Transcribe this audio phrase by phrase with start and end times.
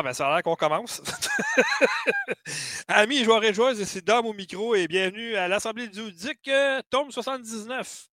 [0.00, 1.02] Bon, ben, ça a l'air qu'on commence.
[2.88, 6.80] Amis joueurs et joueuses, c'est Dom au micro et bienvenue à l'Assemblée du Duc, euh,
[6.88, 8.08] tome 79.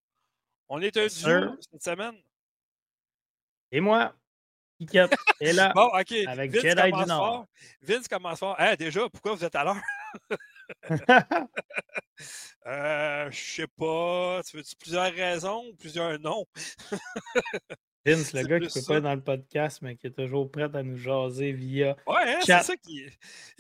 [0.67, 2.15] On est un duo cette semaine.
[3.71, 4.13] Et moi,
[4.77, 5.71] Piquette est là.
[5.73, 6.11] Bon, OK.
[6.27, 7.25] Avec Vince Jedi du commence Nord.
[7.25, 7.45] fort.
[7.83, 8.55] Vince commence fort.
[8.59, 9.81] Hein, déjà, pourquoi vous êtes à l'heure?
[12.65, 14.41] Euh, je sais pas.
[14.43, 16.45] Tu veux-tu plusieurs raisons ou plusieurs noms?
[18.15, 18.87] Vince, le gars qui plus peut ça.
[18.87, 21.95] pas être dans le podcast, mais qui est toujours prêt à nous jaser via.
[22.07, 23.05] Ouais, hein, c'est ça qui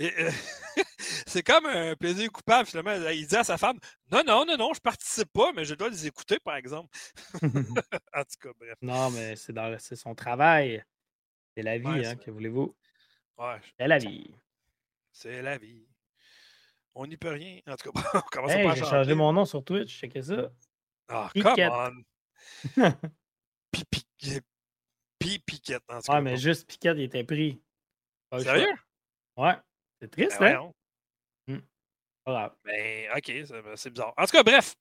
[0.01, 0.31] euh,
[1.27, 3.09] c'est comme un plaisir coupable, finalement.
[3.11, 3.77] Il dit à sa femme
[4.11, 6.89] Non, non, non, non, je participe pas, mais je dois les écouter, par exemple.
[7.43, 8.75] en tout cas, bref.
[8.81, 10.83] non, mais c'est dans c'est son travail.
[11.55, 12.75] C'est la vie, Ouais, hein, que voulez-vous?
[13.37, 14.31] Ouais, C'est la vie.
[15.11, 15.87] c'est la vie.
[16.95, 17.59] On n'y peut rien.
[17.67, 20.49] En tout cas, on commence Hey, à j'ai changé mon nom sur Twitch, checkez ça.
[21.09, 21.69] Ah, Piquette.
[21.69, 22.03] come
[22.83, 22.91] on.
[23.71, 26.13] Pi- Piquette, en tout cas.
[26.15, 27.61] Ouais, mais juste Piquette, il était pris.
[28.29, 28.39] Pas.
[28.41, 28.73] Sérieux?
[29.35, 29.55] Ouais.
[30.01, 30.71] C'est triste, Ben hein?
[31.47, 31.63] voyons.
[32.23, 32.55] Pas grave.
[32.65, 34.13] Ben, OK, c'est c'est bizarre.
[34.17, 34.75] En tout cas, bref,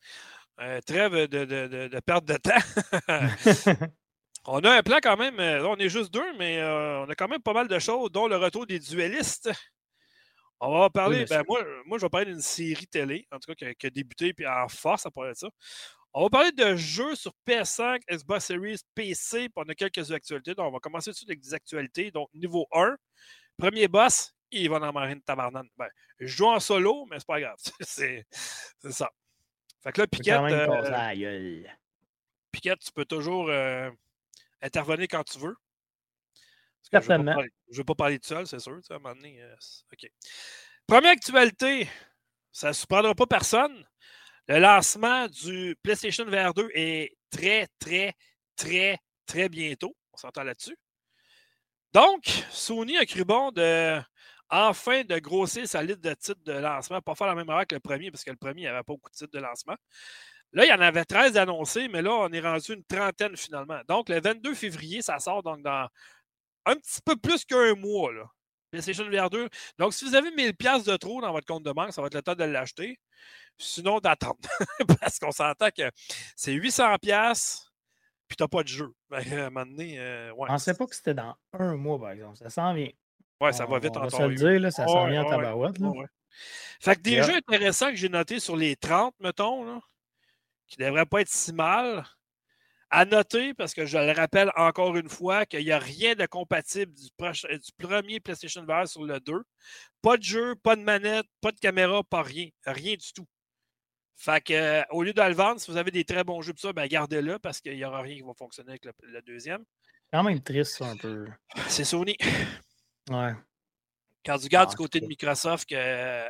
[0.60, 3.86] euh, trêve de, de, de, de perte de temps.
[4.46, 5.38] on a un plan quand même.
[5.38, 7.78] euh, là, on est juste deux, mais euh, on a quand même pas mal de
[7.78, 9.50] choses, dont le retour des duellistes.
[10.58, 13.54] On va parler, ben moi, moi, je vais parler d'une série télé, en tout cas,
[13.54, 15.48] qui a, qui a débuté puis en force à parler de ça.
[16.19, 20.54] On va parler de jeux sur PS5, Xbox Series, PC, puis on a quelques actualités.
[20.54, 22.10] Donc, on va commencer tout de suite avec des actualités.
[22.10, 22.97] Donc, niveau 1,
[23.59, 25.69] premier boss, il va dans Marine Tabarnane.
[25.76, 27.59] Ben, je joue en solo, mais c'est pas grave.
[27.81, 28.25] c'est
[28.91, 29.10] ça.
[29.82, 31.62] Fait que là, Piquette, euh.
[32.50, 33.91] Piquette, tu peux toujours euh,
[34.62, 35.53] intervenir quand tu veux.
[35.53, 35.59] Que
[36.93, 37.32] je ne veux, Certainement.
[37.32, 38.76] pas parler- je veux pas parler tout seul, c'est sûr.
[38.76, 39.55] tu sais, À un moment donné, euh,
[39.93, 40.10] OK.
[40.87, 41.91] Première actualité,
[42.53, 43.87] ça ne surprendra pas personne.
[44.48, 48.14] Le lancement du PlayStation VR 2 est très, très,
[48.54, 49.96] très, très bientôt.
[50.12, 50.76] On s'entend là-dessus.
[51.92, 54.00] Donc, Sony a cru bon de
[54.48, 57.74] enfin de grossir sa liste de titres de lancement, pas faire la même erreur que
[57.74, 59.76] le premier, parce que le premier, il pas beaucoup de titres de lancement.
[60.52, 63.80] Là, il y en avait 13 annoncés, mais là, on est rendu une trentaine finalement.
[63.88, 65.56] Donc, le 22 février, ça sort dans
[66.66, 68.12] un petit peu plus qu'un mois.
[68.71, 69.49] PlayStation VR 2.
[69.78, 72.15] Donc, si vous avez 1000$ de trop dans votre compte de banque, ça va être
[72.15, 72.99] le temps de l'acheter.
[73.59, 74.37] Sinon, d'attendre.
[75.00, 75.91] Parce qu'on s'entend que
[76.37, 77.62] c'est 800$,
[78.28, 78.93] puis tu n'as pas de jeu.
[79.10, 80.47] Ben, à un moment donné, euh, ouais.
[80.49, 82.37] Je pensais pas que c'était dans un mois, par exemple.
[82.37, 82.91] Ça s'en vient.
[83.41, 85.06] Ouais, ça va On- vite on en va se temps le dire, là, ça s'en
[85.06, 85.78] vient en tabarouette.
[85.78, 86.06] ouais.
[86.81, 87.22] Fait que des Yeah.
[87.22, 89.81] jeux intéressants que j'ai notés sur les 30, mettons, là,
[90.66, 92.05] qui ne devraient pas être si mal.
[92.91, 96.24] À noter, parce que je le rappelle encore une fois, qu'il n'y a rien de
[96.26, 99.42] compatible du, proche- du premier PlayStation VR sur le 2.
[100.02, 102.48] Pas de jeu, pas de manette, pas de caméra, pas rien.
[102.64, 103.26] Rien du tout.
[104.14, 106.52] Fait que, euh, au lieu de le vendre, si vous avez des très bons jeux,
[106.54, 109.20] pis ça, ben gardez-le parce qu'il n'y aura rien qui va fonctionner avec le, le
[109.22, 109.64] deuxième.
[110.12, 111.26] quand même triste, ça, un peu.
[111.69, 112.16] C'est Sony.
[113.10, 113.34] Ouais.
[114.25, 116.26] Quand tu regardes Ah, du côté de Microsoft, que,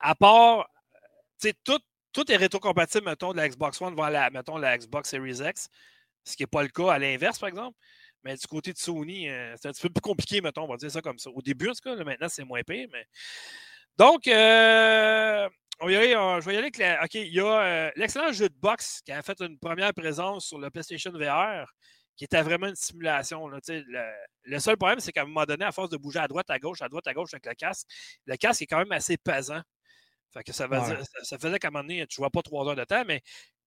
[0.00, 0.68] à part,
[1.40, 1.78] tu sais, tout,
[2.12, 5.68] tout est rétrocompatible, mettons, de la Xbox One vers la, mettons, la Xbox Series X,
[6.24, 7.76] ce qui n'est pas le cas à l'inverse, par exemple.
[8.24, 10.76] Mais du côté de Sony, euh, c'est un petit peu plus compliqué, mettons, on va
[10.76, 11.30] dire ça comme ça.
[11.30, 13.06] Au début, en tout cas, maintenant, c'est moins pire, mais.
[13.98, 15.48] Donc, euh,
[15.82, 19.22] je vais y aller OK, il y a euh, l'excellent jeu de boxe qui a
[19.22, 21.66] fait une première présence sur le PlayStation VR,
[22.16, 23.48] qui était vraiment une simulation.
[23.48, 23.60] le,
[24.44, 26.58] le seul problème, c'est qu'à un moment donné, à force de bouger à droite, à
[26.58, 27.86] gauche, à droite, à gauche avec le casque,
[28.26, 29.62] le casque est quand même assez pesant.
[30.32, 30.86] Fait que ça, veut Ouais.
[30.96, 32.84] dire- ça, ça faisait qu'à un moment donné, tu ne vois pas trois heures de
[32.84, 33.20] temps, mais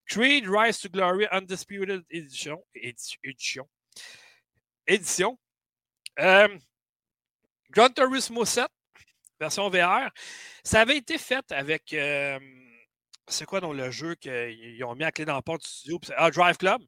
[0.06, 2.63] Creed Rise to Glory Undisputed Edition.
[2.75, 3.68] édi- Édition.
[4.88, 5.39] Édition.
[6.19, 6.57] Euh,
[7.69, 8.68] Gran Turismo 7,
[9.39, 10.12] version VR.
[10.63, 11.94] Ça avait été fait avec.
[11.94, 12.39] euh,
[13.27, 16.00] c'est quoi dans le jeu qu'ils ont mis à clé dans la porte du studio?
[16.18, 16.81] Ah, Drive Club.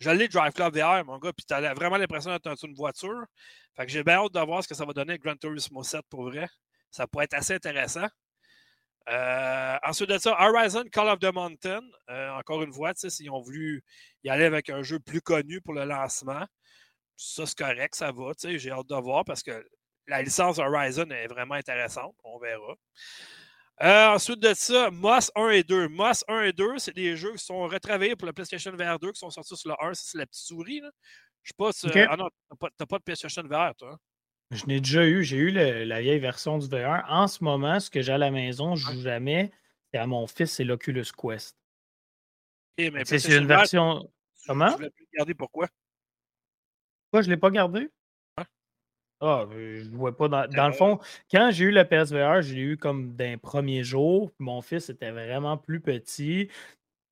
[0.00, 2.74] Je l'ai Drive Club VR, mon gars, puis tu as vraiment l'impression d'être dans une
[2.74, 3.24] voiture.
[3.74, 5.82] Fait que j'ai bien hâte de voir ce que ça va donner avec Gran Turismo
[5.82, 6.46] 7 pour vrai.
[6.90, 8.06] Ça pourrait être assez intéressant.
[9.10, 11.82] Euh, ensuite de ça, Horizon Call of the Mountain.
[12.10, 13.82] Euh, encore une fois, s'ils ont voulu
[14.24, 16.46] y aller avec un jeu plus connu pour le lancement,
[17.16, 18.32] ça c'est correct, ça va.
[18.42, 19.66] J'ai hâte de voir parce que
[20.06, 22.14] la licence Horizon est vraiment intéressante.
[22.24, 22.74] On verra.
[23.80, 25.88] Euh, ensuite de ça, Moss 1 et 2.
[25.88, 29.12] Moss 1 et 2, c'est des jeux qui sont retravaillés pour le PlayStation VR 2
[29.12, 29.94] qui sont sortis sur le 1.
[29.94, 30.80] Ça, c'est la petite souris.
[30.80, 30.90] Là.
[31.42, 31.86] Je sais pas si.
[31.86, 31.96] Ok.
[32.10, 33.96] Ah non, t'as pas, pas de PlayStation VR, toi.
[34.50, 34.56] Hein?
[34.56, 35.22] Je n'ai déjà eu.
[35.24, 37.04] J'ai eu le- la vieille version du VR.
[37.08, 39.50] En ce moment, ce que j'ai à la maison, je joue jamais.
[39.92, 41.56] C'est à mon fils, c'est l'Oculus Quest.
[42.78, 44.02] Mais C'est une version.
[44.40, 44.74] tu- Comment?
[44.76, 45.68] Tu le garder pourquoi?
[47.10, 47.88] Pourquoi je ne l'ai pas gardé?
[48.38, 48.44] Ouais.
[49.20, 50.28] Ah, euh, je ne vois pas.
[50.28, 50.98] Dans, dans Euh, le fond,
[51.30, 54.30] quand j'ai eu le PSVR, je l'ai eu comme d'un premier jour.
[54.38, 56.48] Mon fils était vraiment plus petit.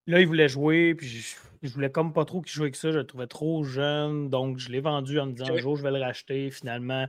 [0.06, 2.93] Là, il voulait jouer, puis je, je voulais comme pas trop qu'il joue avec ça.
[2.93, 4.29] Je le trouvais trop jeune.
[4.31, 6.50] Donc, je l'ai vendu en me disant un jour, je vais le racheter.
[6.50, 7.06] Finalement,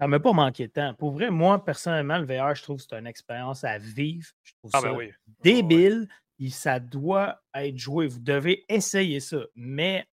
[0.00, 0.94] Ça m'a pas manqué de temps.
[0.94, 4.28] Pour vrai, moi, personnellement, le VR, je trouve que c'est une expérience à vivre.
[4.42, 5.10] Je trouve Ah, ça ben oui.
[5.42, 6.08] débile.
[6.40, 8.06] et ça doit être joué.
[8.08, 9.38] Vous devez essayer ça.
[9.54, 10.06] Mais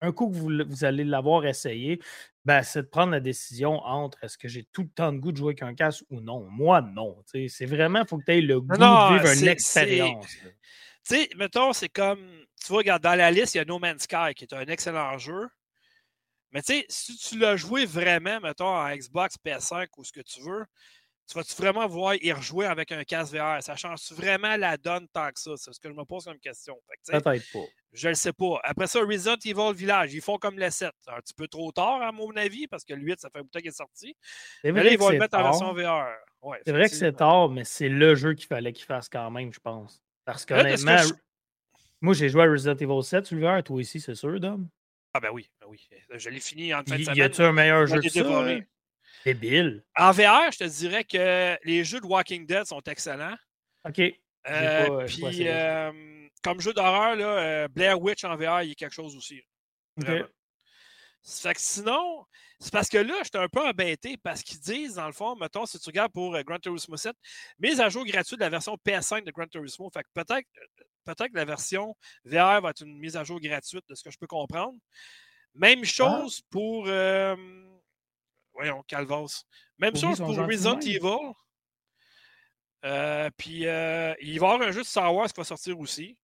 [0.00, 2.00] un coup que vous, vous allez l'avoir essayé,
[2.44, 5.32] ben, c'est de prendre la décision entre est-ce que j'ai tout le temps de goût
[5.32, 6.46] de jouer avec un casque ou non.
[6.50, 7.16] Moi, non.
[7.26, 10.26] C'est vraiment, il faut que tu aies le goût non, de vivre une expérience.
[11.08, 12.44] Tu sais, mettons, c'est comme.
[12.62, 14.66] Tu vois, regarde, dans la liste, il y a No Man's Sky, qui est un
[14.66, 15.48] excellent jeu.
[16.52, 20.20] Mais tu sais, si tu l'as joué vraiment, mettons, en Xbox, PS5 ou ce que
[20.20, 20.64] tu veux,
[21.26, 23.62] tu vas-tu vraiment voir y rejouer avec un casque VR?
[23.62, 25.52] Ça change vraiment la donne tant que ça?
[25.56, 26.76] C'est ce que je me pose comme question.
[27.06, 27.64] Peut-être pas.
[27.92, 28.60] je le sais pas.
[28.62, 30.90] Après ça, Resident Evil Village, ils font comme le 7.
[31.00, 33.38] C'est un petit peu trop tard, à mon avis, parce que le 8, ça fait
[33.38, 34.14] un bout de temps qu'il est sorti.
[34.62, 35.72] Mais là, vrai ils vont le mettre en version.
[35.72, 36.06] VR.
[36.42, 39.30] Ouais, C'est vrai que c'est tard, mais c'est le jeu qu'il fallait qu'il fasse quand
[39.30, 40.03] même, je pense.
[40.24, 41.14] Parce Là, que je-
[42.00, 44.68] moi, j'ai joué à Resident Evil 7 sur le VR, toi aussi, c'est sûr, Dom.
[45.12, 45.88] Ah ben oui, ben oui.
[46.14, 47.16] Je l'ai fini en fin de Y, semaine.
[47.18, 48.20] y a-tu un meilleur je jeu que ça?
[48.20, 48.60] hein?
[49.24, 49.84] Débile.
[49.96, 53.36] En VR, je te dirais que les jeux de Walking Dead sont excellents.
[53.86, 54.00] OK.
[54.00, 58.72] Euh, pas- puis, euh, comme jeu d'horreur, là, euh, Blair Witch en VR, il y
[58.72, 59.40] a quelque chose aussi.
[59.96, 60.26] Vraiment.
[61.22, 62.26] Ça fait que sinon,
[62.60, 65.66] c'est parce que là, j'étais un peu embêté parce qu'ils disent, dans le fond, mettons,
[65.66, 67.14] si tu regardes pour euh, Gran Turismo 7,
[67.58, 69.90] mise à jour gratuite de la version PS5 de Gran Turismo.
[69.92, 70.46] Fait que peut-être
[71.04, 74.10] peut-être que la version VR va être une mise à jour gratuite de ce que
[74.10, 74.78] je peux comprendre.
[75.54, 75.86] Même Ah.
[75.86, 76.86] chose pour.
[76.88, 77.36] euh,
[78.54, 79.44] voyons, Calvas.
[79.78, 80.80] Même Pour chose pour Resident.
[80.80, 81.34] Evil.
[82.84, 85.78] Euh, puis euh, il va y avoir un jeu de Star Wars qui va sortir
[85.78, 86.16] aussi.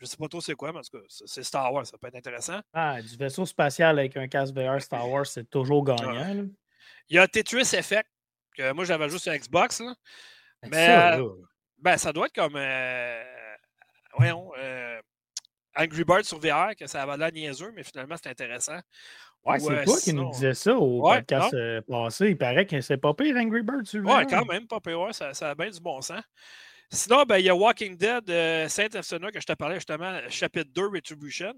[0.00, 2.08] Je sais pas trop c'est quoi, mais en tout cas, c'est Star Wars, ça peut
[2.08, 2.60] être intéressant.
[2.72, 5.94] Ah, du vaisseau spatial avec un casque VR Star Wars, c'est toujours Ah.
[5.96, 6.48] gagnant.
[7.10, 8.08] Il y a Tetris Effect,
[8.56, 9.80] que moi j'avais juste sur Xbox.
[9.80, 9.94] Là.
[10.66, 11.28] Mais, ça, euh,
[11.78, 12.56] Ben, ça doit être comme.
[12.56, 13.22] euh,
[14.16, 14.50] voyons.
[14.58, 15.00] euh,
[15.76, 18.78] Angry Birds sur VR, que ça avait l'air niaiseux, mais finalement c'est intéressant.
[19.44, 21.54] ouais, Ou, c'est toi qui nous disais ça au Ouais, podcast
[21.88, 22.28] passé.
[22.30, 24.30] Il paraît que c'est pas pire Angry Bird sur le Ouais, VR.
[24.30, 26.22] quand même, pas pire, ouais, ça, ça a bien du bon sens.
[26.92, 30.18] Sinon, ben, il y a Walking Dead, euh, Saint Efsona, que je te parlais justement,
[30.28, 31.54] chapitre 2, Retribution.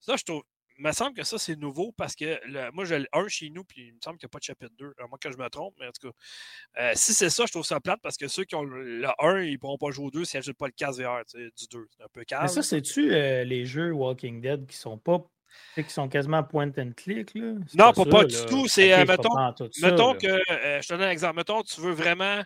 [0.00, 0.42] Ça, je trouve.
[0.78, 3.50] Il me semble que ça, c'est nouveau parce que le- moi, j'ai le 1 chez
[3.50, 4.94] nous, puis il me semble qu'il n'y a pas de chapitre 2.
[4.98, 6.14] À moins que je me trompe, mais en tout cas.
[6.80, 9.08] euh, si c'est ça, je trouve ça plate parce que ceux qui ont le, le
[9.18, 11.38] 1, ils ne pourront pas jouer au 2 s'ils n'achètent pas le casque VR tu
[11.38, 11.86] sais, du 2.
[11.94, 12.48] C'est un peu Mais calme.
[12.48, 15.18] ça, c'est-tu euh, les jeux Walking Dead qui sont pas.
[15.18, 17.52] tu sais, qui sont quasiment point and click, là?
[17.74, 18.44] Non, pas, ça, pas du là.
[18.46, 18.66] tout.
[18.66, 22.42] C'est, mettons, ça, mettons que, euh, je te donne un exemple, mettons, tu veux vraiment,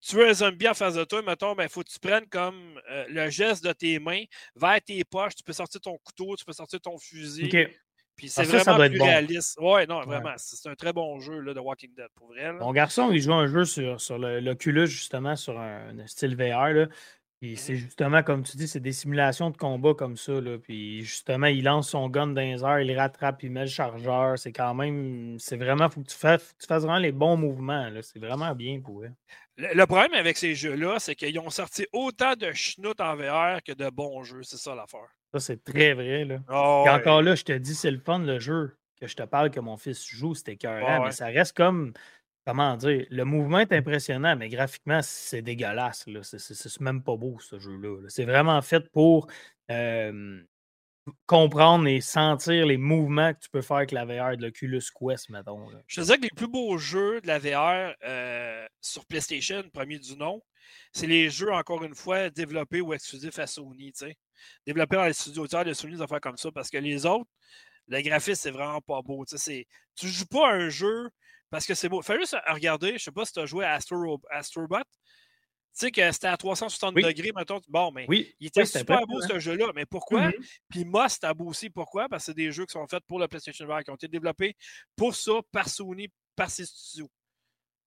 [0.00, 2.26] tu veux un zombie en face de toi, mettons, ben, il faut que tu prennes
[2.28, 4.22] comme euh, le geste de tes mains
[4.56, 7.70] vers tes poches, tu peux sortir ton couteau, tu peux sortir ton fusil, OK.
[8.16, 9.04] puis c'est Ah, ça, ça vraiment doit être plus bon.
[9.06, 9.58] réaliste.
[9.60, 12.44] Ouais, non, vraiment, c'est c'est un très bon jeu là, de Walking Dead, pour vrai.
[12.44, 12.52] là.
[12.54, 16.68] Mon garçon, il joue un jeu sur, sur l'Oculus, justement, sur un, un style VR.
[16.72, 16.86] Là.
[17.40, 17.78] Puis c'est Mhm.
[17.78, 20.40] justement, comme tu dis, c'est des simulations de combat comme ça.
[20.40, 20.58] Là.
[20.58, 24.36] Puis justement, il lance son gun dans les airs, il rattrape, il met le chargeur.
[24.38, 25.36] C'est quand même.
[25.38, 25.88] C'est vraiment.
[25.88, 27.88] faut que tu fasses, faut que tu fasses vraiment les bons mouvements.
[28.02, 29.10] C'est vraiment bien pour eux.
[29.56, 33.62] Le, le problème avec ces jeux-là, c'est qu'ils ont sorti autant de schnout en VR
[33.62, 35.08] que de bons jeux, c'est ça l'affaire.
[35.32, 36.24] Ça, c'est très vrai.
[36.24, 36.38] Là.
[36.50, 36.94] Oh, Et ouais.
[36.96, 39.60] encore là, je te dis, c'est le fun, le jeu que je te parle que
[39.60, 41.04] mon fils joue, c'était écœurant, ouais.
[41.06, 41.92] mais ça reste comme,
[42.48, 46.06] comment dire, le mouvement est impressionnant, mais graphiquement, c'est dégueulasse.
[46.22, 48.00] C'est- même pas beau, ce jeu-là.
[48.00, 48.08] là.
[48.08, 49.26] C'est vraiment fait pour
[49.70, 50.40] euh,
[51.26, 55.28] comprendre et sentir les mouvements que tu peux faire avec la VR de l'Oculus Quest,
[55.28, 55.68] mettons.
[55.68, 55.78] là.
[55.86, 59.98] Je te disais que les plus beaux jeux de la VR euh, sur PlayStation, premier
[59.98, 60.42] du nom,
[60.94, 63.92] c'est les jeux, encore une fois, développés ou exclusifs à Sony.
[64.66, 67.28] Développés dans les studios de Sony, des affaires comme ça, parce que les autres,
[67.88, 69.26] le graphisme, c'est vraiment pas beau.
[69.26, 71.10] Tu joues pas à un jeu
[71.50, 72.02] parce que c'est beau.
[72.02, 74.78] Fais juste regarder, je sais pas si tu as joué à Astro, Astrobot.
[74.78, 77.02] Tu sais que c'était à 360 Oui.
[77.02, 77.60] degrés, mettons.
[77.68, 79.66] Bon, mais Oui, il était oui, super beau, ce jeu-là.
[79.76, 80.26] Mais pourquoi?
[80.28, 80.32] Mhm.
[80.70, 81.70] Puis Moss, c'était beau aussi.
[81.70, 82.08] Pourquoi?
[82.08, 84.08] Parce que c'est des jeux qui sont faits pour le PlayStation VR, qui ont été
[84.08, 84.56] développés
[84.96, 87.08] pour ça, par Sony, par ses studios.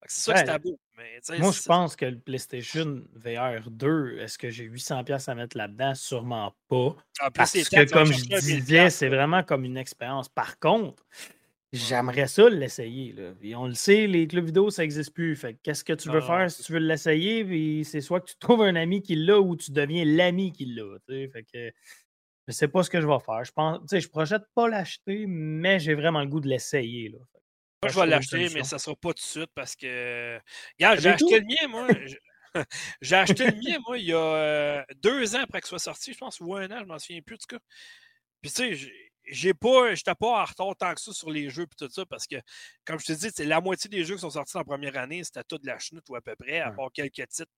[0.08, 0.80] C'est ça Ouais, que c'était beau.
[0.98, 5.36] Mais, Moi, je c'est- pense que le PlayStation VR 2, est-ce que j'ai 800$ à
[5.36, 5.94] mettre là-dedans?
[5.94, 6.96] Sûrement pas.
[7.36, 10.28] Parce que, comme je disais, 1000$, c'est vraiment comme une expérience.
[10.30, 11.04] Par contre,
[11.72, 13.16] j'aimerais ça l'essayer.
[13.40, 15.36] Puis on le sait, les clubs vidéo, ça n'existe plus.
[15.36, 17.46] Fait que qu'est-ce que tu veux Non, faire si tu veux l'essayer?
[17.46, 20.66] Puis c'est soit que tu trouves un ami qui l'a ou tu deviens l'ami qui
[20.66, 20.98] l'a.
[21.08, 21.72] Fait que
[22.48, 23.44] je sais pas ce que je vais faire.
[23.46, 27.10] Je pense, je projette pas l'acheter, mais j'ai vraiment le goût de l'essayer.
[27.10, 30.40] Moi, je vais l'acheter, mais ça ne sera pas tout de suite parce que.
[30.80, 31.88] Regarde, j'ai acheté le mien, moi.
[33.02, 36.12] J'ai- acheté le mien, moi, il y a euh, deux ans après qu'il soit sorti,
[36.12, 37.60] je pense, ou un an, je m'en souviens plus, en tout cas.
[38.42, 38.92] Puis, tu sais,
[39.32, 42.06] j'ai- pas, j'étais pas en retard tant que ça sur les jeux et tout ça,
[42.06, 42.36] parce que,
[42.86, 45.24] comme je te dis, c'est la moitié des jeux qui sont sortis en première année,
[45.24, 47.52] c'était tout de la chenoute ou à peu près, à part quelques titres.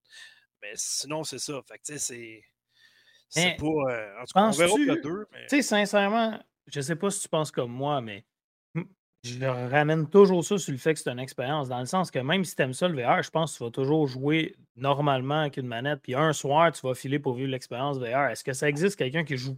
[0.62, 1.60] Mais sinon, c'est ça.
[1.68, 2.44] Fait que, tu sais, c'est.
[3.28, 3.66] C'est pas.
[3.66, 5.26] euh, en tout cas, on verra penses-tu- deux.
[5.32, 5.48] Mais...
[5.48, 8.26] Tu sais, sincèrement, je sais pas si tu penses comme moi, mais
[9.24, 12.20] je ramène toujours ça sur le fait que c'est une expérience, dans le sens que
[12.20, 15.42] même si tu aimes ça le VR, je pense que tu vas toujours jouer normalement
[15.42, 18.30] avec une manette, puis un soir, tu vas filer pour vivre l'expérience VR.
[18.30, 19.58] Est-ce que ça existe quelqu'un qui joue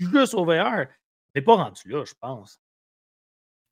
[0.00, 0.86] juste au VR?
[1.34, 2.60] C'est pas rendu là, je pense.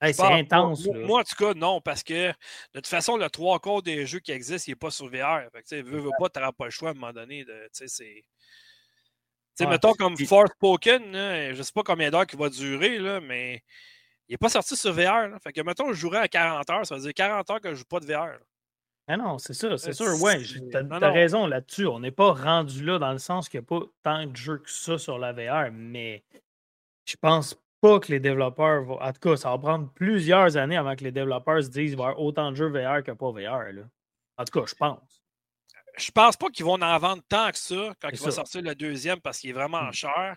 [0.02, 0.86] c'est intense.
[0.86, 2.34] Moi, en tout cas, non, parce que de
[2.74, 5.50] toute façon, le trois quarts des jeux qui existent, il n'est pas sur VR.
[5.52, 7.44] Fait que, veux, veux pas, tu n'auras pas le choix à un moment donné.
[7.44, 8.24] De, c'est...
[9.60, 13.62] mettons comme Force Pokémon, je ne sais pas combien d'heures il va durer, là, mais
[14.28, 15.40] il n'est pas sorti sur VR.
[15.42, 17.74] Fait que, mettons, je jouerais à 40 heures, ça veut dire 40 heures que je
[17.74, 18.38] ne joue pas de VR.
[19.08, 20.20] Ah non, c'est ça, c'est sûr.
[20.20, 21.86] Ouais, tu as, raison là-dessus.
[21.86, 24.58] On n'est pas rendu là dans le sens qu'il n'y a pas tant de jeux
[24.58, 26.24] que ça sur la VR, mais
[27.06, 29.00] je pense pas que les développeurs vont.
[29.00, 31.98] En tout cas, ça va prendre plusieurs années avant que les développeurs se disent qu'il
[31.98, 33.72] va y avoir autant de jeux VR que pas VR.
[33.72, 33.82] Là.
[34.38, 35.22] En tout cas, je pense
[35.98, 38.74] je pense pas qu'ils vont en vendre tant que ça quand il va sortir le
[38.74, 39.92] deuxième parce qu'il est vraiment mmh.
[39.92, 40.36] cher.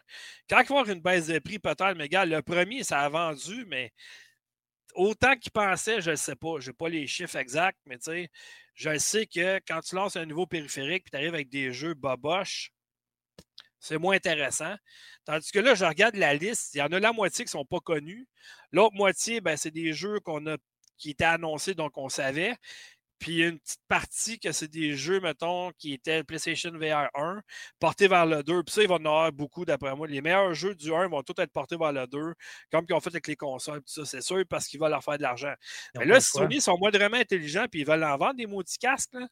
[0.50, 3.02] Quand il va y avoir une baisse de prix, peut-être, mais gars, le premier, ça
[3.02, 3.92] a vendu, mais
[4.96, 6.60] autant qu'ils pensaient, je ne sais pas.
[6.60, 8.30] Je n'ai pas les chiffres exacts, mais tu sais,
[8.74, 11.94] je sais que quand tu lances un nouveau périphérique et tu arrives avec des jeux
[11.94, 12.72] boboches,
[13.80, 14.76] c'est moins intéressant.
[15.26, 17.60] Tandis que là, je regarde la liste, il y en a la moitié qui ne
[17.60, 18.28] sont pas connus.
[18.72, 20.58] L'autre moitié, ben, c'est des jeux qu'on a
[20.98, 22.56] qui étaient annoncés, donc on savait.
[23.20, 27.42] Puis une petite partie que c'est des jeux, mettons, qui étaient PlayStation VR 1,
[27.78, 28.64] portés vers le 2.
[28.64, 30.08] Puis ça, ils vont en avoir beaucoup, d'après moi.
[30.08, 32.34] Les meilleurs jeux du 1 vont tous être portés vers le 2,
[32.72, 33.82] comme ils ont fait avec les consoles.
[33.82, 35.54] Puis ça, c'est sûr, parce qu'ils veulent leur faire de l'argent.
[35.96, 39.14] Mais là, si Sony sont moindrement intelligents, puis ils veulent en vendre des maudits casques,
[39.14, 39.28] là,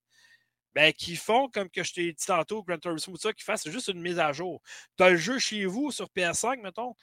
[0.77, 3.87] ben, qui font, comme que je t'ai dit tantôt, Grand Turismo, ça, qui fassent juste
[3.87, 4.61] une mise à jour.
[4.95, 6.93] Tu as le jeu chez vous sur PS5, mettons,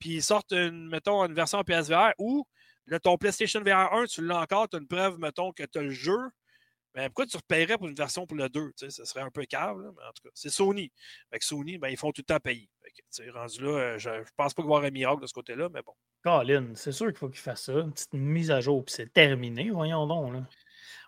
[0.00, 2.14] puis ils sortent, une, mettons, une version PSVR
[2.88, 5.78] Là, ton PlayStation VR 1, tu l'as encore, tu as une preuve, mettons, que tu
[5.78, 6.18] as le jeu.
[6.96, 8.72] Mais pourquoi tu repayerais pour une version pour le 2?
[8.74, 10.90] Ce serait un peu cave, mais en tout cas, c'est Sony.
[11.30, 12.68] Avec Sony, ben, ils font tout le temps payer.
[13.12, 15.32] Fait rendu là, euh, je, ne pense pas qu'il y avoir un miracle de ce
[15.32, 15.94] côté-là, mais bon.
[16.24, 17.72] Colin, c'est sûr qu'il faut qu'il fasse ça.
[17.72, 20.32] Une petite mise à jour, puis c'est terminé, voyons donc.
[20.32, 20.44] Là.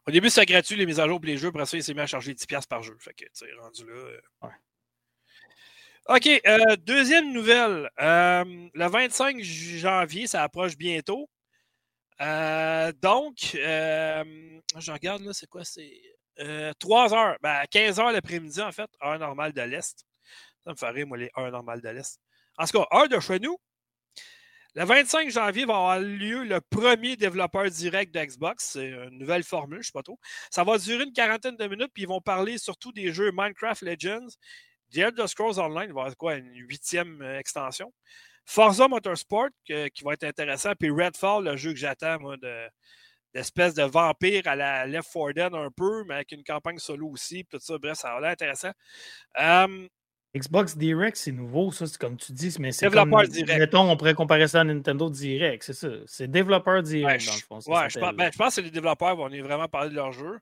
[0.06, 1.48] Au début, c'est gratuit, les mises à jour pour les jeux.
[1.48, 2.96] Après ça, il s'est mis à charger 10$ par jeu.
[3.00, 3.94] Fait que, tu rendu là.
[4.44, 4.48] Euh.
[6.08, 7.88] OK, euh, deuxième nouvelle.
[7.98, 11.28] le 25 janvier, ça approche bientôt.
[12.20, 14.24] Euh, donc, euh,
[14.78, 15.64] je regarde là, c'est quoi?
[15.64, 15.90] C'est
[16.78, 20.04] 3 euh, heures, ben, 15 heures l'après-midi, en fait, heure normale de l'Est.
[20.64, 22.18] Ça me ferait, moi, les heures normales de l'Est.
[22.56, 23.58] En tout cas, heure de chez nous.
[24.76, 28.70] Le 25 janvier va avoir lieu le premier développeur direct de Xbox.
[28.72, 30.18] C'est une nouvelle formule, je ne sais pas trop.
[30.50, 33.82] Ça va durer une quarantaine de minutes, puis ils vont parler surtout des jeux Minecraft
[33.82, 34.26] Legends,
[34.92, 37.92] The Elder Scrolls Online, va quoi, une huitième extension.
[38.44, 40.72] Forza Motorsport, qui va être intéressant.
[40.78, 42.68] Puis Redfall, le jeu que j'attends, moi, de,
[43.32, 47.08] d'espèce de vampire à la Left 4 Dead un peu, mais avec une campagne solo
[47.08, 47.44] aussi.
[47.50, 48.72] Tout ça, bref, ça a l'air intéressant.
[50.36, 53.58] Xbox Direct, c'est nouveau, ça, c'est comme tu dis, mais c'est développeur comme, direct.
[53.58, 55.88] Mettons, on pourrait comparer ça à Nintendo Direct, c'est ça.
[56.06, 57.72] C'est développeur direct, dans le fond.
[57.72, 60.40] Ouais, je pense, ben, je pense, que les développeurs vont vraiment parler de leur jeu.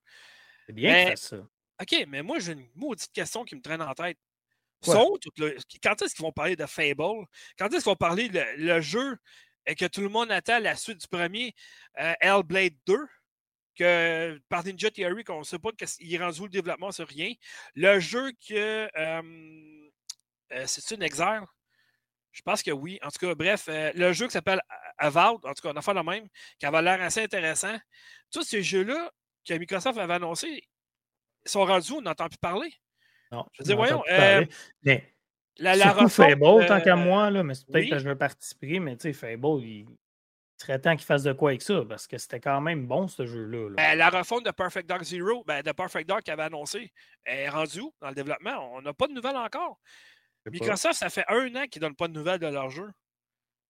[0.67, 1.37] C'est bien ça.
[1.81, 4.17] OK, mais moi, j'ai une maudite question qui me traîne en tête
[4.85, 7.27] quand est-ce qu'ils vont parler de Fable?
[7.59, 9.17] Quand est-ce qu'ils vont parler le, le jeu
[9.67, 11.55] et que tout le monde attend la suite du premier,
[12.01, 12.97] euh, Hellblade 2?
[13.77, 17.07] Que par Ninja Theory, qu'on ne sait pas qu'il est rendu où le développement sur
[17.09, 17.33] rien.
[17.75, 18.89] Le jeu que.
[18.97, 19.91] Euh,
[20.53, 21.45] euh, C'est-tu une exergue?
[22.33, 22.99] Je pense que oui.
[23.03, 24.61] En tout cas, bref, le jeu qui s'appelle
[24.99, 27.77] Avowed, en tout cas, on a fait le même, qui avait l'air assez intéressant.
[28.31, 29.11] Tous ces jeux-là
[29.47, 30.63] que Microsoft avait annoncés,
[31.45, 32.73] sont rendus, on n'entend plus parler.
[33.31, 33.47] Non.
[33.53, 34.03] Je veux dire, voyons.
[34.11, 34.45] Euh,
[34.83, 35.15] mais
[35.59, 35.75] la,
[36.09, 39.13] Fable, tant qu'à euh, moi, là, mais peut-être que je veux participer, mais tu sais,
[39.13, 39.87] Fable, il,
[40.63, 43.27] serait temps qu'il fasse de quoi avec ça, parce que c'était quand même bon, ce
[43.27, 43.75] jeu-là.
[43.77, 46.93] Ben, la refonte de Perfect Dark Zero, ben, de Perfect Dark qu'il avait annoncé,
[47.27, 48.75] est rendue où dans le développement?
[48.75, 49.79] On n'a pas de nouvelles encore.
[50.51, 52.87] Microsoft, ça fait un an qu'ils ne donnent pas de nouvelles de leur jeu.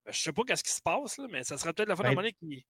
[0.05, 1.95] Ben, je ne sais pas qu'est-ce qui se passe, là, mais ça serait peut-être la
[1.95, 2.65] fin de la monnaie qui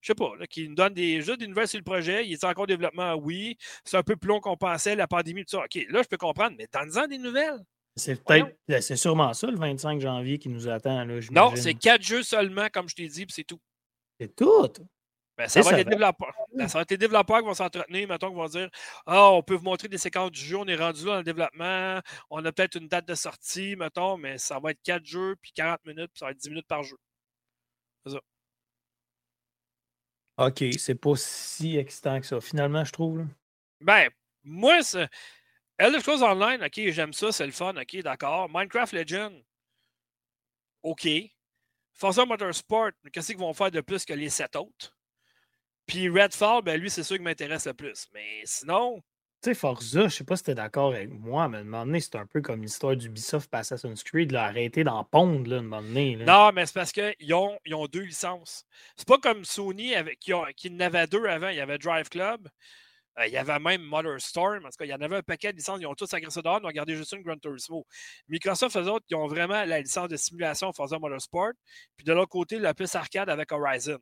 [0.00, 2.26] je sais pas, qui nous donne des, juste des nouvelles sur le projet.
[2.26, 3.56] Il est encore en développement, oui.
[3.84, 5.64] C'est un peu plus long qu'on pensait, la pandémie, tout ça.
[5.64, 7.60] OK, là, je peux comprendre, mais donne-en des nouvelles.
[7.96, 11.04] C'est peut-être, ben, c'est sûrement ça, le 25 janvier qui nous attend.
[11.04, 13.58] Là, non, c'est quatre jeux seulement, comme je t'ai dit, puis c'est tout.
[14.20, 14.72] C'est tout.
[15.36, 18.08] Ben, ça, va être les développeurs, ben, ça va être les développeurs qui vont s'entretenir,
[18.08, 18.70] mettons, qui vont dire
[19.04, 21.24] Ah, on peut vous montrer des séquences du jeu, on est rendu là dans le
[21.24, 25.36] développement, on a peut-être une date de sortie, mettons, mais ça va être quatre jeux,
[25.42, 26.96] puis 40 minutes, puis ça va être 10 minutes par jeu.
[28.06, 28.20] C'est ça.
[30.38, 33.18] OK, c'est pas si excitant que ça, finalement, je trouve.
[33.18, 33.24] Là.
[33.82, 34.08] Ben,
[34.42, 35.08] moi, c'est.
[35.78, 38.48] Elder Scrolls Online, OK, j'aime ça, c'est le fun, OK, d'accord.
[38.48, 39.44] Minecraft Legend,
[40.82, 41.06] OK.
[41.96, 44.94] Forza Motorsport, qu'est-ce qu'ils vont faire de plus que les sept autres?
[45.86, 48.06] Puis Redfall, ben lui, c'est sûr qui m'intéresse le plus.
[48.12, 49.02] Mais sinon.
[49.42, 51.86] sais, Forza, je sais pas si tu es d'accord avec moi, mais à un moment
[51.86, 55.56] donné, c'est un peu comme l'histoire d'Ubisoft et Assassin's Creed, là, arrêter d'en pondre, là,
[55.56, 56.16] à un moment donné.
[56.16, 58.66] Non, mais c'est parce qu'ils ont, ils ont deux licences.
[58.96, 60.44] C'est pas comme Sony avec, qui, en
[60.80, 61.48] avait deux avant.
[61.48, 62.48] Il y avait Drive Club,
[63.24, 64.66] il y avait même Motorstorm.
[64.66, 65.78] En tout cas, il y en avait un paquet de licences.
[65.80, 66.60] Ils ont tous agressé dehors.
[66.62, 67.86] Ils ont gardé juste une Gran Turismo.
[68.28, 71.52] Microsoft, eux autres, ils ont vraiment la licence de simulation Forza Motorsport.
[71.96, 73.98] Puis de l'autre côté, la plus arcade avec Horizon.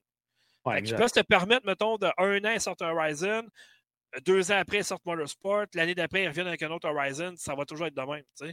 [0.65, 3.47] Ouais, ils peuvent se permettre, mettons, de un an, ils sortent un Horizon.
[4.25, 5.67] Deux ans après, ils sortent Motorsport.
[5.75, 7.35] L'année d'après, ils reviennent avec un autre Horizon.
[7.37, 8.25] Ça va toujours être de même.
[8.39, 8.53] Tu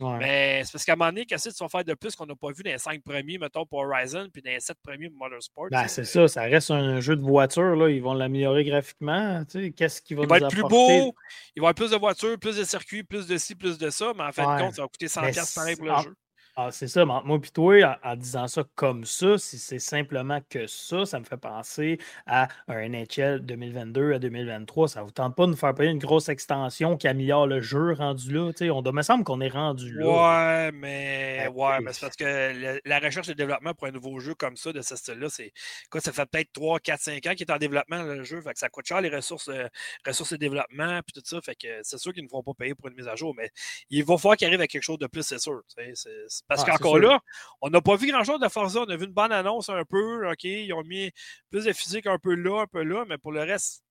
[0.00, 0.18] sais.
[0.18, 2.34] Mais c'est parce qu'à un moment donné, qu'est-ce qu'ils vont faire de plus qu'on n'a
[2.34, 5.18] pas vu dans les cinq premiers, mettons, pour Horizon, puis dans les sept premiers pour
[5.18, 5.68] Motorsport?
[5.70, 7.76] Ben, c'est ça, ça reste un jeu de voiture.
[7.76, 7.88] Là.
[7.90, 9.44] Ils vont l'améliorer graphiquement.
[9.76, 11.14] Qu'est-ce qui va Il va être plus beau,
[11.56, 13.90] il va y avoir plus de voitures, plus de circuits, plus de ci, plus de
[13.90, 16.14] ça, mais en fin de compte, ça va coûter 100$ pareil pour le jeu.
[16.56, 20.68] Ah, c'est ça, moi et toi, en, disant ça comme ça, si c'est simplement que
[20.68, 24.86] ça, ça me fait penser à un NHL 2022 à 2023.
[24.86, 27.60] Ça ne vous tente pas de nous faire payer une grosse extension qui améliore le
[27.60, 28.52] jeu rendu là.
[28.70, 30.06] On doit, me semble qu'on est rendu là.
[30.06, 34.20] Ouais, mais, ouais, mais c'est parce que la recherche et le développement pour un nouveau
[34.20, 35.52] jeu comme ça, de ce style-là, c'est
[35.90, 38.40] quoi, ça fait peut-être 3, 4, 5 ans qu'il est en développement le jeu.
[38.42, 39.66] Fait que ça coûte cher les ressources, euh,
[40.06, 41.40] ressources de développement puis tout ça.
[41.40, 43.50] Fait que c'est sûr qu'ils ne vont pas payer pour une mise à jour, mais
[43.90, 45.60] il va falloir qu'il arrive à quelque chose de plus, c'est sûr.
[45.66, 47.20] C'est parce ah, qu'encore là,
[47.62, 48.80] on n'a pas vu grand-chose de Forza.
[48.80, 50.30] On a vu une bonne annonce un peu.
[50.30, 51.10] OK, ils ont mis
[51.50, 53.82] plus de physique un peu là, un peu là, mais pour le reste,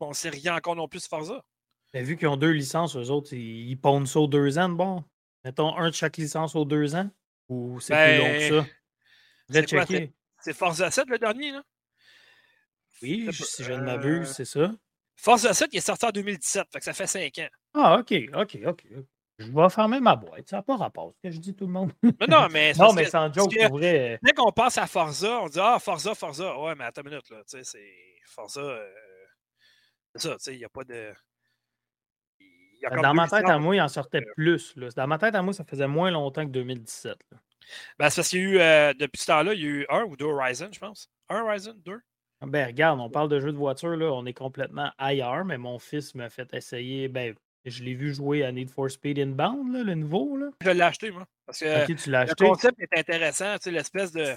[0.00, 1.42] on ne sait rien encore non plus de Forza.
[1.94, 5.04] Mais vu qu'ils ont deux licences, eux autres, ils pondent ça aux deux ans, bon.
[5.44, 7.08] Mettons un de chaque licence aux deux ans.
[7.48, 9.86] Ou c'est plus long que ça?
[10.40, 11.62] C'est Forza 7 le dernier, là?
[13.02, 14.72] Oui, si je ne m'abuse, euh, c'est ça.
[15.16, 17.48] Forza 7 il est sorti en 2017, fait que ça fait cinq ans.
[17.74, 18.86] Ah, ok, ok, ok.
[19.38, 20.48] Je vais fermer ma boîte.
[20.48, 21.92] Ça n'a pas rapport, ce que je dis tout le monde.
[22.02, 24.18] Mais non, mais, non, mais sans joke, pour vrai.
[24.22, 26.58] Dès qu'on pense à Forza, on dit Ah, Forza, Forza.
[26.58, 27.42] Ouais, mais attends une minute, là.
[27.48, 28.60] Tu sais, c'est Forza.
[28.60, 28.92] Euh,
[30.14, 31.12] c'est ça, tu sais, il n'y a pas de.
[33.02, 34.74] Dans ma tête à moi, il en sortait euh, plus.
[34.76, 34.88] Là.
[34.96, 37.18] Dans ma tête à moi, ça faisait moins longtemps que 2017.
[37.98, 39.86] Ben, c'est parce qu'il y a eu, euh, depuis ce temps-là, il y a eu
[39.88, 41.10] un ou deux Horizon, je pense.
[41.28, 42.00] Un Horizon, deux.
[42.42, 45.78] Ben, regarde, on parle de jeux de voiture, là, on est complètement ailleurs, mais mon
[45.78, 47.34] fils m'a fait essayer, ben,
[47.70, 50.36] je l'ai vu jouer à Need for Speed Inbound, là, le nouveau.
[50.36, 50.50] Là.
[50.60, 51.26] Je l'ai acheté, moi.
[51.46, 54.34] Parce que le concept est intéressant, tu sais, l'espèce de.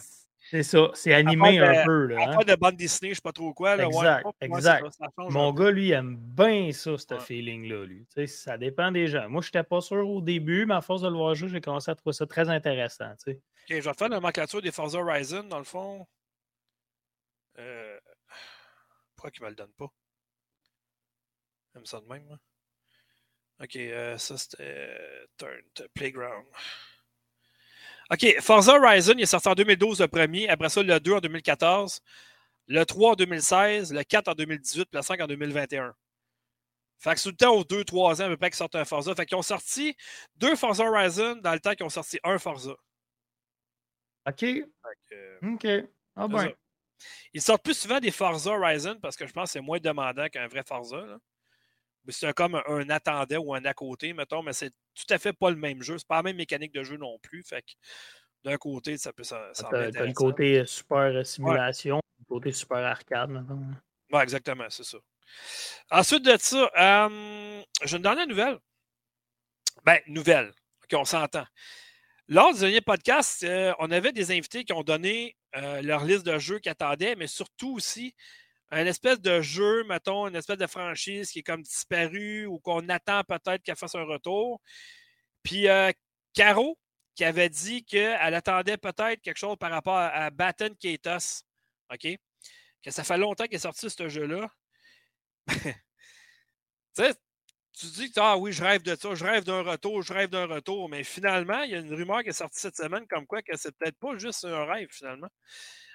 [0.50, 2.08] C'est ça, c'est animé un peu.
[2.08, 2.44] Là, hein?
[2.44, 3.76] de bande dessinée, je sais pas trop quoi.
[3.76, 4.86] Là, exact, exact.
[5.18, 7.86] Mon gars, lui, aime bien ça, ce feeling-là.
[7.86, 8.08] Lui.
[8.08, 9.30] Tu sais, ça dépend des gens.
[9.30, 11.62] Moi, je n'étais pas sûr au début, mais à force de le voir jouer, j'ai
[11.62, 13.12] commencé à trouver ça très intéressant.
[13.24, 13.34] Tu sais.
[13.34, 16.08] Ok, je vais faire la nomenclature des Forza Horizon, dans le fond.
[17.60, 18.00] Euh...
[19.16, 19.92] Pourquoi qu'il ne me le donne pas?
[21.76, 22.40] J'aime ça de même, moi.
[23.62, 26.46] OK, euh, ça c'était euh, Turn to Playground.
[28.12, 31.20] OK, Forza Horizon, il est sorti en 2012 le premier, après ça le 2 en
[31.20, 32.02] 2014,
[32.68, 35.94] le 3 en 2016, le 4 en 2018, le 5 en 2021.
[37.00, 39.16] Fait que tout le temps aux 2-3 ans à peu près qu'ils sortent un Forza.
[39.16, 39.96] Fait qu'ils ont sorti
[40.36, 42.76] deux Forza Horizon dans le temps qu'ils ont sorti un Forza.
[44.28, 44.46] OK.
[45.44, 45.68] OK.
[46.18, 46.52] Ah ben.
[47.34, 50.28] Ils sortent plus souvent des Forza Horizon parce que je pense que c'est moins demandant
[50.28, 50.98] qu'un vrai Forza.
[51.06, 51.20] Là
[52.08, 55.50] c'est comme un, attendait ou un à côté, mettons, mais c'est tout à fait pas
[55.50, 55.98] le même jeu.
[55.98, 57.44] C'est pas la même mécanique de jeu non plus.
[57.44, 57.72] Fait que
[58.44, 63.30] d'un côté, ça peut s'en T'as le côté super euh, simulation, le côté super arcade,
[63.30, 63.60] mettons.
[64.12, 64.98] Oui, exactement, c'est ça.
[65.92, 68.58] Ensuite de ça, euh, j'ai une dernière nouvelle.
[69.86, 70.52] Ben, nouvelle.
[70.84, 71.46] OK, on s'entend.
[72.28, 75.36] Lors du dernier podcast, euh, on avait des invités qui ont donné
[75.82, 78.14] leur liste de jeux qu'ils attendaient, mais surtout aussi
[78.72, 82.88] un espèce de jeu, mettons, une espèce de franchise qui est comme disparue ou qu'on
[82.90, 84.62] attend peut-être qu'elle fasse un retour.
[85.44, 85.92] Puis euh,
[86.34, 86.78] Caro,
[87.16, 91.44] qui avait dit qu'elle attendait peut-être quelque chose par rapport à, Batten Katos.
[91.92, 92.08] OK?
[92.84, 94.48] Que ça fait longtemps qu'il est sorti ce jeu-là.
[96.96, 100.30] tu dis que ah oui, je rêve de ça, je rêve d'un retour, je rêve
[100.30, 103.26] d'un retour, mais finalement, il y a une rumeur qui est sortie cette semaine comme
[103.26, 105.30] quoi que c'est peut-être pas juste un rêve finalement.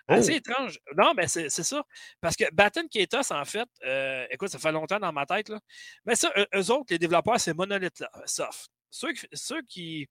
[0.06, 0.36] Assez oh!
[0.36, 0.78] étrange.
[0.96, 1.82] Non, mais c'est ça.
[2.20, 5.60] Parce que Batten Ketos, en fait, euh, écoute, ça fait longtemps dans ma tête, là.
[6.04, 8.68] Mais ça, eux, autres, les développeurs, c'est Monolith Soft.
[8.90, 10.08] Ceux, ceux qui.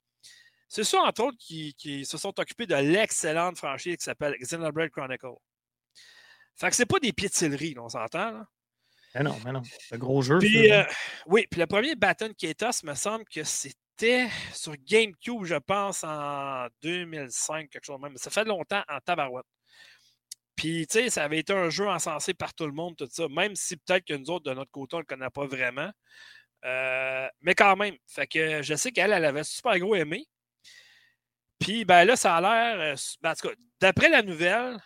[0.67, 4.89] C'est ceux, entre autres, qui, qui, se sont occupés de l'excellente franchise qui s'appelle Xenoblade
[4.89, 5.35] Chronicle.
[6.55, 8.47] Fait que c'est pas des de on s'entend, là.
[9.15, 9.61] Mais non, mais non.
[9.63, 10.39] C'est un gros jeu.
[10.39, 10.83] Puis, euh,
[11.27, 16.65] oui, puis le premier Batten Ketos, me semble que c'était sur GameCube, je pense, en
[16.81, 18.17] 2005, quelque chose de même.
[18.17, 19.45] Ça fait longtemps en tabarouette.
[20.63, 23.27] Puis, tu sais, ça avait été un jeu encensé par tout le monde, tout ça,
[23.27, 25.91] même si peut-être que nous autres, de notre côté, on ne le connaît pas vraiment.
[26.63, 30.25] Euh, mais quand même, fait que je sais qu'elle, elle avait super gros aimé.
[31.59, 32.79] Puis, ben là, ça a l'air.
[32.79, 34.77] Euh, ben, en tout cas, d'après la nouvelle,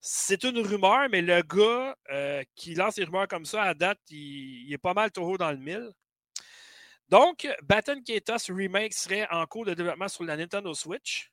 [0.00, 4.00] c'est une rumeur, mais le gars euh, qui lance des rumeurs comme ça, à date,
[4.10, 5.92] il, est pas mal trop dans le mille.
[7.08, 11.30] Donc, Batten Ketos Remake serait en cours de développement sur la Nintendo Switch.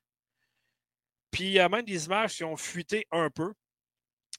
[1.32, 3.54] Puis il y a même des images qui ont fuité un peu.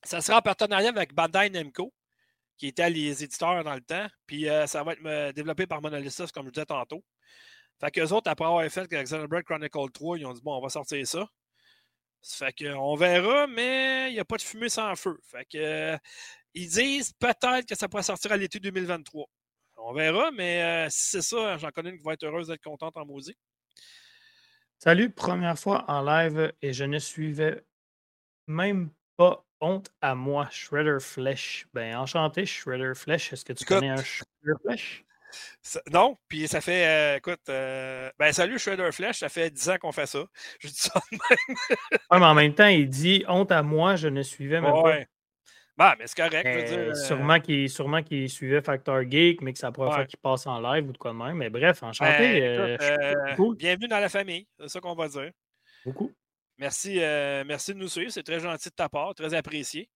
[0.05, 1.93] Ça sera en partenariat avec Bandai Namco,
[2.59, 4.07] qui était les éditeurs dans le temps.
[4.27, 7.05] Puis euh, ça va être euh, développé par Monolith comme je disais tantôt.
[7.81, 10.69] Fait qu'eux autres, après avoir fait Xenoblade Chronicle 3, ils ont dit bon, on va
[10.69, 11.27] sortir ça.
[12.25, 15.19] Fait qu'on verra, mais il n'y a pas de fumée sans feu.
[15.25, 15.99] Fait que euh,
[16.55, 19.27] ils disent peut-être que ça pourrait sortir à l'été 2023.
[19.79, 22.97] On verra, mais si c'est ça, j'en connais une qui va être heureuse d'être contente
[22.97, 23.37] en maudit.
[24.79, 27.65] Salut, première fois en live et je ne suivais
[28.47, 31.67] même pas honte à moi, Shredder Flesh.
[31.73, 33.33] Ben, enchanté, Shredder Flesh.
[33.33, 35.05] Est-ce que tu connais un Shredder Flesh?
[35.91, 39.77] non, puis ça fait, euh, écoute, euh, ben salut Shredder Flesh, ça fait 10 ans
[39.81, 40.25] qu'on fait ça.
[40.61, 41.57] Je dis ça même.
[42.11, 44.99] mais en même temps, il dit honte à moi, je ne suivais même pas.
[45.79, 46.47] Bah, mais c'est correct.
[46.47, 50.87] Euh, sûrement qu'il suivait Factor Geek, mais que ça pourrait faire qu'il passe en live
[50.89, 51.37] ou de quoi de même.
[51.37, 52.41] Mais bref, enchanté.
[52.41, 55.31] Ben, euh, bienvenue dans la famille, c'est ça qu'on va dire.
[55.87, 56.13] Beaucoup.
[56.59, 59.89] Merci, euh, merci de nous suivre, c'est très gentil de ta part, très apprécié.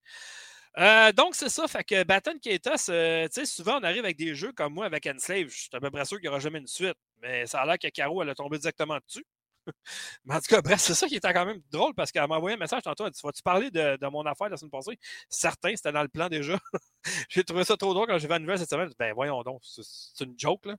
[1.17, 1.69] donc, c'est ça.
[1.69, 2.93] Fait que Baton Ketos, tu
[3.31, 5.49] sais, souvent on arrive avec des jeux comme moi avec Enslave.
[5.49, 6.97] Je suis à peu près sûr qu'il n'y aura jamais une suite.
[7.23, 9.25] Mais ça a l'air que Caro, elle a tombé exactement dessus.
[10.25, 12.37] Mais en tout cas, bref, c'est ça qui était quand même drôle parce qu'elle m'a
[12.37, 13.07] envoyé un message tantôt.
[13.07, 14.99] Elle dit Vas-tu parler de, mon affaire la semaine passée?
[15.29, 16.59] Certain, c'était dans le plan déjà.
[17.29, 18.91] j'ai trouvé ça trop drôle quand j'ai vu la nouvelle cette semaine.
[18.99, 20.77] Ben voyons donc, c'est une joke là.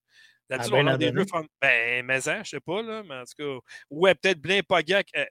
[0.49, 1.25] Là-dessus, ah, on a des jeux.
[1.61, 3.03] Ben, mais ça, je sais pas, là.
[3.03, 5.25] Mais en tout cas, ouais, peut-être bien poglé, euh,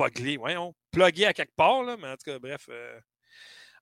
[0.00, 1.96] euh, poglé, voyons, plugué à quelque part, là.
[1.96, 2.66] Mais en tout cas, bref.
[2.68, 3.00] Euh.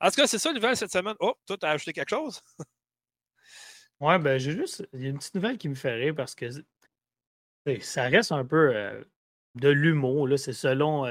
[0.00, 1.16] En tout cas, c'est ça, nouvelle cette semaine.
[1.20, 2.40] Oh, toi, t'as ajouté quelque chose?
[3.98, 4.86] Ouais, ben, j'ai juste.
[4.92, 6.50] Il y a une petite nouvelle qui me fait rire parce que
[7.80, 9.02] ça reste un peu
[9.54, 10.28] de l'humour.
[10.36, 11.06] C'est selon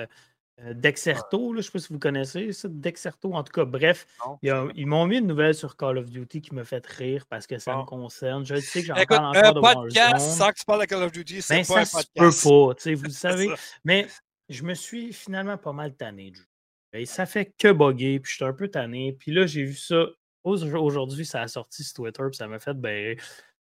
[0.72, 1.54] Dexerto.
[1.54, 3.34] je ne sais pas si vous connaissez ça, Dexerto.
[3.34, 4.06] En tout cas, bref,
[4.44, 7.58] ils m'ont mis une nouvelle sur Call of Duty qui me fait rire parce que
[7.58, 8.46] ça me concerne.
[8.46, 11.12] Je sais que j'en parle encore de podcast sans que tu parles de Call of
[11.12, 12.44] Duty, c'est ben, pas ça un podcast.
[12.44, 13.50] Peut pas, vous le savez.
[13.84, 14.08] Mais
[14.50, 17.06] je me suis finalement pas mal tanné du jeu.
[17.06, 19.16] Ça fait que bugger, puis je suis un peu tanné.
[19.20, 20.08] Puis là, j'ai vu ça.
[20.44, 23.18] Aujourd'hui, ça a sorti sur Twitter, puis ça m'a fait ben,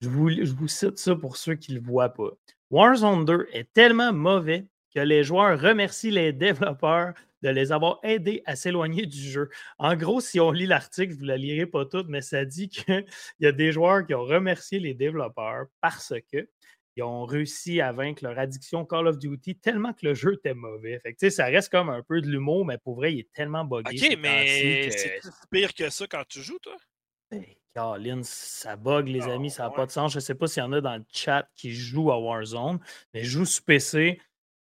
[0.00, 2.30] je vous, cite ça pour ceux qui le voient pas.
[2.70, 8.42] Warzone 2 est tellement mauvais que les joueurs remercient les développeurs de les avoir aidés
[8.46, 9.48] à s'éloigner du jeu.
[9.78, 12.68] En gros, si on lit l'article, vous ne la lirez pas toute, mais ça dit
[12.68, 13.04] qu'il
[13.40, 16.48] y a des joueurs qui ont remercié les développeurs parce que
[16.98, 20.54] ils ont réussi à vaincre leur addiction Call of Duty tellement que le jeu était
[20.54, 20.98] mauvais.
[20.98, 23.64] Fait que, ça reste comme un peu de l'humour, mais pour vrai, il est tellement
[23.64, 24.08] buggé.
[24.10, 26.76] OK, mais c'est pire que ça quand tu joues, toi?
[27.30, 30.12] Ben, Caroline, ça bug, les amis, ça n'a pas de sens.
[30.12, 32.80] Je ne sais pas s'il y en a dans le chat qui jouent à Warzone,
[33.14, 34.20] mais je joue sur PC,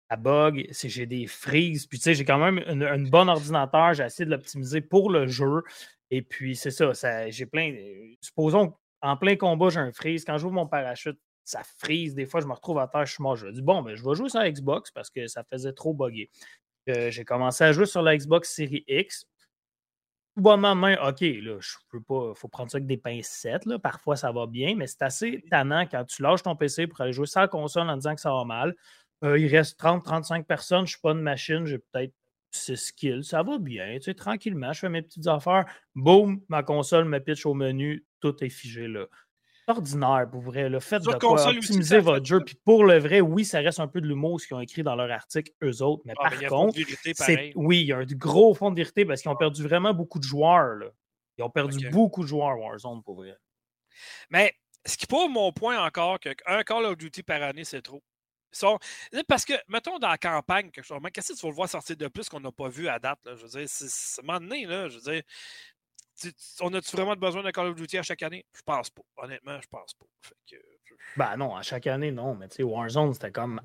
[0.07, 1.87] ça bug, j'ai des frises.
[1.87, 5.25] Puis, tu sais, j'ai quand même un bon ordinateur, j'ai essayé de l'optimiser pour le
[5.25, 5.63] jeu.
[6.11, 7.73] Et puis, c'est ça, ça j'ai plein.
[8.21, 10.23] Supposons en plein combat, j'ai un freeze.
[10.23, 11.17] Quand j'ouvre mon parachute,
[11.51, 12.15] ça frise.
[12.15, 13.35] Des fois, je me retrouve à terre, je suis mort.
[13.35, 16.29] Je dis, bon, ben, je vais jouer sur Xbox parce que ça faisait trop bugger.
[16.89, 19.27] Euh, j'ai commencé à jouer sur la Xbox Series X
[20.35, 22.33] bonnement main, OK, là, je peux pas.
[22.35, 23.65] faut prendre ça avec des pincettes.
[23.65, 23.79] Là.
[23.79, 27.13] Parfois, ça va bien, mais c'est assez tannant quand tu lâches ton PC pour aller
[27.13, 28.75] jouer sans console en disant que ça va mal.
[29.23, 32.13] Euh, il reste 30-35 personnes, je suis pas une machine, j'ai peut-être
[32.51, 33.23] 6 skills.
[33.23, 35.65] Ça va bien, tu sais, tranquillement, je fais mes petites affaires.
[35.95, 39.05] Boum, ma console me pitch au menu, tout est figé là
[39.67, 40.69] ordinaire pour vrai.
[40.69, 42.39] Le fait de quoi, optimiser votre jeu.
[42.43, 44.83] Puis pour le vrai, oui, ça reste un peu de l'humour ce qu'ils ont écrit
[44.83, 46.03] dans leur article, eux autres.
[46.05, 46.79] Mais ah, par contre,
[47.55, 50.19] oui, il y a un gros fond de vérité parce qu'ils ont perdu vraiment beaucoup
[50.19, 50.75] de joueurs.
[50.75, 50.87] Là.
[51.37, 53.35] Ils ont perdu beaucoup de joueurs Warzone pour vrai.
[54.29, 54.53] Mais
[54.85, 58.01] ce qui prouve mon point encore qu'un Call of Duty par année, c'est trop.
[59.27, 62.27] Parce que, mettons, dans la campagne, qu'est-ce que tu vas le voir sortir de plus
[62.27, 63.19] qu'on n'a pas vu à date?
[63.25, 63.35] Là?
[63.35, 65.23] Je veux dire, c'est un moment donné, là, je veux dire,
[66.61, 68.45] on a-tu vraiment besoin de Call of Duty à chaque année?
[68.55, 69.01] Je pense pas.
[69.17, 70.05] Honnêtement, je pense pas.
[71.17, 72.35] Ben non, à chaque année, non.
[72.35, 73.61] Mais tu sais, Warzone, c'était comme.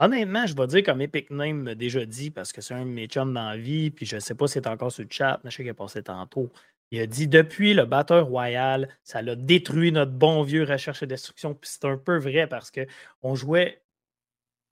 [0.00, 2.90] Honnêtement, je vais dire comme Epic Name m'a déjà dit, parce que c'est un de
[2.90, 5.40] mes chums dans la vie, puis je sais pas si c'est encore sur le chat,
[5.44, 6.50] mais je sais qu'il est passé tantôt.
[6.90, 11.06] Il a dit depuis le batteur royal, ça l'a détruit notre bon vieux recherche et
[11.06, 11.54] destruction.
[11.54, 13.83] Puis c'est un peu vrai parce qu'on jouait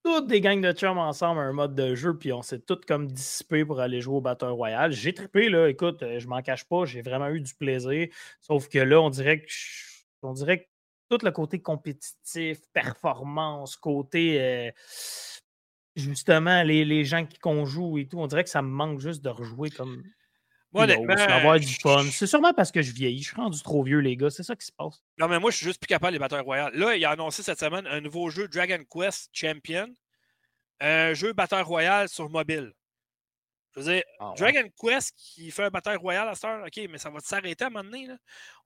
[0.05, 3.07] toutes des gangs de chums ensemble un mode de jeu, puis on s'est toutes comme
[3.07, 4.93] dissipés pour aller jouer au Battle Royale.
[4.93, 8.09] J'ai trippé, là, écoute, euh, je m'en cache pas, j'ai vraiment eu du plaisir.
[8.41, 9.53] Sauf que là, on dirait que
[10.23, 10.69] on dirait que
[11.09, 14.71] tout le côté compétitif, performance, côté euh,
[15.97, 19.23] justement les, gens qui qu'on joue et tout, on dirait que ça me manque juste
[19.23, 20.03] de rejouer comme
[20.73, 22.05] Moi, avoir du fun.
[22.11, 23.23] C'est sûrement parce que je vieillis.
[23.23, 24.31] Je suis rendu trop vieux, les gars.
[24.31, 25.03] C'est ça qui se passe.
[25.19, 26.73] Non, mais moi, je suis juste plus capable des Battle Royale.
[26.75, 29.89] Là, il a annoncé cette semaine un nouveau jeu Dragon Quest Champion.
[30.81, 32.73] Un jeu Battle Royale sur mobile.
[33.75, 34.35] Je veux dire, Ah, ouais.
[34.39, 37.65] Dragon Quest qui fait un bataille royale à cette heure, OK, mais ça va s'arrêter
[37.65, 38.07] à un moment donné.
[38.07, 38.17] Là?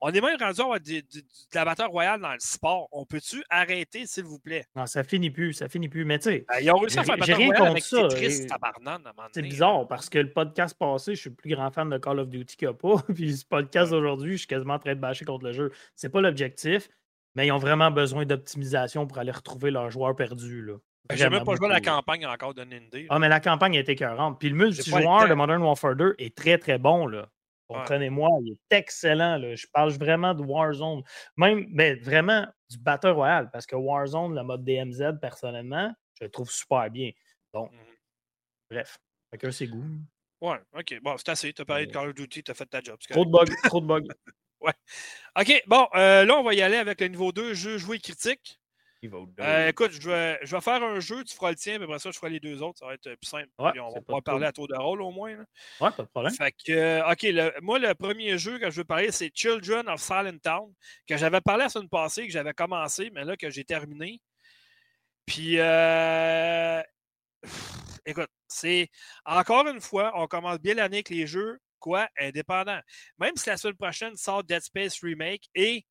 [0.01, 2.89] On est même rendu à avoir de, de- de la bataille royale dans le sport.
[2.91, 4.65] On peut-tu arrêter, s'il vous plaît?
[4.75, 6.05] Non, ça finit plus, ça finit plus.
[6.05, 8.09] Mais tu sais, Ben, ils ont réussi à faire un j'ai bataille royale avec ça,
[8.09, 11.31] Tetris, et- tabarnane, à un moment c'est bizarre parce que le podcast passé, je suis
[11.31, 12.97] le plus grand fan de Call of Duty qu'il n'y a pas.
[13.15, 15.71] Puis ce podcast d'aujourd'hui, je suis quasiment en train de bâcher contre le jeu.
[15.95, 16.89] C'est pas l'objectif,
[17.37, 20.63] mais ils ont vraiment besoin d'optimisation pour aller retrouver leurs joueurs perdus.
[20.63, 20.75] Là.
[21.13, 23.07] J'ai même pas joué à la campagne encore de Nindé.
[23.11, 24.39] Ah, mais la campagne été écœurante.
[24.39, 27.07] Puis le multijoueur de Modern Warfare 2 est très, très bon.
[27.07, 27.29] Là.
[27.69, 27.77] Ouais.
[27.79, 29.39] Comprenez-moi, il est excellent.
[29.39, 29.55] Là.
[29.55, 31.03] Je parle vraiment de Warzone.
[31.37, 36.31] Même, mais vraiment du Battle Royale, parce que Warzone, le mode DMZ, personnellement, je le
[36.31, 37.11] trouve super bien.
[37.55, 37.79] Donc, Mhm.
[38.71, 38.99] bref,
[39.33, 39.85] chacun ses goûts.
[40.41, 40.99] Ouais, OK.
[41.03, 41.53] Bon, c'est assez.
[41.53, 41.95] Tu as parlé de Ouais.
[41.95, 42.99] Call of Duty, tu as fait ta job.
[43.11, 44.07] Trop de bugs, trop de bugs.
[45.37, 48.59] OK, bon, euh, là, on va y aller avec le niveau 2, jeu joué critique.
[49.41, 51.99] Euh, écoute, je vais, je vais faire un jeu, tu feras le tien, mais après
[51.99, 52.79] ça, je ferai les deux autres.
[52.79, 53.49] Ça va être plus simple.
[53.59, 55.33] Ouais, Puis on va pouvoir parler à tour de rôle au moins.
[55.37, 55.45] là.
[55.81, 56.33] Ouais, pas de problème.
[56.35, 59.89] Fait que, euh, OK, le- moi, le premier jeu que je veux parler, c'est Children
[59.89, 60.73] of Silent Town,
[61.09, 64.21] que j'avais parlé la semaine passée, que j'avais commencé, mais là, que j'ai terminé.
[65.27, 66.83] Puis, euh,
[68.05, 68.89] écoute, c'est
[69.25, 72.81] encore une fois, on commence bien l'année avec les jeux, quoi, indépendants.
[73.19, 75.85] Même si la semaine prochaine sort Dead Space Remake et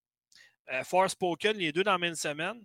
[0.72, 2.62] euh, Forspoken, les deux dans la même semaine,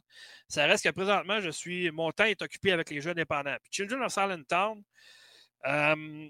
[0.49, 3.57] ça reste que présentement, je suis, mon temps est occupé avec les jeux indépendants.
[3.63, 4.83] Puis Children of Silent Town,
[5.67, 6.29] euh,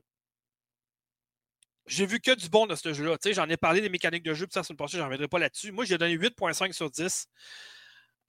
[1.86, 3.16] j'ai vu que du bon de ce jeu-là.
[3.32, 5.38] J'en ai parlé des mécaniques de jeu, puis ça, c'est une passée, je reviendrai pas
[5.38, 5.72] là-dessus.
[5.72, 7.26] Moi, j'ai donné 8.5 sur 10.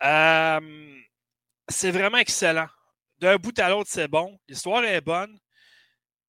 [0.04, 1.00] Euh,
[1.68, 2.68] c'est vraiment excellent.
[3.20, 4.40] D'un bout à l'autre, c'est bon.
[4.48, 5.38] L'histoire est bonne.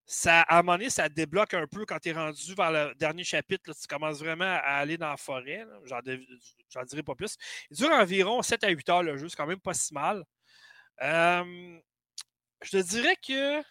[0.04, 2.94] Ça, à un moment donné, ça débloque un peu quand tu es rendu vers le
[2.96, 3.62] dernier chapitre.
[3.68, 5.64] là, tu commences vraiment à aller dans la forêt.
[5.84, 7.36] J'en dirai pas plus.
[7.70, 9.28] Il dure environ 7 à 8 heures le jeu.
[9.28, 10.24] C'est quand même pas si mal.
[11.02, 11.78] Euh,
[12.62, 13.62] je te dirais que.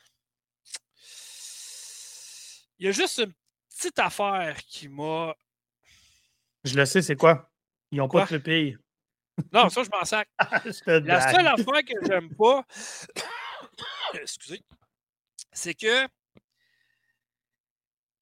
[2.80, 3.34] Il y a juste une
[3.70, 5.36] petite affaire qui m'a.
[6.63, 7.52] Je le sais, c'est quoi?
[7.91, 8.78] Ils n'ont pas de pupille.
[9.52, 10.30] Non, ça, je m'en sac.
[10.65, 12.63] Je te La seule affaire que j'aime pas,
[14.13, 14.62] excusez,
[15.52, 16.08] c'est que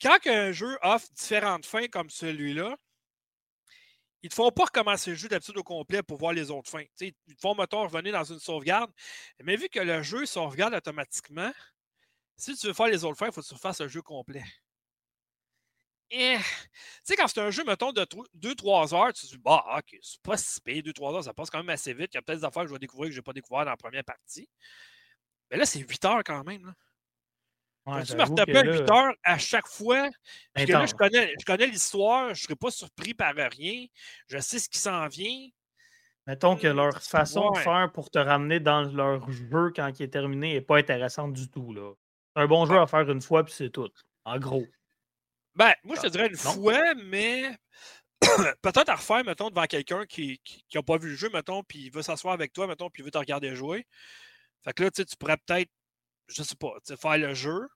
[0.02, 2.76] quand un jeu offre différentes fins comme celui-là,
[4.22, 6.84] ils te font pas recommencer le jeu d'habitude au complet pour voir les autres fins.
[6.84, 8.92] Tu sais, ils te font, mettons, revenir dans une sauvegarde.
[9.44, 11.52] Mais vu que le jeu sauvegarde automatiquement,
[12.38, 14.44] si tu veux faire les autres fins, il faut que tu fasses le jeu complet.
[16.12, 16.44] Eh, Tu
[17.04, 20.22] sais, quand c'est un jeu, mettons, de 2-3 heures, tu te dis, bah, ok, c'est
[20.22, 22.12] pas si payé, 2-3 heures, ça passe quand même assez vite.
[22.14, 23.66] Il y a peut-être des affaires que je vais découvrir que je n'ai pas découvert
[23.66, 24.50] dans la première partie.
[25.52, 26.66] Mais là, c'est 8 heures quand même.
[26.66, 26.74] Là.
[27.96, 30.10] Ouais, tu me retaper que à là, 8 heures à chaque fois?
[30.54, 33.86] Puis que là, je connais, je connais l'histoire, je ne serai pas surpris par rien.
[34.28, 35.48] Je sais ce qui s'en vient.
[36.28, 40.10] Mettons que leur façon de faire pour te ramener dans leur jeu quand il est
[40.10, 41.74] terminé n'est pas intéressante du tout.
[41.74, 41.94] là.
[42.36, 43.90] C'est un bon jeu à faire une fois, puis c'est tout.
[44.26, 44.66] En gros.
[45.56, 46.54] Ben, moi, je te Ah, dirais une non.
[46.54, 47.58] fois, mais
[48.62, 50.40] peut-être à refaire, mettons, devant quelqu'un qui
[50.76, 53.06] n'a pas vu le jeu, mettons, puis il veut s'asseoir avec toi, mettons, puis il
[53.06, 53.88] veut te regarder jouer.
[54.64, 55.72] Fait que là, tu pourrais peut-être,
[56.28, 57.68] je sais pas, faire le jeu.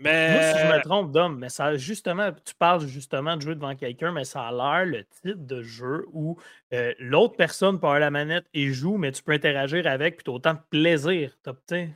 [0.00, 0.32] Mais.
[0.32, 3.74] Moi, si je me trompe, Dom, mais ça justement, tu parles justement de jouer devant
[3.74, 6.38] quelqu'un, mais ça a l'air le type de jeu où
[6.72, 10.24] euh, l'autre personne peut avoir la manette et joue, mais tu peux interagir avec, puis
[10.24, 11.36] tu as autant de plaisir.
[11.42, 11.90] T'as- tu sais,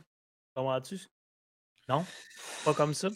[0.55, 0.99] Comprends-tu?
[1.87, 2.03] Non?
[2.65, 3.09] Pas comme ça?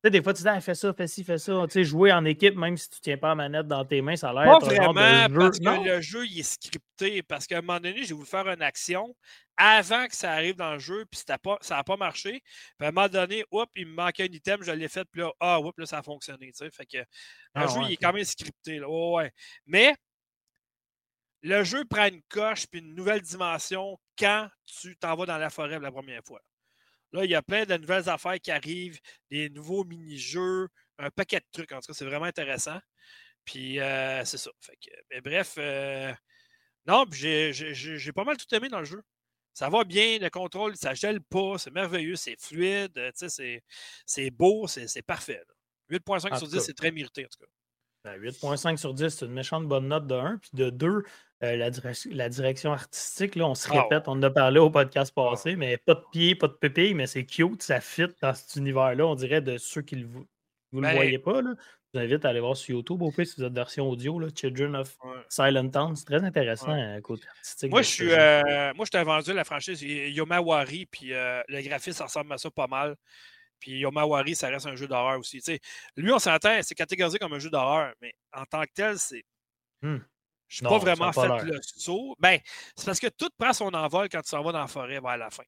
[0.00, 1.64] Tu sais, des fois, tu dis, ah, fais ça, fais ci, fais ça.
[1.66, 4.14] Tu sais, jouer en équipe, même si tu tiens pas la manette dans tes mains,
[4.14, 5.38] ça a l'air Pas de vraiment, jeu.
[5.38, 5.82] parce que Non?
[5.82, 7.22] le jeu, il est scripté.
[7.24, 9.16] Parce qu'à un moment donné, j'ai voulu faire une action
[9.56, 12.42] avant que ça arrive dans le jeu, puis pas, ça n'a pas marché.
[12.78, 15.20] Puis à un moment donné, oups, il me manquait un item, je l'ai fait, puis
[15.22, 16.46] là, ah, oups, là, ça a fonctionné.
[16.52, 16.70] tu sais.
[16.70, 17.04] Fait que le
[17.54, 18.78] Ah, jeu, ouais, il est quand même scripté.
[18.78, 18.88] Là.
[18.88, 19.32] Ouais, ouais.
[19.66, 19.94] Mais
[21.42, 25.50] le jeu prend une coche puis une nouvelle dimension quand tu t'en vas dans la
[25.50, 26.40] forêt la première fois.
[27.12, 28.98] Là, il y a plein de nouvelles affaires qui arrivent,
[29.30, 30.68] des nouveaux mini-jeux,
[30.98, 31.72] un paquet de trucs.
[31.72, 32.78] En tout cas, c'est vraiment intéressant.
[33.44, 34.50] Puis, euh, c'est ça.
[34.60, 36.12] Fait que, mais bref, euh,
[36.86, 37.52] non, j'ai-
[38.14, 39.02] pas mal tout aimé dans le jeu.
[39.54, 45.02] Ça va bien, le contrôle, ça gèle pas, c'est merveilleux, c'est fluide, c'est- beau, c'est
[45.02, 45.42] parfait.
[45.48, 45.54] là.
[45.90, 46.64] 8.5 En sur tout 10, cas.
[46.64, 47.50] c'est très mérité, en tout cas.
[48.04, 50.38] Ben, 8.5 sur 10, c'est une méchante bonne note de 1.
[50.38, 51.02] Puis de 2,
[51.40, 54.70] la, direc- la direction artistique, là, on se Ah répète, on en a parlé au
[54.70, 58.34] podcast passé, mais pas de pied, pas de pépille, mais c'est cute, ça fit dans
[58.34, 60.26] cet univers-là, on dirait de ceux qui ne vous,
[60.72, 61.42] Ben- le voyez pas.
[61.42, 61.54] Là.
[61.94, 64.18] Je vous invite à aller voir sur YouTube, au pire, si vous êtes version audio,
[64.20, 65.10] là, Children of Ouais.
[65.30, 65.96] Silent Town.
[65.96, 67.70] C'est très intéressant, euh, côté artistique.
[67.70, 68.18] Moi, je suis, jeu.
[68.18, 72.50] euh, moi, je t'ai vendu la franchise Yomawari, puis euh, le graphisme ressemble à ça
[72.50, 72.94] pas mal.
[73.60, 75.38] Puis Yomawari, ça reste un jeu d'horreur aussi.
[75.38, 75.60] Tu sais,
[75.96, 79.24] lui, on s'entend, c'est catégorisé comme un jeu d'horreur, mais en tant que tel, c'est.
[79.82, 79.98] Hmm.
[80.48, 82.16] Je Non, pas vraiment pas fait le saut.
[82.18, 82.40] Ben,
[82.74, 85.18] c'est parce que tout prend son envol quand tu s'en vas dans la forêt vers
[85.18, 85.44] la fin.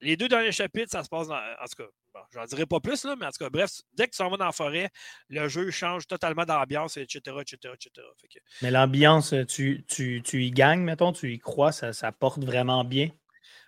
[0.00, 1.36] les deux derniers chapitres, ça se passe dans.
[1.36, 4.06] En tout cas, bon, j'en dirai pas plus, là, mais en tout cas, bref, dès
[4.06, 4.88] que tu s'en vas dans la forêt,
[5.28, 8.06] le jeu change totalement d'ambiance, etc., etc., etc.
[8.62, 12.84] Mais l'ambiance, tu, tu, tu, y gagnes, mettons, tu y crois, ça, ça porte vraiment
[12.84, 13.10] bien?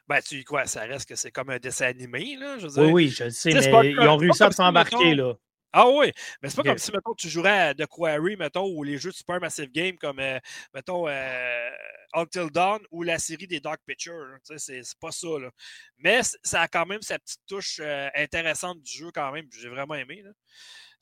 [0.08, 2.82] Ben, tu quoi, ça reste que c'est comme un dessin animé, là, je veux dire.
[2.84, 5.34] Oui, oui, je sais, mais ils ont réussi à s'embarquer, là.
[5.78, 8.82] Ah oui, mais c'est pas comme si, mettons, tu jouerais à The Quarry, mettons, ou
[8.82, 10.38] les jeux de Super Massive Game comme, euh,
[10.72, 11.70] mettons, euh,
[12.14, 14.38] Until Dawn ou la série des Dark Pictures.
[14.56, 15.50] C'est pas ça, là.
[15.98, 19.46] Mais ça a quand même sa petite touche euh, intéressante du jeu, quand même.
[19.52, 20.30] J'ai vraiment aimé, là.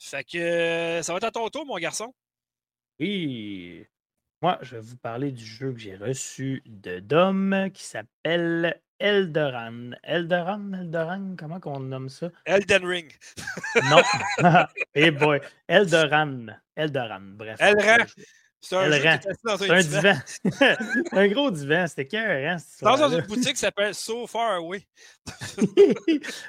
[0.01, 2.13] Fait que ça va être à ton tour, mon garçon.
[2.99, 3.87] Oui.
[4.43, 9.97] Moi, je vais vous parler du jeu que j'ai reçu de Dom qui s'appelle Eldoran.
[10.03, 12.31] Eldoran, Eldoran, comment qu'on nomme ça?
[12.47, 13.13] Elden Ring.
[13.91, 14.03] non.
[14.95, 15.41] Eh boy.
[15.69, 16.47] Eldoran.
[16.77, 17.61] Eldoran, bref.
[17.61, 18.07] Elran.
[18.61, 20.23] C'est un, un, divan.
[21.13, 22.57] un gros divan, c'était cœur, hein?
[22.81, 24.87] Dans une boutique qui s'appelle So Far Away.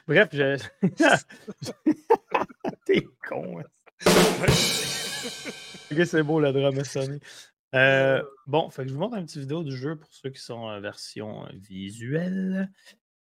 [0.08, 0.58] bref, je.
[2.86, 3.60] T'es con.
[3.60, 3.64] Hein.
[5.92, 7.20] ok, c'est beau, le drame sonné.
[7.76, 10.42] Euh, bon, fait que je vous montre une petite vidéo du jeu pour ceux qui
[10.42, 12.72] sont en version visuelle.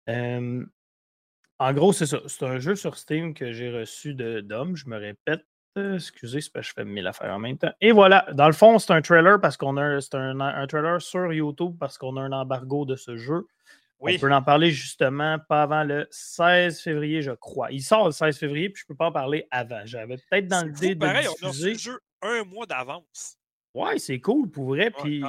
[0.09, 2.21] en gros, c'est ça.
[2.27, 4.77] C'est un jeu sur Steam que j'ai reçu de Dom.
[4.77, 5.45] Je me répète.
[5.77, 7.71] Excusez, c'est parce que je fais mille affaires en même temps.
[7.81, 11.33] Et voilà, dans le fond, c'est un trailer parce qu'on a c'est un, trailer sur
[11.33, 13.47] YouTube parce qu'on a un embargo de ce jeu.
[14.01, 17.71] On peut en parler justement pas avant le 16 février, je crois.
[17.71, 19.83] Il sort le 16 février, puis je ne peux pas en parler avant.
[19.85, 21.01] J'avais peut-être dans l'idée de.
[21.01, 23.37] Pareil, on a le jeu un mois d'avance.
[23.75, 24.91] Ouais, c'est cool pour vrai.
[24.91, 25.23] puis,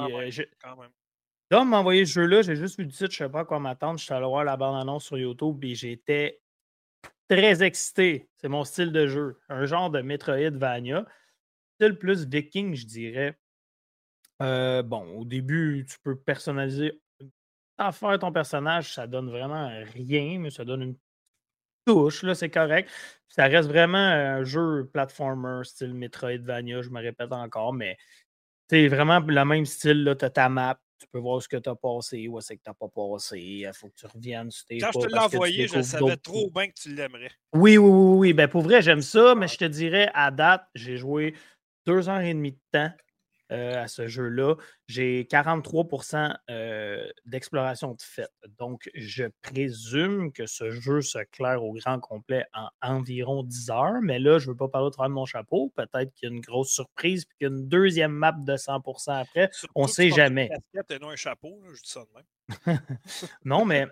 [1.50, 3.44] Dom m'a envoyé ce jeu-là, j'ai juste vu le titre, je ne sais pas à
[3.44, 3.98] quoi m'attendre.
[3.98, 6.40] Je suis allé voir la bande-annonce sur YouTube et j'étais
[7.28, 8.28] très excité.
[8.36, 9.38] C'est mon style de jeu.
[9.48, 11.06] Un genre de Metroidvania.
[11.74, 13.38] Style plus viking, je dirais.
[14.40, 17.00] Euh, bon, au début, tu peux personnaliser.
[17.78, 20.96] Sans faire ton personnage, ça donne vraiment rien, mais ça donne une
[21.86, 22.90] touche, là, c'est correct.
[23.28, 27.96] Ça reste vraiment un jeu platformer, style Metroidvania, je me répète encore, mais
[28.68, 30.14] c'est vraiment le même style.
[30.18, 32.62] Tu as ta map, tu peux voir ce que tu as passé, où c'est que
[32.62, 33.38] tu n'as pas passé.
[33.38, 34.50] Il faut que tu reviennes.
[34.70, 37.30] Quand je te l'ai envoyé, je savais trop bien que tu l'aimerais.
[37.52, 38.32] Oui, oui, oui, oui.
[38.32, 41.34] Ben, pour vrai, j'aime ça, mais je te dirais, à date, j'ai joué
[41.86, 42.90] deux heures et demie de temps.
[43.52, 44.54] Euh, à ce jeu-là.
[44.88, 48.30] J'ai 43% euh, d'exploration de fait.
[48.58, 54.00] Donc, je présume que ce jeu se claire au grand complet en environ 10 heures.
[54.00, 55.70] Mais là, je ne veux pas parler au travers de mon chapeau.
[55.76, 58.56] Peut-être qu'il y a une grosse surprise puis qu'il y a une deuxième map de
[58.56, 59.50] 100% après.
[59.74, 60.48] on ne sait jamais.
[60.74, 62.04] un chapeau, je dis ça
[63.44, 63.86] non, mais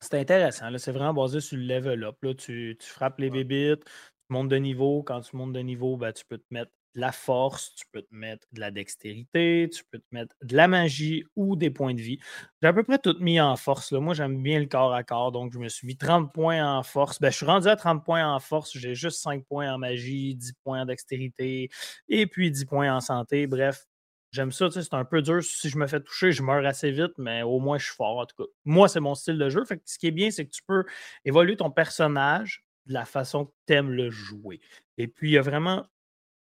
[0.00, 0.66] c'est intéressant.
[0.78, 2.16] C'est vraiment basé sur le level up.
[2.22, 2.34] Là.
[2.34, 3.90] Tu, frappes les bébites, tu
[4.30, 5.02] montes de niveau.
[5.02, 8.02] Quand tu montes de niveau, ben, tu peux te mettre de la force, tu peux
[8.02, 11.94] te mettre de la dextérité, tu peux te mettre de la magie ou des points
[11.94, 12.18] de vie.
[12.62, 13.92] J'ai à peu près tout mis en force.
[13.92, 16.82] Moi, j'aime bien le corps à corps, donc je me suis mis 30 points en
[16.82, 17.20] force.
[17.20, 18.76] Ben, je suis rendu à 30 points en force.
[18.76, 21.68] J'ai juste 5 points en magie, 10 points en dextérité
[22.08, 23.46] et puis 10 points en santé.
[23.46, 23.86] Bref,
[24.30, 24.70] j'aime ça.
[24.70, 25.42] C'est un peu dur.
[25.42, 28.18] Si je me fais toucher, je meurs assez vite, mais au moins, je suis fort.
[28.18, 29.64] En tout cas, moi, c'est mon style de jeu.
[29.64, 30.84] Fait ce qui est bien, c'est que tu peux
[31.24, 34.60] évoluer ton personnage de la façon que tu aimes le jouer.
[34.98, 35.86] Et puis, il y a vraiment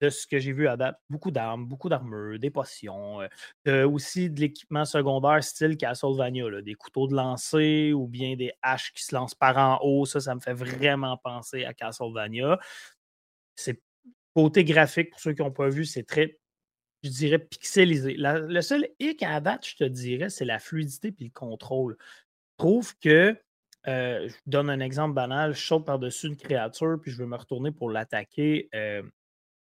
[0.01, 0.99] de ce que j'ai vu à date.
[1.11, 3.21] Beaucoup d'armes, beaucoup d'armures, des potions,
[3.67, 8.93] euh, aussi de l'équipement secondaire style Castlevania, des couteaux de lancer ou bien des haches
[8.93, 10.07] qui se lancent par en haut.
[10.07, 12.59] Ça, ça me fait vraiment penser à Castlevania.
[13.57, 13.81] C'est
[14.35, 16.39] côté graphique, pour ceux qui n'ont pas vu, c'est très,
[17.03, 18.15] je dirais, pixelisé.
[18.17, 21.97] le seul hic à date, je te dirais, c'est la fluidité et le contrôle.
[22.01, 23.37] Je trouve que
[23.87, 27.37] euh, je donne un exemple banal, je saute par-dessus une créature, puis je veux me
[27.37, 28.69] retourner pour l'attaquer.
[28.75, 29.03] Euh,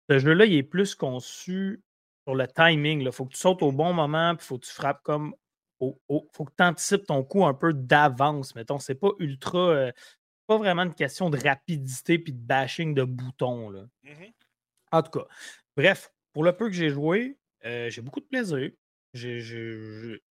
[0.08, 1.82] ce jeu-là, il est plus conçu
[2.26, 3.00] sur le timing.
[3.00, 5.34] Il faut que tu sautes au bon moment, puis il faut que tu frappes comme.
[5.80, 5.92] Il
[6.32, 8.54] faut que tu anticipes ton coup un peu d'avance.
[8.54, 9.58] Mettons, c'est pas ultra.
[9.58, 9.92] Euh,
[10.46, 13.70] pas vraiment une question de rapidité puis de bashing de boutons.
[13.70, 13.86] Là.
[14.02, 14.24] Mmh
[14.92, 15.26] en tout cas,
[15.76, 18.70] bref, pour le peu que j'ai joué, euh, j'ai beaucoup de plaisir.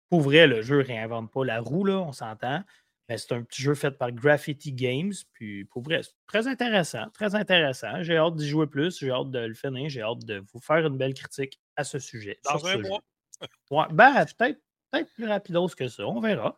[0.10, 2.64] pour vrai, le jeu ne réinvente pas la roue, là, on s'entend
[3.10, 5.14] c'est un petit jeu fait par Graffiti Games.
[5.34, 7.10] Puis pour vrai, très intéressant.
[7.14, 8.02] Très intéressant.
[8.02, 9.00] J'ai hâte d'y jouer plus.
[9.00, 9.90] J'ai hâte de le finir.
[9.90, 12.40] J'ai hâte de vous faire une belle critique à ce sujet.
[12.44, 13.02] Dans un mois.
[13.70, 14.60] Ouais, ben, peut-être
[14.92, 16.06] peut plus rapidos que ça.
[16.08, 16.58] On verra.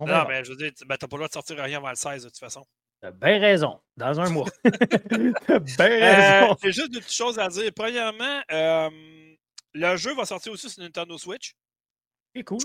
[0.00, 1.90] non, mais ben, je veux dire, ben, t'as pas le droit de sortir rien avant
[1.90, 2.64] le 16 de toute façon.
[3.00, 3.80] T'as bien raison.
[3.96, 4.46] Dans un mois.
[5.46, 6.56] t'as bien euh, raison.
[6.62, 7.70] J'ai juste deux petites choses à dire.
[7.74, 8.90] Premièrement, euh,
[9.74, 11.54] le jeu va sortir aussi sur Nintendo Switch.
[12.34, 12.60] C'est cool.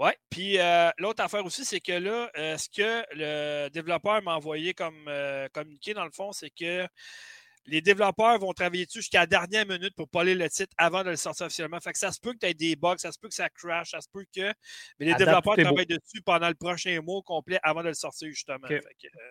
[0.00, 4.34] Oui, puis euh, l'autre affaire aussi, c'est que là, euh, ce que le développeur m'a
[4.34, 6.86] envoyé comme euh, communiqué, dans le fond, c'est que
[7.66, 11.10] les développeurs vont travailler dessus jusqu'à la dernière minute pour aller le titre avant de
[11.10, 11.78] le sortir officiellement.
[11.80, 13.50] Fait que ça se peut que tu aies des bugs, ça se peut que ça
[13.50, 14.50] crash, ça se peut que.
[14.98, 18.68] Mais les développeurs travaillent dessus pendant le prochain mois complet avant de le sortir, justement.
[18.70, 18.80] Euh,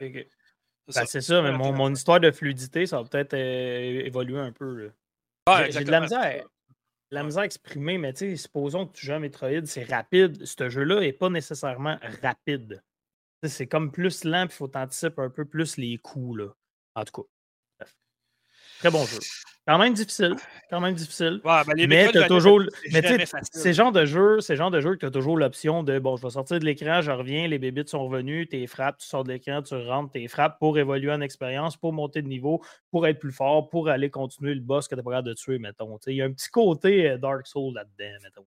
[0.02, 4.92] ben, c'est ça, mais mon, mon, histoire de fluidité, ça va peut-être évoluer un peu.
[5.72, 6.46] J'ai de la misère.
[7.12, 10.46] La misère à exprimer, mais tu sais, supposons que tu joues à Metroid, c'est rapide.
[10.46, 12.84] Ce jeu-là n'est pas nécessairement rapide.
[13.44, 16.40] C'est comme plus lent, puis il faut t'anticiper un peu plus les coups.
[16.40, 16.54] Là.
[16.96, 17.86] En tout cas.
[18.80, 19.20] Très bon jeu.
[19.70, 20.36] Quand même difficile.
[20.72, 21.42] Quand même difficile.
[21.44, 22.60] Ben, mais tu toujours.
[22.92, 23.04] Mais
[23.52, 26.18] c'est genre de jeu, c'est genre de jeu que tu as toujours l'option de bon,
[26.18, 29.24] je vais sortir de l'écran, je reviens, les bébites sont revenus, tu frappes, tu sors
[29.24, 33.06] de l'écran, tu rentres, tu frappes pour évoluer en expérience, pour monter de niveau, pour
[33.06, 36.00] être plus fort, pour aller continuer le boss que tu pas capable de tuer, mettons.
[36.08, 38.48] Il y a un petit côté euh, Dark Soul là-dedans, mettons.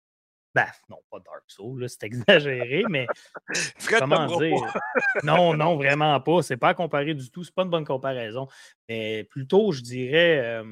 [0.54, 3.06] Ben, non, pas Dark Souls, c'est exagéré, mais
[3.98, 4.54] comment dire?
[5.22, 6.42] non, non, vraiment pas.
[6.42, 7.42] C'est pas à comparer du tout.
[7.42, 8.48] C'est pas une bonne comparaison.
[8.86, 10.62] Mais plutôt, je dirais.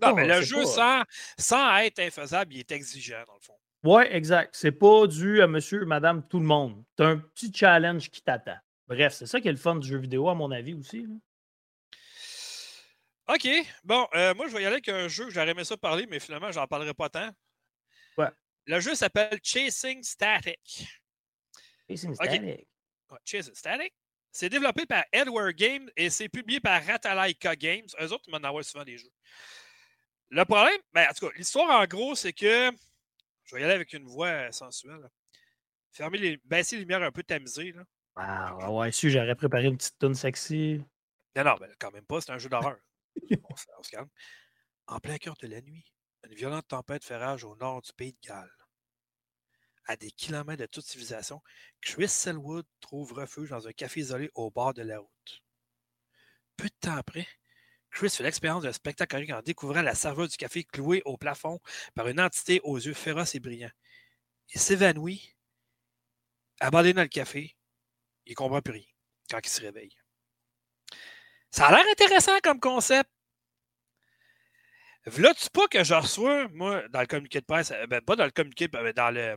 [0.00, 1.02] Non, mais le jeu, sans,
[1.38, 3.58] sans être infaisable, il est exigeant, dans le fond.
[3.84, 4.54] Oui, exact.
[4.54, 6.82] C'est pas dû à monsieur, madame, tout le monde.
[6.96, 8.56] C'est un petit challenge qui t'attend.
[8.86, 11.06] Bref, c'est ça qui est le fun du jeu vidéo, à mon avis aussi.
[13.28, 13.48] OK.
[13.84, 16.06] Bon, euh, moi, je vais y aller avec un jeu que j'aurais aimé ça parler,
[16.06, 17.30] mais finalement, j'en parlerai pas tant.
[18.18, 18.28] Ouais.
[18.66, 20.86] Le jeu s'appelle Chasing Static.
[21.88, 22.68] Chasing Static.
[23.24, 23.94] Chasing Static.
[24.30, 27.86] C'est développé par Edward Games et c'est publié par Ratalaika Games.
[28.00, 29.12] Eux autres, ils m'en envoient souvent des jeux.
[30.32, 32.72] Le problème, ben, en tout cas, l'histoire en gros, c'est que.
[33.44, 35.06] Je vais y aller avec une voix sensuelle.
[35.90, 36.40] Fermez les.
[36.46, 37.72] Baisser les lumières un peu tamisées.
[37.72, 37.84] Là.
[38.16, 40.82] Ah, ouais, si j'aurais préparé une petite tune sexy.
[41.36, 42.78] Non, non, mais quand même pas, c'est un jeu d'horreur.
[43.30, 44.08] on se calme.
[44.86, 45.84] En plein cœur de la nuit,
[46.24, 48.50] une violente tempête fait rage au nord du pays de Galles.
[49.84, 51.42] À des kilomètres de toute civilisation,
[51.82, 55.42] Chris Selwood trouve refuge dans un café isolé au bord de la route.
[56.56, 57.28] Peu de temps après,
[57.92, 61.60] Chris fait l'expérience d'un spectacle en découvrant la serveuse du café clouée au plafond
[61.94, 63.70] par une entité aux yeux féroces et brillants.
[64.54, 65.36] Il s'évanouit,
[66.60, 67.56] abandonné dans le café,
[68.26, 68.86] il comprend plus rien
[69.30, 69.94] quand il se réveille.
[71.50, 73.10] Ça a l'air intéressant comme concept,
[75.06, 78.24] V'là-tu pas que je reçois, moi, dans le communiqué de presse, euh, ben, pas dans
[78.24, 79.36] le communiqué, mais ben, dans le,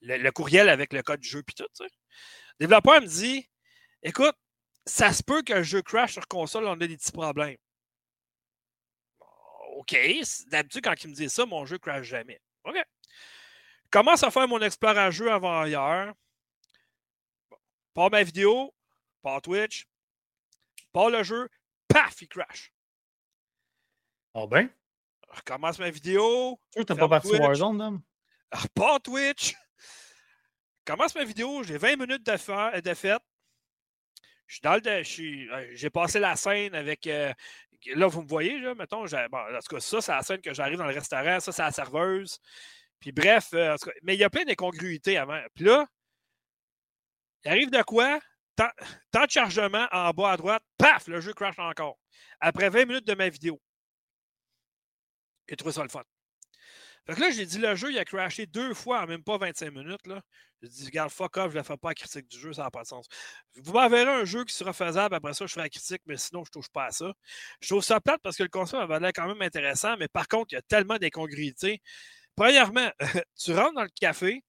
[0.00, 1.90] le, le, courriel avec le code du jeu puis tout, tu sais.
[2.58, 3.48] Le développeur me dit
[4.02, 4.36] Écoute,
[4.86, 7.58] ça se peut que le jeu crash sur console, on a des petits problèmes.
[9.76, 9.96] OK.
[10.48, 12.40] D'habitude, quand il me dit ça, mon jeu crash jamais.
[12.64, 12.76] OK.
[13.90, 16.14] commence à faire mon explorer à jeu avant hier.
[17.94, 18.08] Bon.
[18.10, 18.74] ma vidéo,
[19.22, 19.86] pas Twitch,
[20.92, 21.48] pas le jeu,
[21.88, 22.72] paf, il crash.
[24.34, 24.68] Ah ben?
[25.32, 26.60] Je recommence ma vidéo.
[26.74, 28.02] Tu n'as pas parti Warzone, Dom?
[28.74, 29.54] Pas Twitch.
[30.78, 33.22] Je commence ma vidéo, j'ai 20 minutes de, fête.
[34.46, 34.60] Je.
[34.64, 37.06] Euh, j'ai passé la scène avec.
[37.06, 37.32] Euh,
[37.94, 39.04] là, vous me voyez, là, mettons.
[39.04, 41.40] Bon, en tout cas, ça, c'est la scène que j'arrive dans le restaurant.
[41.40, 42.38] Ça, c'est la serveuse.
[43.00, 45.40] Puis bref, euh, mais il y a plein d'incongruités avant.
[45.54, 45.86] Puis là,
[47.44, 48.20] il arrive de quoi?
[48.56, 51.98] Tant de chargement en bas à droite, paf, le jeu crash encore.
[52.40, 53.60] Après 20 minutes de ma vidéo.
[55.48, 56.02] J'ai trouvé ça le fun.
[57.06, 59.38] Fait que là, j'ai dit, le jeu, il a crashé deux fois en même pas
[59.38, 60.00] 25 minutes.
[60.62, 62.70] J'ai dit, regarde, fuck off, je ne fais pas la critique du jeu, ça n'a
[62.70, 63.06] pas de sens.
[63.54, 66.42] Vous m'enverrez un jeu qui sera faisable, après ça, je ferai la critique, mais sinon,
[66.44, 67.12] je ne touche pas à ça.
[67.60, 70.26] Je trouve ça plate parce que le concept avait l'air quand même intéressant, mais par
[70.26, 71.80] contre, il y a tellement d'incongruités.
[72.34, 72.90] Premièrement,
[73.38, 74.42] tu rentres dans le café,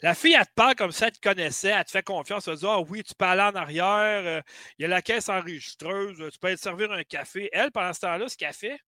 [0.00, 2.54] la fille, elle te parle comme ça, elle te connaissait, elle te fait confiance, elle
[2.54, 4.40] te dit Ah oui, tu peux aller en arrière, euh,
[4.78, 7.48] il y a la caisse enregistreuse, tu peux aller te servir un café.
[7.52, 8.78] Elle, pendant ce temps-là, ce qu'elle fait,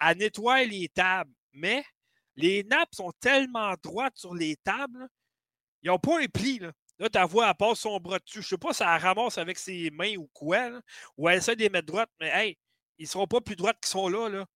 [0.00, 1.32] elle nettoie les tables.
[1.52, 1.84] Mais
[2.34, 5.08] les nappes sont tellement droites sur les tables,
[5.82, 6.58] ils n'ont pas un pli.
[6.58, 8.42] Là, là ta voix, elle passe son bras dessus.
[8.42, 10.70] Je ne sais pas si elle ramasse avec ses mains ou quoi,
[11.16, 12.58] ou elle essaie de les mettre droites, mais hey,
[12.98, 14.46] ils ne seront pas plus droites qu'ils sont là, là.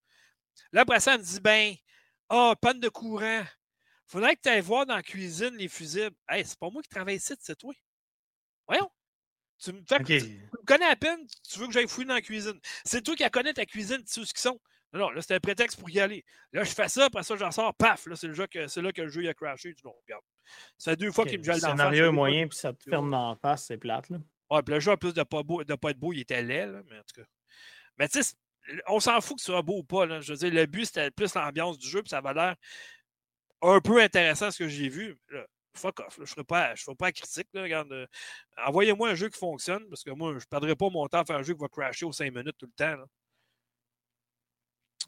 [0.71, 1.75] Là, après ça, elle me dit Ben,
[2.29, 3.43] ah, oh, panne de courant.
[4.05, 6.15] Faudrait que tu ailles voir dans la cuisine les fusibles.
[6.27, 7.73] Hey, c'est pas moi qui travaille ici, c'est toi.
[8.67, 8.89] Voyons.
[9.57, 12.59] Tu me, connais à peine, tu veux que j'aille fouiller dans la cuisine.
[12.83, 14.59] C'est toi qui connais ta cuisine, tu sais où ils sont.
[14.93, 16.25] Non, non, là, c'était un prétexte pour y aller.
[16.51, 18.81] Là, je fais ça, après ça, j'en sors, paf, là, c'est le jeu que c'est
[18.81, 19.73] là que le jeu a crashé.
[19.73, 20.23] Tu non, regarde.
[20.77, 21.69] Ça fait deux fois qu'il me gèle dans.
[21.69, 24.17] Le scénario est moyen, puis ça te ferme dans la face, c'est plate, là.
[24.49, 26.41] Ouais, puis le jeu, en plus de pas, beau, de pas être beau, il était
[26.41, 27.27] laid, là, mais en tout cas.
[27.97, 28.33] Mais tu sais,
[28.87, 30.19] on s'en fout que ce soit beau ou pas, là.
[30.19, 32.55] Je veux dire, le but, c'était plus l'ambiance du jeu, puis ça avait l'air
[33.61, 35.17] un peu intéressant ce que j'ai vu.
[35.75, 36.15] fuck off.
[36.17, 37.47] je ne ferai pas, je ferai pas la critique.
[37.55, 38.05] Euh,
[38.65, 41.25] envoyez-moi un jeu qui fonctionne parce que moi, je ne perdrai pas mon temps à
[41.25, 43.01] faire un jeu qui va crasher aux 5 minutes tout le temps.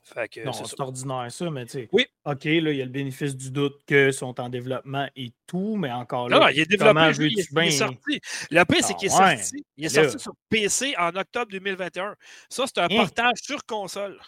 [0.06, 1.90] Fait que, Non, c'est ordinaire ça, mais tu sais.
[1.94, 2.06] Oui.
[2.26, 5.78] OK, là, il y a le bénéfice du doute que sont en développement et tout,
[5.78, 8.20] mais encore là, non, il est développé, lui, il, il est sorti.
[8.52, 9.66] Le pire, c'est Ah qu'il est ouais, sorti.
[9.78, 10.04] Il est là.
[10.10, 12.16] sorti sur PC en octobre 2021.
[12.50, 12.98] Ça, c'est un Hein?
[12.98, 14.20] portage sur console.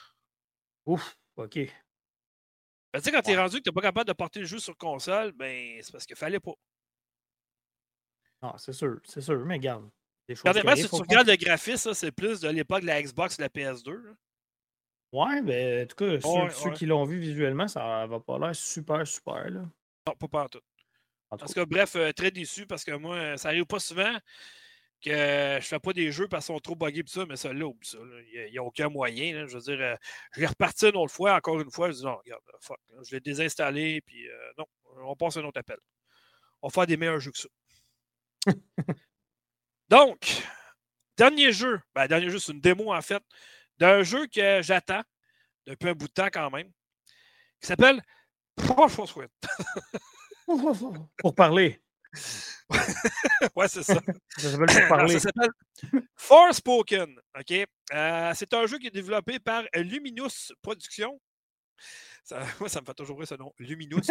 [0.86, 1.55] Ouf, OK.
[1.55, 1.71] Ben,
[2.95, 3.41] tu sais, quand tu es Ouais.
[3.41, 6.05] rendu que tu n'es pas capable de porter le jeu sur console, ben, c'est parce
[6.05, 6.53] qu'il fallait pas.
[8.41, 9.89] Ah, c'est sûr, c'est sûr, mais garde.
[10.30, 13.41] Regardez, si tu regardes le graphisme, c'est plus de l'époque de la Xbox et de
[13.43, 13.91] la PS2.
[13.91, 14.11] là.
[15.12, 16.76] Ouais, ben, en tout cas, ceux, Ouais, ceux ouais.
[16.76, 19.62] qui l'ont vu visuellement, ça va pas l'air super, super, là.
[20.08, 20.60] Non, pas partout.
[21.32, 23.66] En tout Parce cas, que, bref, euh, très déçu parce que moi, euh, ça arrive
[23.66, 24.14] pas souvent
[25.01, 27.70] que je fais pas des jeux parce qu'ils sont trop buggés ça, mais ça là.
[28.34, 29.36] Il n'y a, aucun moyen.
[29.36, 29.47] là.
[29.47, 29.95] Je veux dire, euh,
[30.34, 31.91] je l'ai reparti une autre fois, encore une fois.
[31.91, 32.80] Je dis non, regarde, fuck.
[32.89, 34.28] là, Je l'ai désinstallé, puis
[34.58, 34.66] non,
[35.03, 35.78] on passe à un autre appel.
[36.62, 37.49] On va faire des meilleurs jeux que ça.
[39.89, 40.41] Donc,
[41.18, 43.24] dernier jeu, ben, dernier jeu, c'est une démo en fait,
[43.78, 45.03] d'un jeu que j'attends
[45.65, 46.71] depuis un bout de temps quand même,
[47.59, 48.01] qui s'appelle
[48.59, 49.32] Frostwit.
[51.17, 51.82] pour parler.
[53.55, 53.99] ouais, c'est ça.
[54.38, 55.19] Ça s'appelle pour Alors, parler.
[55.19, 57.15] ça s'appelle Forspoken.
[57.39, 57.67] OK?
[57.93, 61.19] Euh, c'est un jeu qui est développé par Luminous Productions.
[62.23, 63.53] Ça, moi, ça me fait toujours rire ce nom.
[63.59, 64.01] Luminous.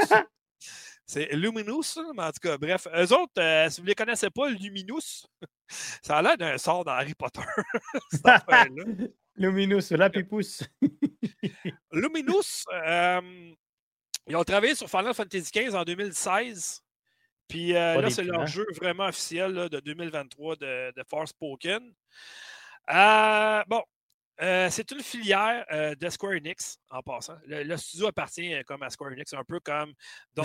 [1.06, 2.86] c'est Luminous, mais en tout cas, bref.
[2.94, 5.26] Eux autres, euh, si vous ne les connaissez pas, Luminous,
[6.02, 7.42] ça a l'air d'un sort dans Harry Potter.
[8.10, 8.84] cette affaire-là.
[9.36, 10.62] Luminous, la pipousse.
[11.92, 13.52] Luminous, euh,
[14.26, 16.82] ils ont travaillé sur Final Fantasy XV en 2016.
[17.48, 21.92] Puis euh, là, c'est leur jeu vraiment officiel là, de 2023 de, de Forspoken.
[22.90, 23.82] Euh, bon,
[24.40, 27.36] euh, c'est une filière euh, de Square Enix, en passant.
[27.46, 29.92] Le, le studio appartient euh, comme à Square Enix, un peu comme.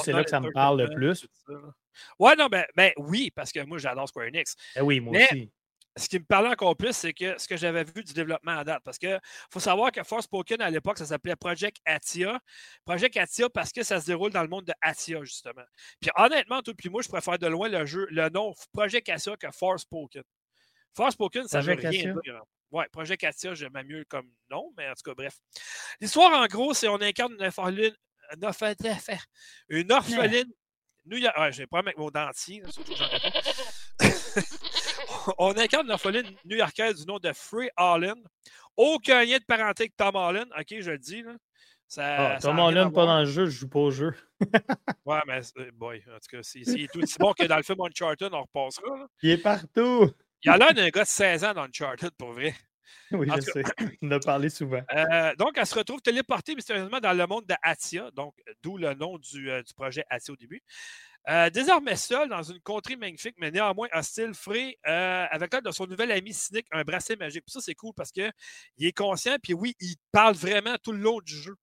[0.04, 1.26] C'est là que ça me parle le plus.
[2.20, 5.28] Ouais, non, ben, ben oui, parce que moi, j'adore Square Enix Eh oui, moi Mais-
[5.32, 5.52] aussi.
[5.98, 8.64] Ce qui me parlait encore plus, c'est que ce que j'avais vu du développement à
[8.64, 8.82] date.
[8.84, 9.20] Parce que
[9.52, 12.40] faut savoir que Forspoken, à l'époque, ça s'appelait Project Atia.
[12.86, 15.64] Project Atia parce que ça se déroule dans le monde de Atia, justement.
[16.00, 19.36] Puis honnêtement, toi puis moi, je préfère de loin le jeu, le nom Project Atia
[19.36, 20.24] que Forspoken.
[20.96, 22.14] Forspoken, ça veut rien Atia?
[22.24, 22.42] dire.
[22.72, 25.38] Ouais, Project Atia, j'aime mieux comme nom, mais en tout cas, bref.
[26.00, 27.96] L'histoire, en gros, c'est on incarne une orpheline.
[28.36, 28.76] Une orpheline.
[29.70, 30.52] Une orpheline.
[31.06, 31.36] New York.
[31.38, 33.32] Ouais, j'ai pas avec mon dentier, là, surtout que j'en ai pas.
[35.38, 38.22] on incarne une orpheline new-yorkaise du nom de Free Holland.
[38.78, 40.48] Aucun lien de parenté avec Tom Holland.
[40.58, 41.22] OK, je le dis.
[41.22, 41.34] Là.
[41.88, 42.04] Ça,
[42.34, 44.14] Ah, ça Tom Holland, pas dans le jeu, je joue pas au jeu.
[45.06, 47.64] Ouais, mais euh, boy, en tout cas, s'il s'il est aussi bon que dans le
[47.64, 48.96] film Uncharted, on repassera.
[48.96, 49.08] là.
[49.24, 50.12] Il est partout.
[50.44, 52.56] Il a l'air d'un gars de 16 ans dans Uncharted, pour vrai.
[53.12, 53.64] Oui, En je sais.
[54.02, 54.82] On a parlé souvent.
[55.00, 58.94] Euh, donc, elle se retrouve téléportée mystérieusement dans le monde de Atia, donc d'où le
[58.94, 60.62] nom du, euh, du projet Atia au début.
[61.28, 65.72] Euh, désormais seul dans une contrée magnifique, mais néanmoins hostile, Frey, euh, avec l'aide de
[65.72, 67.44] son nouvel ami cynique, un bracelet magique.
[67.46, 68.32] Puis ça, c'est cool parce qu'il
[68.80, 71.56] est conscient, puis oui, il parle vraiment tout le long du jeu.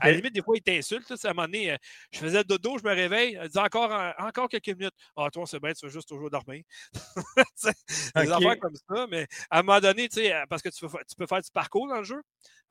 [0.00, 0.16] À la Ok.
[0.16, 1.08] limite, des fois, il t'insulte.
[1.08, 1.76] là, tu sais, À un moment donné, euh,
[2.12, 4.94] je faisais dodo, je me réveille, il dit encore, encore quelques minutes.
[5.16, 6.62] Ah, toi, c'est bien, tu veux juste toujours dormir.
[7.56, 7.72] Sais,
[8.16, 10.80] Des affaires comme ça, mais à un moment donné, tu sais, euh, parce que tu
[10.80, 12.20] peux, fa- tu peux faire du parcours dans le jeu.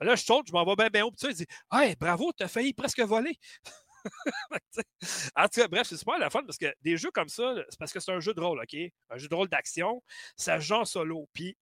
[0.02, 1.12] Là, je saute, je m'en vais bien, bien haut.
[1.12, 3.38] Puis ça, il dit Hey, bravo, t'as failli presque voler.
[5.36, 7.80] En tout cas, bref, c'est super la fun parce que des jeux comme ça, c'est
[7.80, 8.76] parce que c'est un jeu de rôle, OK?
[9.10, 10.02] Un jeu de rôle d'action,
[10.36, 11.28] ça joue en solo.
[11.34, 11.58] Puis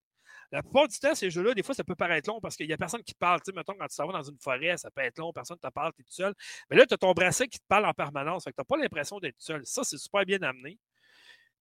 [0.51, 2.73] la plupart du temps, ces jeux-là, des fois, ça peut paraître long parce qu'il n'y
[2.73, 3.39] a personne qui parle.
[3.39, 5.57] Tu sais, mettons, quand tu s'en vas dans une forêt, ça peut être long, personne
[5.61, 6.33] ne te parle, tu es tout seul.
[6.69, 8.43] Mais là, tu as ton bracelet qui te parle en permanence.
[8.43, 9.61] Fait que tu n'as pas l'impression d'être seul.
[9.65, 10.77] Ça, c'est super bien amené.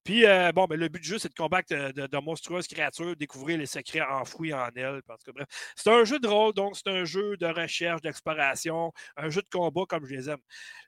[0.05, 3.15] Puis, euh, bon, ben, le but du jeu, c'est de combattre euh, de, monstrueuses créatures,
[3.17, 5.03] découvrir les secrets enfouis en elles.
[5.03, 8.93] Tout cas, bref, c'est un jeu de rôle, donc c'est un jeu de recherche, d'exploration,
[9.17, 10.41] un jeu de combat comme je les aime.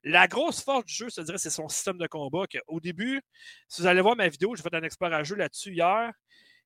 [0.02, 2.46] La grosse force du jeu, je te dirais, c'est son système de combat.
[2.50, 3.20] Que, au début,
[3.68, 6.10] si vous allez voir ma vidéo, j'ai fait un explorat jeu là-dessus hier.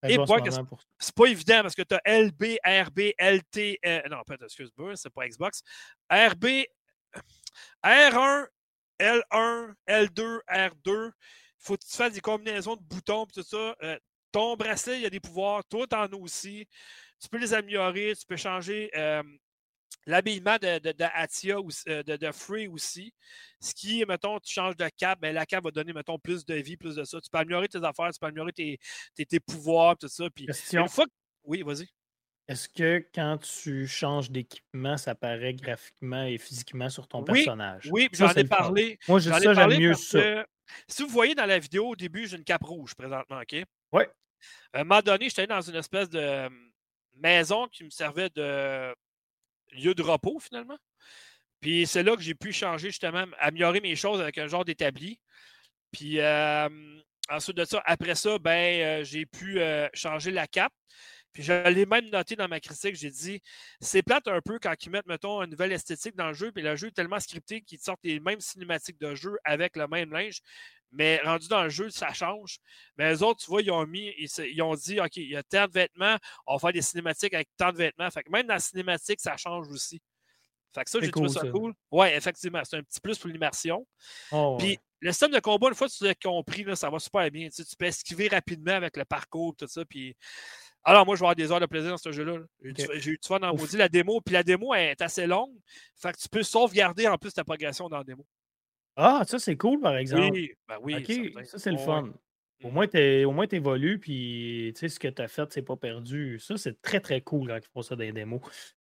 [0.08, 0.60] Et ce
[0.98, 3.78] C'est pas évident parce que tu as LB, RB, LT.
[3.84, 5.62] euh, non, pas, excuse-moi, c'est pas Xbox.
[6.10, 6.64] RB,
[7.84, 8.46] R1,
[9.00, 11.10] L1, L2, R2.
[11.58, 13.74] Faut que tu fasses des combinaisons de boutons et tout ça.
[13.82, 13.98] Euh,
[14.32, 15.64] ton bracelet, il y a des pouvoirs.
[15.64, 16.66] Toi, t'en as aussi.
[17.20, 18.14] Tu peux les améliorer.
[18.18, 19.22] Tu peux changer euh,
[20.06, 23.12] l'habillement de, de, de Atia ou euh, de, de Free aussi.
[23.60, 26.54] Ce qui, mettons, tu changes de cap, ben, la cap va donner, mettons, plus de
[26.54, 27.20] vie, plus de ça.
[27.20, 28.78] Tu peux améliorer tes affaires, tu peux améliorer tes,
[29.14, 30.28] tes, tes pouvoirs, tout ça.
[30.30, 31.10] Puis une fois que-
[31.44, 31.88] Oui, vas-y.
[32.48, 37.88] Est-ce que quand tu changes d'équipement, ça paraît graphiquement et physiquement sur ton Oui, personnage?
[37.90, 38.98] Oui, j'en ai parlé.
[39.08, 40.20] Moi, je J'en dis ai ça, j'aime mieux ça.
[40.20, 40.46] que
[40.86, 43.64] si vous voyez dans la vidéo au début, j'ai une cape rouge présentement, OK?
[43.90, 44.08] Ouais.
[44.72, 46.48] À un moment donné, j'étais dans une espèce de euh,
[47.14, 48.94] maison qui me servait de
[49.72, 50.78] lieu de repos, finalement.
[51.60, 55.18] Puis c'est là que j'ai pu changer, justement, améliorer mes choses avec un genre d'établi.
[55.92, 56.20] Puis
[57.28, 60.72] ensuite de ça, après ça, ben, euh, j'ai pu euh, changer la cape.
[61.32, 63.42] Puis je l'ai même noté dans ma critique, j'ai dit
[63.80, 66.62] c'est plate un peu quand ils mettent, mettons, une nouvelle esthétique dans le jeu, puis
[66.62, 70.10] le jeu est tellement scripté qu'ils sortent les mêmes cinématiques de jeu avec le même
[70.12, 70.40] linge.
[70.92, 72.58] Mais rendu dans le jeu, ça change.
[72.96, 75.42] Mais les autres, tu vois, ils ont mis, ils, ont dit OK, il y a
[75.42, 76.16] tant de vêtements,
[76.46, 78.10] on va faire des cinématiques avec tant de vêtements.
[78.10, 80.00] Fait que même dans la cinématique, ça change aussi.
[80.74, 81.72] Fait que ça, j'ai trouvé ça, cool.
[81.90, 83.86] Ouais, effectivement, c'est un petit plus pour l'immersion.
[84.30, 86.98] Oh, puis le système de combat, une fois que tu l'as compris, là, ça va
[86.98, 87.48] super bien.
[87.48, 89.84] Tu, tu peux esquiver rapidement avec le parcours, tout ça.
[89.86, 90.14] Puis
[90.88, 92.38] alors, moi, je vais avoir des heures de plaisir dans ce jeu-là.
[92.62, 94.20] J'ai eu du fun dans maudit la démo.
[94.20, 95.52] Puis la démo est assez longue.
[95.96, 98.24] Fait que tu peux sauvegarder en plus ta progression dans la démo.
[98.96, 100.32] Ah, ça, c'est cool, par exemple.
[100.32, 100.96] Oui, ben oui.
[100.96, 102.10] OK, ça, c'est le fun.
[102.64, 106.38] Au moins, tu évolues, puis tu sais, ce que tu as fait, c'est pas perdu.
[106.38, 108.40] Ça, c'est très, très cool quand ils font ça dans les démos.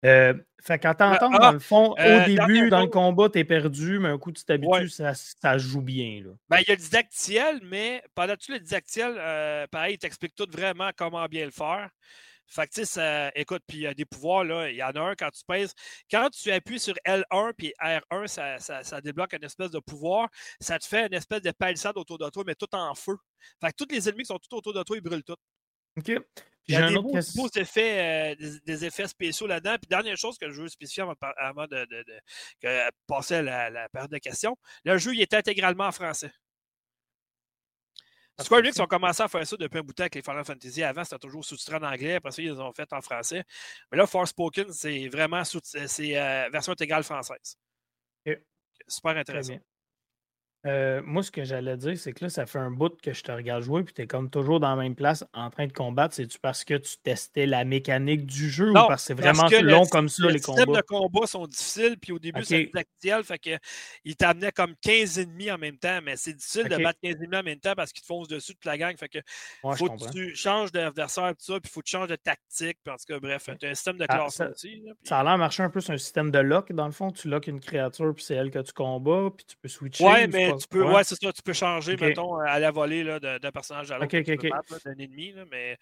[0.05, 3.27] Euh, fait qu'en ben, t'entends, ah, dans le fond, au euh, début, dans le combat,
[3.29, 6.21] t'es perdu, mais un coup, tu t'habitues, ça, ça, joue bien.
[6.23, 6.31] Là.
[6.47, 10.35] Ben, il y a le didactiel, mais pendant tout le didactiel, euh, pareil, il t'explique
[10.35, 11.89] tout vraiment comment bien le faire.
[12.47, 14.69] Fait que, écoute, puis il y a des pouvoirs, là.
[14.69, 15.73] Il y en a un quand tu pèses.
[16.09, 20.29] Quand tu appuies sur L1 puis R1, ça, ça, ça, débloque une espèce de pouvoir.
[20.59, 23.17] Ça te fait une espèce de palissade autour de toi, mais tout en feu.
[23.61, 25.35] Fait que tous les ennemis qui sont tout autour de toi, ils brûlent tout.
[25.97, 26.11] OK.
[26.67, 29.75] Il y a des beaux, effets, euh, des, effets spéciaux là-dedans.
[29.79, 31.03] Puis, dernière chose que je veux spécifier
[31.37, 31.85] avant, de,
[33.05, 36.31] passer à la, période de questions, le jeu il est intégralement en français.
[38.39, 40.43] Square Enix ont commencé à faire ça depuis un bout de temps avec les Final
[40.43, 40.83] Fantasy.
[40.83, 42.15] Avant, c'était toujours sous-titré en anglais.
[42.15, 43.43] Après ça, ils ont fait en français.
[43.91, 47.57] Mais là, Forspoken, c'est vraiment c'est euh, version intégrale française.
[48.87, 49.57] Super intéressant.
[50.65, 53.21] Euh, moi, ce que j'allais dire, c'est que là, ça fait un bout que je
[53.21, 55.73] te regarde jouer, puis tu es comme toujours dans la même place en train de
[55.73, 56.15] combattre.
[56.15, 59.85] C'est-tu parce que tu testais la mécanique du jeu ou parce que c'est vraiment long
[59.85, 60.61] comme ça, les combats?
[60.61, 64.75] Les systèmes de combat sont difficiles, puis au début, c'est tactile, fait qu'ils t'amenaient comme
[64.81, 67.75] 15 ennemis en même temps, mais c'est difficile de battre 15 ennemis en même temps
[67.75, 68.97] parce qu'ils te foncent dessus toute la gang.
[68.97, 69.19] Fait que
[69.75, 73.13] faut que tu changes d'adversaire, tout ça, puis faut que tu changes de tactique, tout
[73.13, 74.83] cas, bref, tu as un système de ah, classe ça, aussi.
[75.03, 77.11] Ça a l'air marcher un peu sur un système de lock, dans le fond.
[77.11, 80.03] Tu lock une créature, puis c'est elle que tu combats, puis tu peux switcher.
[80.03, 83.51] Ouais, mais tu peux, ouais, c'est ça, tu peux changer, mettons, à la volée d'un
[83.51, 84.17] personnage à l'autre,
[84.85, 85.33] d'un ennemi.
[85.51, 85.77] mais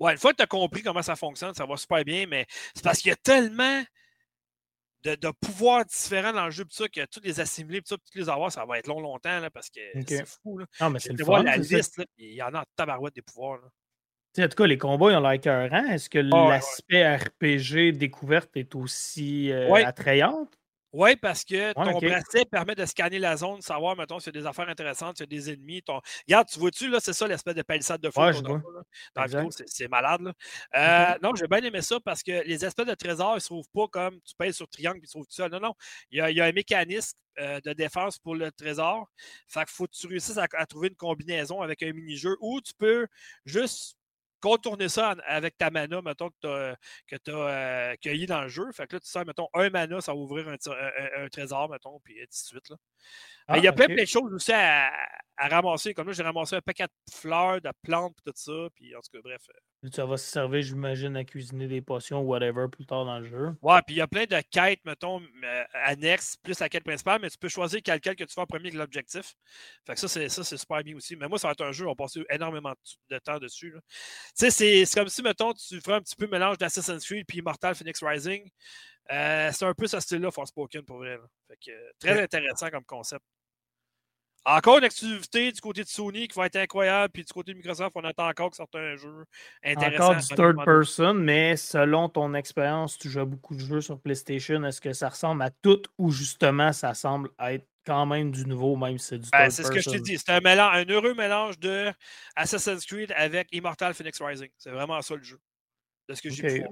[0.00, 2.46] ouais, une fois que tu as compris comment ça fonctionne, ça va super bien, mais
[2.74, 3.82] c'est parce qu'il y a tellement
[5.14, 8.64] de, pouvoirs différents dans le jeu, ça, que tous les assimiler, tous les avoir, ça
[8.64, 10.58] va être long, longtemps, là, parce que c'est fou.
[10.58, 10.66] Là.
[10.80, 11.42] Non, mais c'est le fun.
[11.42, 13.60] la liste, il y en a en tabarouette des pouvoirs.
[14.38, 15.86] En tout cas, les combats, ils ont l'air rang.
[15.86, 20.58] Est-ce que l'aspect RPG découverte est aussi euh, attrayante?
[20.92, 24.40] Oui, parce que ton bracelet permet de scanner la zone, savoir, mettons, s'il y a
[24.40, 25.82] des affaires intéressantes, s'il y a des ennemis.
[25.82, 26.00] Ton...
[26.26, 28.20] Regarde, tu vois-tu, là, c'est ça l'espèce de palissade de feu.
[28.20, 28.62] Ouais, dans
[29.16, 30.22] la vidéo, c'est malade.
[30.22, 30.32] Là.
[31.14, 33.46] Euh, Non, j'ai bien aimé ça parce que les espèces de trésors, ils ne se
[33.46, 35.50] trouvent pas comme tu pèses sur triangle et ils se trouvent tout seul.
[35.50, 35.74] Non, non.
[36.10, 39.06] Il y a, il y a un mécanisme euh, de défense pour le trésor.
[39.48, 42.60] Fait qu'il faut que tu réussisses à, à trouver une combinaison avec un mini-jeu où
[42.62, 43.06] tu peux
[43.44, 43.95] juste
[44.40, 46.76] contourner ça avec ta mana, mettons, que
[47.16, 48.70] tu as, euh, cueilli dans le jeu.
[48.72, 52.20] Fait que là, tu sais, mettons, un mana, ça va ouvrir un, trésor, mettons, puis
[52.20, 52.68] ainsi de suite.
[52.70, 53.56] Là.
[53.56, 54.90] il y a ah, plein, plein de choses aussi à,
[55.38, 55.94] ramasser.
[55.94, 58.68] Comme là, j'ai ramassé un paquet de fleurs, de plantes, tout ça.
[58.74, 59.42] Puis en tout cas, bref.
[59.50, 59.88] Euh.
[59.92, 63.24] Ça va se servir, j'imagine, à cuisiner des potions ou whatever plus tard dans le
[63.24, 63.54] jeu.
[63.62, 67.20] Ouais, puis il y a plein de quêtes, mettons, euh, annexes, plus la quête principale,
[67.20, 69.34] mais tu peux choisir quelle quête que tu fais en premier avec l'objectif.
[69.86, 71.14] Fait que ça, c'est, ça, c'est super bien aussi.
[71.14, 72.74] Mais moi, ça va être un jeu, on va passer énormément
[73.10, 73.74] de temps dessus.
[74.38, 77.38] Tu sais, c'est, comme si, mettons, tu ferais un petit peu mélange d'Assassin's Creed puis
[77.38, 78.48] Immortal Phoenix Rising.
[79.12, 81.18] Euh, c'est un peu ce style-là, Forspoken, pour vrai.
[81.48, 83.24] Fait que, très intéressant comme concept.
[84.48, 87.56] Encore une activité du côté de Sony qui va être incroyable, puis du côté de
[87.56, 89.24] Microsoft, on attend encore que sorte un jeu
[89.64, 90.10] intéressant.
[90.10, 94.62] Encore du third person, mais selon ton expérience, tu joues beaucoup de jeux sur PlayStation,
[94.62, 98.76] est-ce que ça ressemble à tout ou justement ça semble être quand même du nouveau,
[98.76, 100.16] même si c'est du ben, C'est ce que je te dis.
[100.16, 101.92] C'est un, un heureux mélange de
[102.36, 104.48] Assassin's Creed avec Immortal Phoenix Rising.
[104.58, 105.40] C'est vraiment ça le jeu.
[106.08, 106.64] De ce que j'ai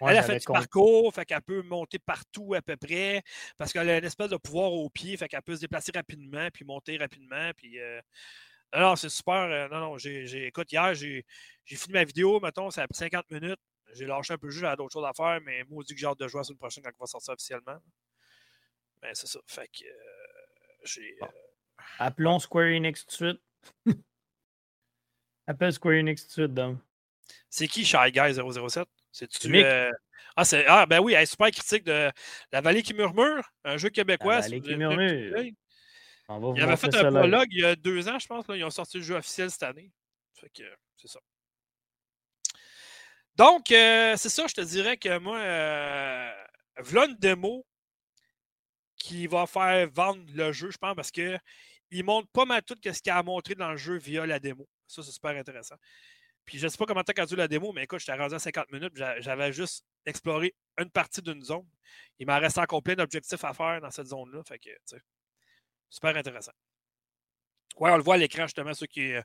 [0.00, 3.22] elle a fait du parcours, fait qu'elle peut monter partout à peu près,
[3.56, 6.48] parce qu'elle a une espèce de pouvoir au pied, fait qu'elle peut se déplacer rapidement,
[6.52, 7.78] puis monter rapidement, puis...
[7.80, 8.00] Euh...
[8.76, 9.34] Non, c'est super.
[9.34, 11.24] Euh, non, non, j'ai, écoute, hier, j'ai,
[11.64, 13.60] fini ma vidéo, mettons, ça a pris 50 minutes.
[13.94, 15.94] J'ai lâché un peu le jeu, j'avais d'autres choses à faire, mais moi, je dis
[15.94, 17.78] que j'ai hâte de jouer à la prochaine quand il va sortir officiellement.
[19.02, 19.40] Mais c'est ça.
[19.46, 21.16] Fait que euh, j'ai.
[21.22, 21.26] Euh,
[21.98, 23.96] Appelons Square Enix tout de suite.
[25.46, 26.78] Appelle Square Enix tout de suite, donc.
[27.48, 28.86] C'est qui Shy Guy 007?
[29.18, 29.64] C'est-tu.
[29.64, 29.90] Euh...
[30.36, 32.10] Ah, ah, ben oui, elle est super critique de
[32.52, 34.36] La Vallée qui murmure, un jeu québécois.
[34.36, 35.34] La Vallée qui murmure.
[36.28, 38.46] On va Ils avaient fait un prologue il y a deux ans, je pense.
[38.46, 38.56] Là.
[38.56, 39.90] Ils ont sorti le jeu officiel cette année.
[40.34, 40.62] Fait que
[40.96, 41.20] c'est ça.
[43.34, 46.30] Donc, euh, c'est ça, je te dirais que moi, euh,
[46.78, 47.64] voilà une démo
[48.96, 51.40] qui va faire vendre le jeu, je pense, parce qu'il
[52.04, 54.68] montre pas mal tout ce qu'il a montré dans le jeu via la démo.
[54.86, 55.76] Ça, c'est super intéressant.
[56.48, 58.38] Puis je sais pas comment tu as dû la démo, mais écoute, j'étais rendu à
[58.38, 58.94] 50 minutes.
[59.18, 61.68] J'avais juste exploré une partie d'une zone.
[62.18, 64.42] Il m'en reste encore plein d'objectifs à faire dans cette zone-là.
[64.48, 64.70] Fait que,
[65.90, 66.54] super intéressant.
[67.76, 69.20] Ouais, on le voit à l'écran, justement, ceux qui, euh,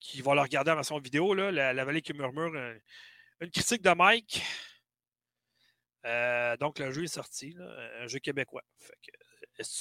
[0.00, 2.54] qui vont le regarder en version vidéo, là, la, vallée qui murmure.
[2.54, 2.78] Euh,
[3.40, 4.42] une critique de Mike.
[6.06, 7.54] Euh, donc, le jeu est sorti,
[8.00, 8.64] un jeu québécois.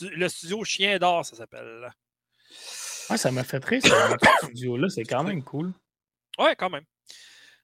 [0.02, 1.90] le studio Chien d'or, ça s'appelle.
[3.10, 3.88] Ouais, ça m'a fait très ce
[4.44, 4.90] studio-là.
[4.90, 5.74] C'est quand même cool.
[6.40, 6.86] Ouais, quand même.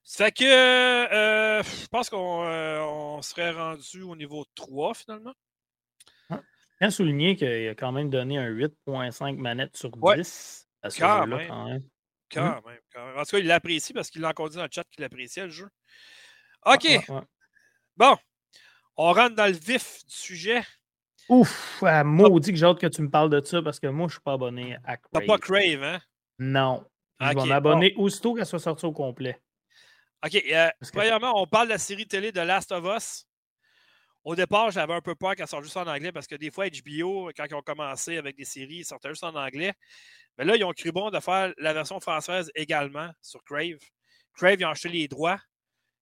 [0.03, 5.33] Ça fait que je pense qu'on serait rendu au niveau 3 finalement.
[6.79, 11.47] Bien souligné qu'il a quand même donné un 8.5 manettes sur 10 à ce jeu-là,
[11.47, 11.83] quand même.
[12.31, 14.85] Quand même, En tout cas, il l'apprécie parce qu'il l'a encore dit dans le chat
[14.91, 15.67] qu'il appréciait le jeu.
[16.65, 16.87] OK.
[17.97, 18.17] bon.
[18.95, 20.63] On rentre dans le vif du sujet.
[21.27, 24.07] Ouf, ah, maudit que j'ai hâte que tu me parles de ça parce que moi,
[24.07, 25.11] je ne suis pas abonné à Crave.
[25.13, 26.01] T'as pas Crave, hein?
[26.39, 26.88] Non.
[27.19, 29.39] Je vais m'abonner aussitôt qu'elle soit sortie au complet.
[30.25, 30.35] OK.
[30.35, 33.25] Euh, premièrement, on parle de la série télé de Last of Us.
[34.23, 36.67] Au départ, j'avais un peu peur qu'elle sorte juste en anglais parce que des fois,
[36.67, 39.73] HBO, quand ils ont commencé avec des séries, ils sortaient juste en anglais.
[40.37, 43.79] Mais là, ils ont cru bon de faire la version française également sur Crave.
[44.33, 45.39] Crave, ils ont acheté les droits.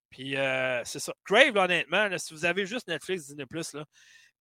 [0.10, 1.14] Puis euh, c'est ça.
[1.26, 3.86] Crave, honnêtement, si vous avez juste Netflix, Disney, là,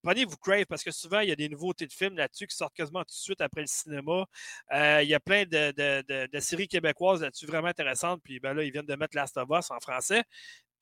[0.03, 2.73] prenez-vous Crave parce que souvent, il y a des nouveautés de films là-dessus qui sortent
[2.73, 4.25] quasiment tout de suite après le cinéma.
[4.73, 8.21] Euh, il y a plein de, séries québécoises là-dessus vraiment intéressantes.
[8.23, 10.23] Puis ben là, ils viennent de mettre Last of Us en français.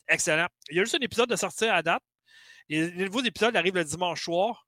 [0.08, 0.48] Excellent.
[0.70, 2.04] Il y a juste un épisode de sortir à date.
[2.70, 4.68] Les, nouveaux épisodes arrivent le dimanche soir,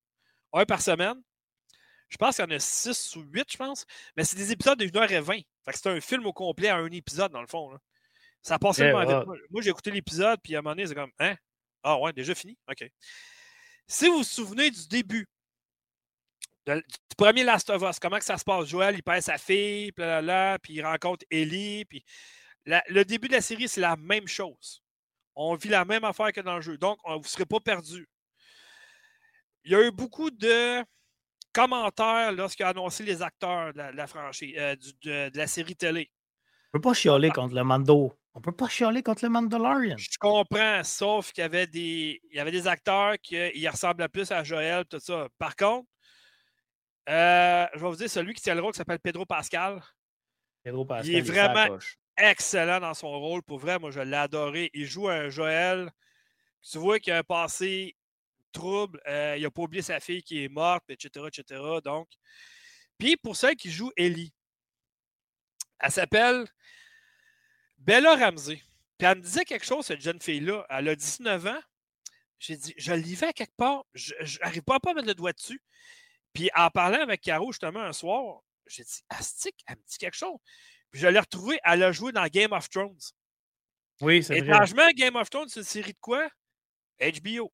[0.54, 1.22] un par semaine.
[2.10, 3.86] Je pense qu'il y en a six ou huit, je pense.
[4.16, 5.45] Mais c'est des épisodes de 1h20.
[5.74, 7.78] c'est un film au complet à un épisode, dans le fond.
[8.41, 9.28] Ça a passé tellement vite.
[9.50, 11.36] Moi, j'ai écouté l'épisode, puis à un moment donné, c'est comme Hein?
[11.84, 12.58] Ah ouais, déjà fini?
[12.70, 12.89] OK.
[13.88, 15.28] Si vous vous souvenez du début,
[16.66, 16.82] du
[17.18, 18.66] premier Last of Us, comment que ça se passe?
[18.68, 22.04] Joël, il perd sa fille, puis il rencontre Ellie, puis
[22.66, 24.82] le début de la série, c'est la même chose.
[25.36, 26.78] On vit la même affaire que dans le jeu.
[26.78, 28.10] Donc, vous ne serez pas perdu.
[29.64, 30.84] Il y a eu beaucoup de
[31.54, 36.10] commentaires lorsqu'il a annoncé les acteurs de la, franchise, euh, de, la série télé.
[36.74, 38.14] On ne peut pas chialer contre le Mando.
[38.38, 39.98] On ne peut pas chialer contre le Mandalorian.
[39.98, 44.32] Je comprends, sauf qu'il y avait des, il y avait des acteurs qui ressemblaient plus
[44.32, 45.28] à Joël, tout ça.
[45.40, 45.90] Par contre,
[47.10, 49.82] euh, je vais vous dire, celui qui tient le rôle qui s'appelle Pedro Pascal.
[50.62, 51.10] Pedro Pascal.
[51.10, 51.80] Il est vraiment
[52.16, 53.42] excellent dans son rôle.
[53.42, 54.70] Pour vrai, moi, je l'ai adoré.
[54.76, 55.90] Il joue un Joël.
[56.62, 57.96] Tu vois qu'il a un passé
[58.52, 59.02] trouble.
[59.08, 61.60] Euh, il n'a pas oublié sa fille qui est morte, etc., etc.
[61.84, 62.08] Donc,
[63.00, 64.32] puis pour celle qui joue Ellie,
[65.80, 66.46] elle s'appelle
[67.78, 68.62] Bella Ramsey.
[68.98, 70.66] Puis elle me disait quelque chose, cette jeune fille-là.
[70.70, 71.62] Elle a 19 ans.
[72.40, 73.86] J'ai dit, je l'y vais quelque part.
[73.94, 75.62] Je n'arrive pas à mettre le doigt dessus.
[76.34, 80.18] Puis en parlant avec Caro, justement, un soir, j'ai dit, Astic, elle me dit quelque
[80.18, 80.38] chose.
[80.92, 83.00] Puis je l'ai retrouvée, elle a joué dans Game of Thrones.
[84.02, 84.48] Oui, c'est vrai.
[84.48, 86.30] Étrangement, Game of Thrones, c'est une série de quoi?
[87.00, 87.52] HBO.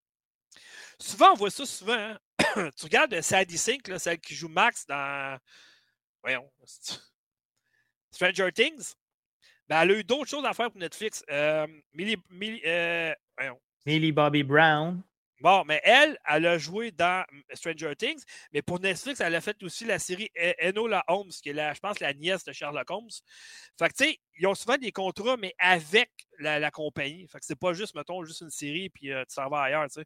[1.00, 1.94] Souvent, on voit ça souvent.
[1.94, 2.20] Hein.
[2.78, 5.40] tu regardes Sadie Sink, là, celle qui joue Max dans.
[6.22, 6.52] Voyons.
[8.12, 8.94] Stranger Things?
[9.68, 11.24] Ben, elle a eu d'autres choses à faire pour Netflix.
[11.30, 13.14] Euh, Millie, Millie, euh,
[13.86, 15.02] Millie Bobby Brown.
[15.44, 19.62] Bon, mais elle, elle a joué dans Stranger Things, mais pour Netflix, elle a fait
[19.62, 22.90] aussi la série e-, Enola Holmes, qui est, la, je pense, la nièce de Sherlock
[22.90, 23.10] Holmes.
[23.78, 27.28] Fait que, tu sais, ils ont souvent des contrats, mais avec la, compagnie.
[27.28, 29.86] Fait que c'est pas juste, mettons, juste une série, puis euh, tu s'en vas ailleurs,
[29.88, 30.06] tu sais.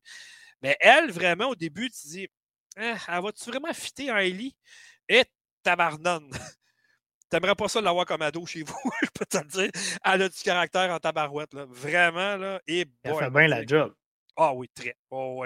[0.63, 2.27] Mais elle, vraiment, au début, tu te dis,
[2.77, 4.55] hein, elle va-tu vraiment fitter un Ellie?
[5.07, 5.23] Et
[5.61, 6.31] tabarnane!
[7.29, 9.71] T'aimerais pas ça l'avoir comme ado chez vous, je peux te le dire.
[10.03, 11.65] Elle a du caractère en tabarouette, là.
[11.69, 12.61] Vraiment, là.
[12.67, 13.93] Et elle fait bien la job.
[14.35, 14.95] Ah oui, très.
[15.09, 15.43] Oh.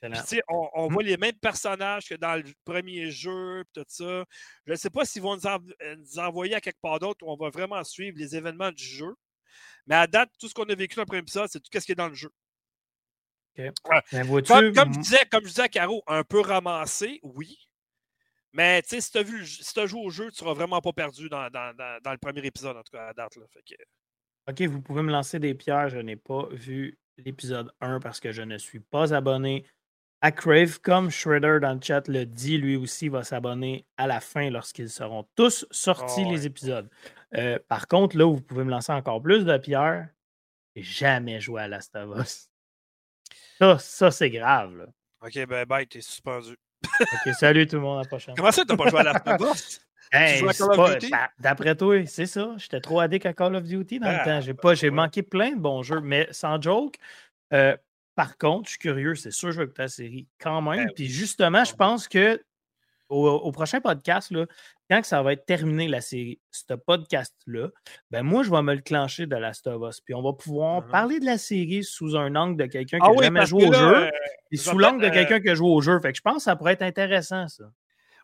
[0.00, 0.92] Puis, on, on mmh.
[0.92, 4.24] voit les mêmes personnages que dans le premier jeu, tout ça.
[4.66, 7.36] Je ne sais pas s'ils vont euh, nous, envoyer à quelque part d'autre où on
[7.36, 9.12] va vraiment suivre les événements du jeu.
[9.86, 11.84] Mais à date, tout ce qu'on a vécu dans le premier épisode, c'est tout ce
[11.84, 12.30] qui est dans le jeu.
[13.56, 13.72] Ben,
[14.72, 17.67] comme, je disais, comme je disais à Caro, un peu ramassé, oui.
[18.58, 21.28] Mais si tu as, si as joué au jeu, tu ne seras vraiment pas perdu
[21.28, 23.36] dans, dans, dans, le premier épisode, en tout cas, à date.
[23.36, 23.44] Là.
[24.48, 25.90] OK, vous pouvez me lancer des pierres.
[25.90, 29.64] Je n'ai pas vu l'épisode 1 parce que je ne suis pas abonné
[30.22, 30.80] à Crave.
[30.80, 34.90] Comme Shredder dans le chat le dit, lui aussi va s'abonner à la fin lorsqu'ils
[34.90, 36.90] seront tous sortis, ah les épisodes.
[37.36, 40.08] Euh, par contre, là où vous pouvez me lancer encore plus de pierres,
[40.74, 42.50] j'ai jamais joué à Last of Us.
[43.60, 44.76] Ça, ça c'est grave.
[44.78, 44.86] Là.
[45.20, 46.56] Ok, ben bye, t'es suspendu.
[46.84, 48.34] Ok, salut tout le monde, à la prochaine.
[48.36, 49.80] Comment ça, t'as pas joué à Last of Us?
[51.38, 52.54] D'après toi, c'est ça.
[52.56, 54.40] J'étais trop addict à Call of Duty dans le temps.
[54.40, 56.96] J'ai pas, j'ai manqué plein de bons jeux, mais sans joke.
[57.52, 57.76] Euh,
[58.14, 60.86] par contre, je suis curieux, c'est sûr que je vais écouter la série quand même.
[60.86, 62.42] Ben Puis justement, je pense que
[63.08, 64.46] au, prochain podcast, là,
[64.90, 67.68] quand ça va être terminé, la série, ce podcast-là,
[68.10, 70.00] ben moi, je vais me le clencher de Last of Us.
[70.00, 70.90] Puis on va pouvoir uh-huh.
[70.90, 73.72] parler de la série sous un angle de quelqu'un qui n'a ah jamais joué au
[73.72, 74.10] jeu euh,
[74.50, 75.98] et sous l'angle de quelqu'un qui a joué au jeu.
[76.00, 77.64] Fait que je pense que ça pourrait être intéressant, ça.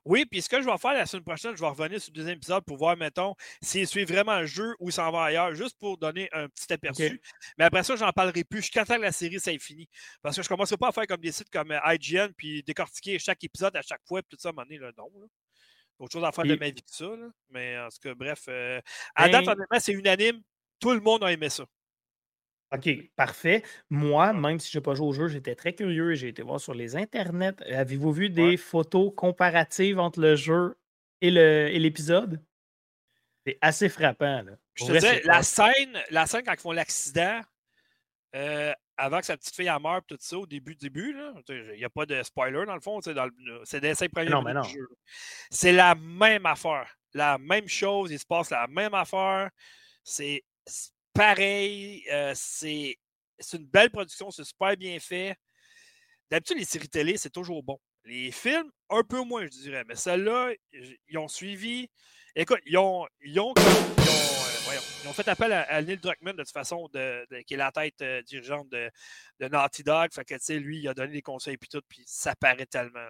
[0.05, 2.17] Oui, puis ce que je vais faire la semaine prochaine, je vais revenir sur le
[2.17, 5.79] deuxième épisode pour voir, mettons, s'il suit vraiment le jeu ou s'en va ailleurs, juste
[5.79, 7.21] pour donner un petit aperçu.
[7.57, 9.89] Mais après ça, j'en parlerai plus jusqu'à temps que la série ça fini.
[10.23, 12.63] Parce que je ne commencerai pas à faire comme des sites comme euh, IGN, puis
[12.63, 15.11] décortiquer chaque épisode à chaque fois, puis tout ça, à un moment donné, là, non.
[15.99, 17.09] Autre chose à faire de ma vie que ça.
[17.51, 18.45] Mais en tout cas, bref.
[18.49, 18.81] Euh,
[19.15, 20.43] à date, ben honnêtement, c'est unanime.
[20.81, 21.65] Tout le monde a aimé ça.
[22.75, 23.62] OK, parfait.
[23.91, 26.43] Moi, même si je n'ai pas joué au jeu, j'étais très curieux et j'ai été
[26.43, 27.62] voir sur les internets.
[27.70, 30.77] Avez-vous vu des photos comparatives entre le jeu
[31.20, 32.43] et l'épisode?
[33.47, 34.43] C'est assez frappant.
[34.43, 34.53] Là.
[34.75, 37.41] Je te disais, la scène, la scène quand ils font l'accident,
[38.35, 41.14] euh, avant que sa petite fille a meure, tout ça, au début, début,
[41.49, 43.01] il n'y a pas de spoiler dans le fond,
[43.64, 44.89] c'est des cinq premiers non, du jeu.
[45.51, 46.97] C'est la même affaire.
[47.12, 49.51] La même chose, il se passe la même affaire.
[50.03, 50.43] C'est
[51.15, 52.05] pareil.
[52.11, 52.99] Euh, c'est
[53.53, 55.37] une belle production, c'est super bien fait.
[56.31, 57.79] D'habitude, les séries télé, c'est toujours bon.
[58.05, 59.85] Les films, un peu moins, je dirais.
[59.87, 60.53] Mais celles-là,
[61.09, 61.89] ils ont suivi.
[62.35, 66.89] Écoute, ils ont, ils ont, ils ont, fait appel à, Neil Druckmann, de toute façon,
[66.93, 68.91] de, qui est la tête euh, dirigeante de,
[69.41, 70.12] de, Naughty Dog.
[70.12, 72.67] Fait que, tu sais, lui, il a donné des conseils et tout, puis ça paraît
[72.67, 73.07] tellement.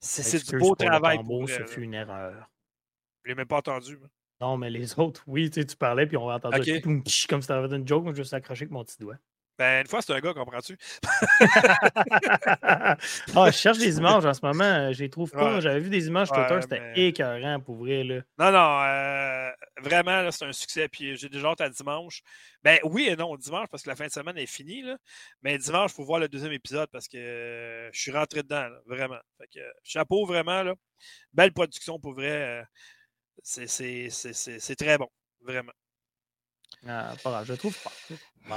[0.00, 1.18] C'est du beau travail.
[1.22, 2.50] Pour, ce fut une erreur.
[3.22, 3.98] Je l'ai même pas entendu.
[4.44, 7.74] Non, mais les autres, oui, tu, tu parlais, puis on va entendre comme si t'avais
[7.74, 9.16] une joke, moi je me suis accroché avec mon petit doigt.
[9.56, 10.76] Ben, une fois, c'est un gars, comprends-tu?
[12.62, 12.96] ah,
[13.46, 14.92] je cherche des images en ce moment.
[14.92, 15.60] Je les trouve pas.
[15.60, 18.02] J'avais vu des images Twitter, c'était écœurant pour vrai.
[18.02, 18.22] Là.
[18.36, 20.88] Non, non, euh, vraiment, c'est un succès.
[20.88, 22.22] Puis j'ai déjà hâte à dimanche.
[22.64, 24.82] Ben oui et non, dimanche, parce que la fin de semaine est finie.
[24.82, 24.98] Là.
[25.42, 28.68] Mais dimanche, il faut voir le deuxième épisode parce que euh, je suis rentré dedans,
[28.86, 29.20] vraiment.
[29.38, 30.64] Fait que, chapeau, vraiment.
[30.64, 30.74] Là.
[31.32, 32.64] Belle production pour vrai.
[33.58, 35.08] Euh, c'est très bon,
[35.40, 35.72] vraiment.
[36.86, 37.92] Ah, pas grave, je trouve pas.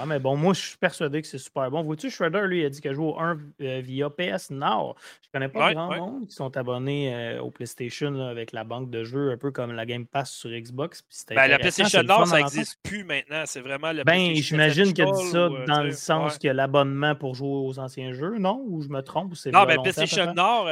[0.06, 1.82] Mais bon, moi, je suis persuadé que c'est super bon.
[1.82, 4.96] Vois-tu, Shredder, lui, il a dit qu'il joue au 1 euh, via PS Now.
[5.24, 9.04] Je connais pas grand monde qui sont abonnés euh, au PlayStation avec la banque de
[9.04, 11.04] jeux, un peu comme la Game Pass sur Xbox.
[11.30, 13.44] Ben, la PlayStation Now, ça n'existe plus maintenant.
[13.46, 17.16] C'est vraiment le Ben, j'imagine qu'il a dit ça euh, dans le sens a l'abonnement
[17.16, 18.64] pour jouer aux anciens jeux, non?
[18.68, 19.34] Ou je me trompe?
[19.52, 20.66] non, ben, PlayStation Now,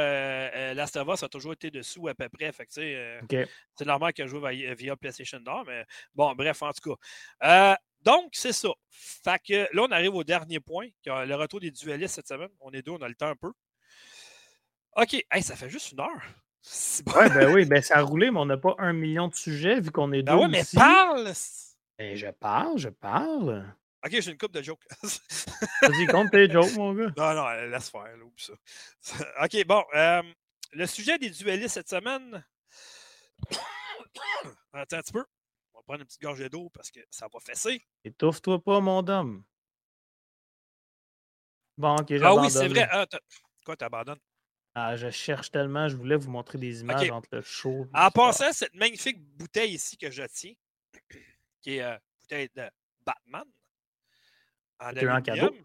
[0.74, 2.52] Last of Us a toujours été dessous à peu près.
[2.52, 4.42] Fait C'est normal qu'il joue
[4.78, 6.96] via PlayStation Now, mais bon, bref, en tout
[7.40, 7.76] cas.
[8.06, 8.68] Euh, donc, c'est ça.
[8.90, 12.50] Fait que là, on arrive au dernier point, le retour des duellistes cette semaine.
[12.60, 13.52] On est deux, on a le temps un peu.
[14.96, 15.24] OK.
[15.42, 16.22] ça fait juste une heure.
[17.14, 19.80] Ouais, ben oui, ben ça a roulé, mais on n'a pas un million de sujets
[19.80, 20.44] vu qu'on est ben deux.
[20.44, 21.32] oui, mais parle!
[21.98, 23.74] Ben, je parle, je parle.
[24.04, 24.84] OK, j'ai une coupe de jokes.
[25.82, 27.12] Vas-y, compte tes jokes, mon gars.
[27.16, 28.52] Non, non, laisse faire, là, ça.
[29.44, 29.82] OK, bon.
[29.94, 30.22] Euh,
[30.72, 32.44] le sujet des duellistes cette semaine.
[34.72, 35.24] Attends un petit peu
[35.86, 37.82] prendre une petite gorgée d'eau parce que ça va fesser.
[38.04, 39.44] Étouffe-toi pas, mon homme.
[41.78, 42.88] Bon, ok, Ah oui, c'est vrai.
[42.90, 43.06] Ah,
[43.64, 44.20] quoi, t'abandonnes?
[44.74, 47.86] Ah, je cherche tellement, je voulais vous montrer des images entre le show.
[47.94, 50.52] En passant, cette magnifique bouteille ici que je tiens,
[51.62, 52.70] qui est une euh, bouteille de
[53.04, 53.44] Batman.
[54.78, 55.56] En un cadeau?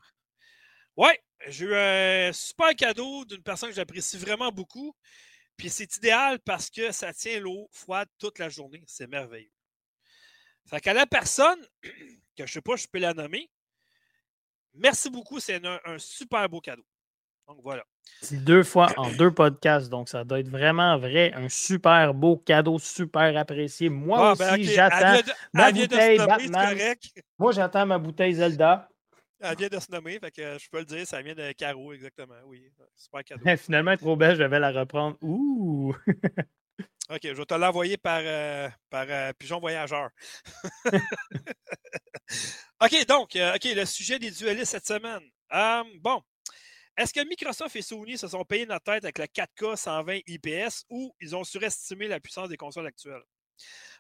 [0.96, 4.96] Ouais, j'ai eu un super cadeau d'une personne que j'apprécie vraiment beaucoup.
[5.58, 8.84] Puis c'est idéal parce que ça tient l'eau froide toute la journée.
[8.88, 9.52] C'est merveilleux.
[10.68, 11.90] Fait qu'à la personne, que
[12.38, 13.50] je ne sais pas, je peux la nommer,
[14.74, 16.86] merci beaucoup, c'est un, super beau cadeau.
[17.48, 17.84] Donc voilà.
[18.22, 21.34] C'est deux fois en deux podcasts, donc ça doit être vraiment vrai.
[21.34, 23.90] Un super beau cadeau, super apprécié.
[23.90, 25.22] Moi ben, aussi, j'attends
[25.54, 26.96] ma bouteille Batman.
[27.38, 28.88] Moi, j'attends ma bouteille Zelda.
[29.44, 31.94] Elle vient de se nommer, fait que je peux le dire, ça vient de Caro,
[31.94, 32.36] exactement.
[32.46, 32.64] Oui,
[32.96, 33.44] super cadeau.
[33.58, 35.18] Finalement, trop belle, je vais la reprendre.
[35.22, 35.96] Ouh!
[37.10, 40.10] OK, je vais te l'envoyer par, euh, par euh, pigeon voyageur.
[42.82, 45.22] OK, donc, euh, OK, le sujet des duellistes cette semaine.
[46.00, 46.22] bon,
[46.98, 50.86] est-ce que Microsoft et Sony se sont payés notre tête avec le 4K 120 IPS
[50.90, 53.24] ou ils ont surestimé la puissance des consoles actuelles?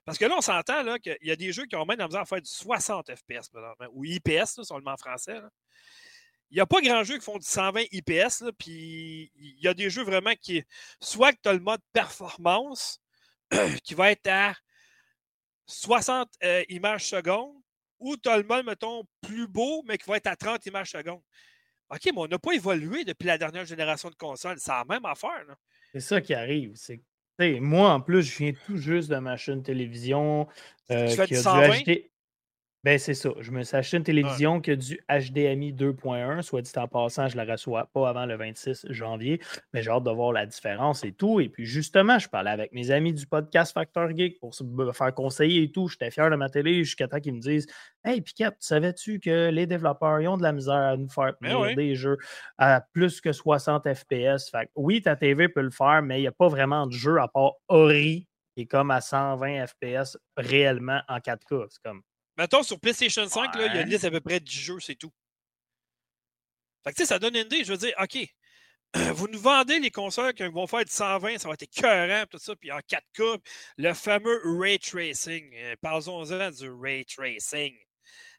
[0.05, 2.21] Parce que là, on s'entend qu'il y a des jeux qui ont même la misère
[2.21, 3.49] à faire du 60 FPS,
[3.91, 5.39] ou IPS, seulement en français.
[6.51, 9.73] Il n'y a pas grand jeu qui font du 120 IPS, puis il y a
[9.73, 10.63] des jeux vraiment qui.
[10.99, 13.01] Soit que tu as le mode performance,
[13.83, 14.53] qui va être à
[15.65, 17.55] 60 euh, images secondes,
[17.99, 20.91] ou tu as le mode, mettons, plus beau, mais qui va être à 30 images
[20.91, 21.21] secondes.
[21.89, 24.59] OK, mais on n'a pas évolué depuis la dernière génération de consoles.
[24.59, 25.45] C'est la même affaire.
[25.93, 26.73] C'est ça qui arrive.
[26.75, 27.01] C'est
[27.59, 30.47] moi, en plus, je viens tout juste de ma chaîne télévision.
[30.91, 31.83] Euh, tu fais du 120?
[32.83, 33.29] Ben, c'est ça.
[33.39, 37.27] Je me suis acheté une télévision qui a du HDMI 2.1, soit dit en passant,
[37.27, 39.39] je la reçois pas avant le 26 janvier,
[39.71, 41.39] mais j'ai hâte de voir la différence et tout.
[41.39, 45.13] Et puis, justement, je parlais avec mes amis du podcast Factor Geek pour me faire
[45.13, 45.87] conseiller et tout.
[45.89, 47.67] J'étais fier de ma télé jusqu'à temps qu'ils me disent
[48.03, 51.93] Hey, Piquette, savais-tu que les développeurs ont de la misère à nous faire ben des
[51.93, 52.17] jeux
[52.57, 54.49] à plus que 60 FPS?
[54.49, 57.19] Fait oui, ta TV peut le faire, mais il n'y a pas vraiment de jeu
[57.21, 61.67] à part Ori qui est comme à 120 FPS réellement en 4K.
[61.69, 62.01] C'est comme
[62.37, 64.79] Mettons, sur PlayStation 5, là, il y a une liste à peu près 10 jeux,
[64.79, 65.11] c'est tout.
[66.83, 67.63] Fait que, tu sais, ça donne une idée.
[67.63, 68.17] Je veux dire, OK,
[69.13, 72.39] vous nous vendez les consoles qui vont faire du 120, ça va être écœurant, tout
[72.39, 73.39] ça, puis en 4K,
[73.77, 75.49] le fameux ray tracing.
[75.55, 77.77] Euh, parlons-en du ray tracing.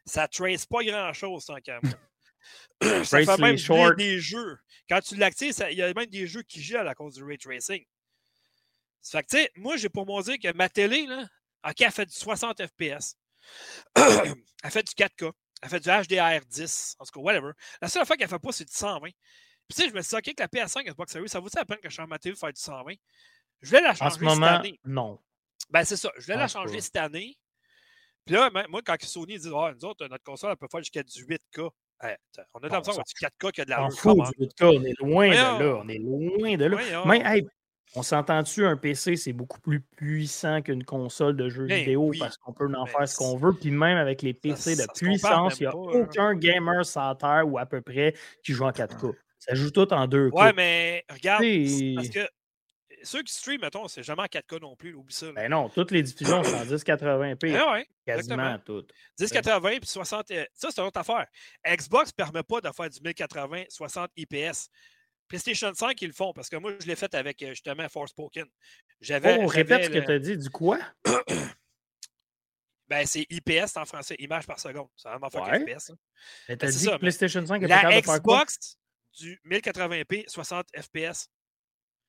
[0.05, 1.79] Ça trace pas grand-chose, tant qu'à
[3.05, 4.57] ça fait même des, des, jeux.
[4.89, 7.37] Quand tu l'actives, il y a même des jeux qui gèlent à cause du ray
[7.37, 7.85] tracing.
[9.01, 11.25] Fait que, tu sais, moi, j'ai pour moi dire que ma télé, là,
[11.67, 13.15] OK, elle fait du 60 FPS.
[13.95, 15.31] Elle fait du 4K.
[15.61, 16.95] Elle fait du HDR10.
[16.99, 17.51] En tout cas, whatever.
[17.81, 19.09] La seule fois qu'elle fait pas, c'est du 120.
[19.09, 19.15] Puis,
[19.69, 21.65] tu sais, je me suis dit, OK, que la PS5 Xbox Series, ça vaut la
[21.65, 22.93] peine que je change ma pour faire du 120?
[23.61, 24.79] Je voulais la changer cette année.
[24.83, 25.19] Non.
[25.69, 26.11] Ben, c'est ça.
[26.17, 27.37] Je voulais la changer cette année.
[28.25, 31.03] Puis là, moi, quand Sony dit, oh, nous autres, notre console, elle peut faire jusqu'à
[31.03, 31.69] du 8K.
[32.53, 35.81] on a l'impression du 4K qui a de la 8K, on est loin de là.
[35.83, 37.03] On est loin de là.
[37.05, 37.47] Mais, hey,
[37.95, 42.37] on s'entend-tu, un PC, c'est beaucoup plus puissant qu'une console de jeux ben vidéo parce
[42.37, 43.53] qu'on peut en faire ce qu'on veut.
[43.53, 45.73] Puis même avec les PC de puissance, il n'y a hein.
[45.75, 49.13] aucun gamer sans terre ou à peu près qui joue en 4K.
[49.39, 50.31] Ça joue tout en 2K.
[50.31, 51.43] Ouais, mais regarde,
[51.95, 52.27] parce que
[53.03, 55.31] ceux qui stream, mettons, c'est jamais en 4K non plus, oublie ça.
[55.33, 57.51] Ben non, toutes les diffusions sont en 1080p.
[57.51, 58.91] Ben ouais, quasiment toutes.
[59.19, 60.31] 1080 puis 60.
[60.31, 61.27] Euh, ça, c'est une autre affaire.
[61.67, 64.69] Xbox ne permet pas de faire du 1080, 60 IPS.
[65.33, 68.45] PlayStation 5, ils le font parce que moi, je l'ai fait avec euh, justement Forspoken.
[69.01, 69.39] J'avais.
[69.41, 70.77] Oh, répète ce que tu as dit, du quoi?
[72.87, 74.89] ben, c'est IPS en français, image par seconde.
[74.95, 75.61] Ça va faire ouais.
[75.61, 75.93] IPS.
[76.47, 78.77] Mais ben, dit que PlayStation 5 est La Xbox
[79.17, 81.29] du 1080p, 60 FPS.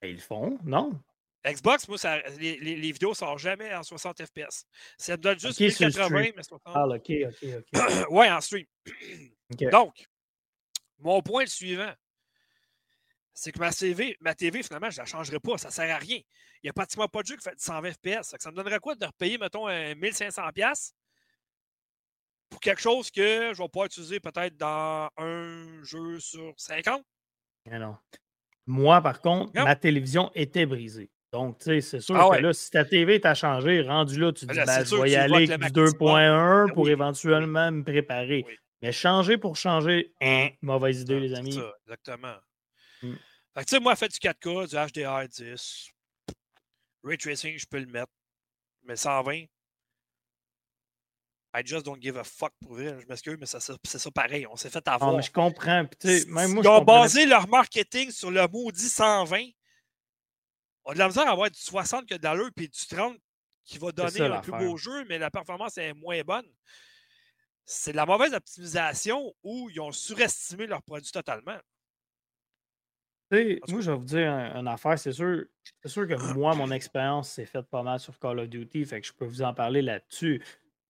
[0.03, 0.93] Ils le font, non?
[1.47, 4.67] Xbox, moi, ça, les, les, les, vidéos ne sortent jamais en 60 FPS.
[4.99, 6.61] Ça me donne juste 1080, mais 60.
[6.67, 8.11] Ah, ok, ok, ok.
[8.11, 8.67] ouais, en stream.
[9.73, 10.07] Donc,
[10.99, 11.95] mon point est le suivant
[13.35, 15.59] c'est que ma TV, ma TV, finalement, je ne la changerai pas.
[15.59, 16.19] Ça ne sert à rien.
[16.19, 18.35] Il n'y a pratiquement pas de jeu qui fait 120 FPS.
[18.39, 20.93] Ça me donnerait quoi de repayer, mettons, 1500$
[22.49, 27.03] pour quelque chose que je vais pas utiliser peut-être dans un jeu sur 50?
[27.67, 27.97] Mais non.
[28.67, 31.11] Moi, par contre, ma télévision était brisée.
[31.33, 34.33] Donc, tu sais, c'est sûr ah que là, si ta TV t'a changé, rendu là,
[34.33, 38.47] tu te dis, ben, je vais y aller avec 2.1 pour éventuellement me préparer.
[38.81, 41.55] Mais changer pour changer, hein, mauvaise idée, les amis.
[41.55, 42.37] Ça, exactement.
[43.05, 43.19] Mm.
[43.55, 45.91] Fait que, tu sais, moi, fait du 4K, du HDR10.
[47.05, 48.13] Ray tracing, je peux le mettre.
[48.83, 49.47] Mais 120,
[51.57, 53.01] I just don't give a fuck pour vrai.
[53.01, 54.47] Je m'excuse, mais c'est ça, pareil.
[54.49, 55.13] On s'est fait avoir.
[55.13, 55.85] Non, mais je comprends.
[56.03, 59.51] même moi, Ils ont basé leur marketing sur le maudit 120.
[60.85, 63.17] On a de la misère à avoir du 60 que de l'allure, puis du 30
[63.65, 66.47] qui va donner un plus beau jeu, mais la performance est moins bonne.
[67.65, 71.59] C'est de la mauvaise optimisation où ils ont surestimé leur produit totalement
[73.69, 74.99] moi, je vais vous dire une affaire.
[74.99, 75.45] C'est sûr,
[75.83, 79.01] c'est sûr que moi, mon expérience s'est faite pas mal sur Call of Duty, fait
[79.01, 80.43] que je peux vous en parler là-dessus.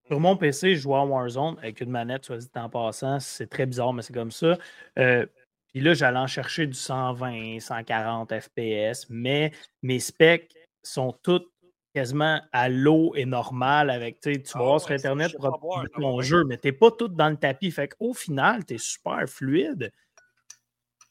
[0.07, 3.21] Sur mon PC, je joue à Warzone avec une manette, soit dit en passant.
[3.21, 4.59] C'est très bizarre, mais c'est comme ça.
[4.99, 5.25] Euh,
[5.69, 11.51] puis là, j'allais en chercher du 120, 140 FPS, mais mes specs sont toutes
[11.95, 15.61] quasiment à l'eau et normal avec, tu vas ah voir sur Internet pour
[15.97, 17.71] ton jeu, mais tu n'es pas tout dans le tapis.
[17.71, 19.93] Fait qu'au final, tu es super fluide.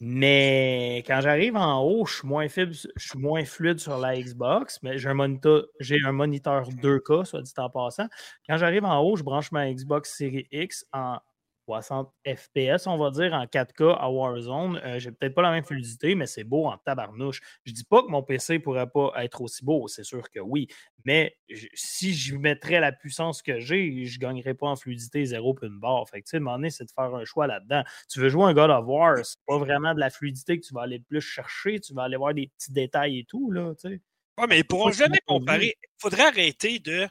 [0.06, 4.80] Mais quand j'arrive en haut, je suis moins, je suis moins fluide sur la Xbox,
[4.84, 8.08] mais j'ai un moniteur, j'ai un moniteur 2K, soit dit en passant.
[8.46, 11.20] Quand j'arrive en haut, je branche ma Xbox Series X en
[11.66, 14.82] 60 FPS, on va dire, en 4K à Warzone.
[14.84, 17.42] Euh, j'ai peut-être pas la même fluidité, mais c'est beau en tabarnouche.
[17.66, 20.68] Je dis pas que mon PC pourrait pas être aussi beau, c'est sûr que oui.
[21.06, 21.38] Mais
[21.74, 25.80] si je mettrais la puissance que j'ai, je gagnerais pas en fluidité zéro puis une
[25.80, 26.08] barre.
[26.10, 27.84] Fait que, tu sais, c'est de faire un choix là-dedans.
[28.10, 30.74] Tu veux jouer un God of War, c'est pas vraiment de la fluidité que tu
[30.74, 33.90] vas aller plus chercher, tu vas aller voir des petits détails et tout, là, tu
[33.90, 34.02] sais.
[34.40, 35.76] Oui, mais ils pourront jamais comparer.
[35.82, 37.08] Il faudrait arrêter de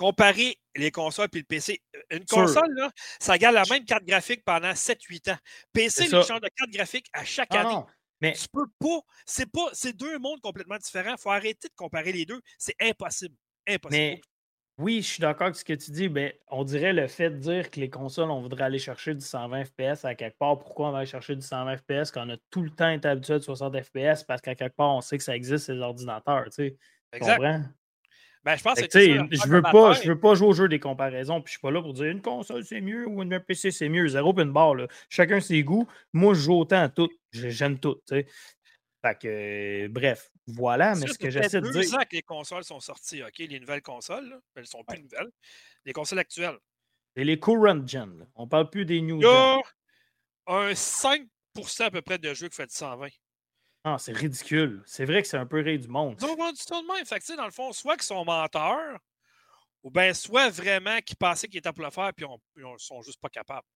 [0.00, 1.82] comparer les consoles et le PC.
[2.10, 2.90] Une console, là,
[3.20, 5.36] ça garde la même carte graphique pendant 7-8 ans.
[5.74, 7.82] PC, les change de carte graphique à chaque ah année.
[8.22, 9.00] mais tu peux pas.
[9.26, 9.68] C'est pas.
[9.74, 11.12] C'est deux mondes complètement différents.
[11.12, 12.40] Il faut arrêter de comparer les deux.
[12.56, 13.34] C'est impossible.
[13.68, 13.90] Impossible.
[13.90, 14.20] Mais
[14.78, 17.36] oui, je suis d'accord avec ce que tu dis, mais on dirait le fait de
[17.36, 20.58] dire que les consoles, on voudrait aller chercher du 120 FPS à quelque part.
[20.58, 23.06] Pourquoi on va aller chercher du 120 FPS quand on a tout le temps été
[23.06, 24.24] habitué à 60 FPS?
[24.24, 26.76] Parce qu'à quelque part, on sait que ça existe, ces ordinateurs, tu sais.
[27.12, 27.66] Exact.
[28.42, 31.42] Ben, je pense que je veux pas, je veux pas jouer au jeu des comparaisons,
[31.42, 33.88] puis je suis pas là pour dire une console c'est mieux ou un PC c'est
[33.90, 34.08] mieux.
[34.08, 34.74] Zéro puis une barre.
[34.74, 34.86] Là.
[35.10, 35.86] Chacun ses goûts.
[36.14, 37.10] Moi, je joue autant à tout.
[37.32, 37.96] J'ai- J'aime tout.
[38.08, 38.26] tu sais.
[39.04, 40.94] Fait que, euh, bref, voilà.
[40.94, 41.98] Mais ce que j'essaie de dire.
[42.08, 43.38] que les consoles sont sorties, OK?
[43.38, 45.02] Les nouvelles consoles, là, elles sont plus Ouais.
[45.02, 45.30] nouvelles.
[45.84, 46.58] Les consoles actuelles.
[47.16, 48.18] C'est les current gen.
[48.20, 48.24] là.
[48.36, 49.30] On parle plus des new Il y gen.
[49.32, 49.58] a
[50.46, 53.08] un 5% à peu près de jeux qui fait du 120.
[53.84, 54.82] Ah, c'est ridicule.
[54.84, 56.16] C'est vrai que c'est un peu rire du monde.
[56.20, 57.06] Ils ont vendu ça de même.
[57.06, 58.98] Fait que, tu sais, dans le fond, soit qu'ils sont menteurs,
[59.82, 62.26] ou bien soit vraiment qu'ils pensaient qu'ils étaient pour le faire, puis
[62.56, 63.66] ils ne sont juste pas capables.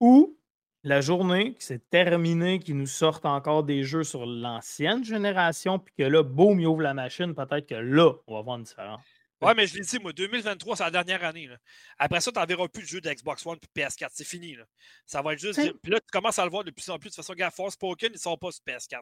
[0.00, 0.36] Ou
[0.84, 5.94] la journée qui s'est terminée, qui nous sortent encore des jeux sur l'ancienne génération, puis
[5.96, 9.00] que là, boum, ils ouvrent la machine, peut-être que là, on va voir une différence.
[9.42, 11.46] Ouais, mais je l'ai dit, moi, 2023, c'est la dernière année.
[11.48, 11.56] là.
[11.98, 14.08] Après ça, tu n'en verras plus de jeux d'Xbox One et PS4.
[14.12, 14.54] C'est fini.
[14.54, 14.64] Là.
[15.06, 15.60] Ça va être juste.
[15.82, 17.08] Puis là, tu commences à le voir de plus en plus.
[17.10, 18.92] De toute façon, gars, Force Spoken, ils ne sont pas sur PS4.
[18.92, 19.00] là.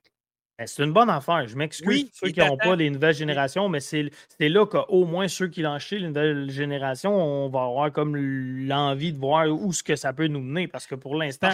[0.58, 1.46] Ben, C'est une bonne affaire.
[1.46, 4.10] Je m'excuse Oui, ceux qui n'ont pas les nouvelles générations, mais c'est
[4.40, 9.12] là qu'au moins ceux qui l'ont acheté, les nouvelles générations, on va avoir comme l'envie
[9.12, 10.68] de voir où ce que ça peut nous mener.
[10.68, 11.50] Parce que pour l'instant,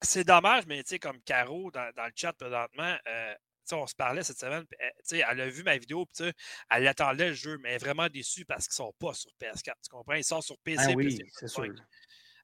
[0.00, 3.34] c'est dommage, mais tu sais, comme Caro dans, dans le chat présentement, euh,
[3.74, 6.32] on se parlait cette semaine, tu sais, elle a vu ma vidéo, puis
[6.70, 9.30] elle attendait le jeu, mais elle est vraiment déçue parce qu'ils ne sont pas sur
[9.40, 9.74] PS4.
[9.82, 10.14] Tu comprends?
[10.14, 10.84] Ils sortent sur PC.
[10.88, 11.64] ah oui, c'est 5.
[11.64, 11.74] sûr.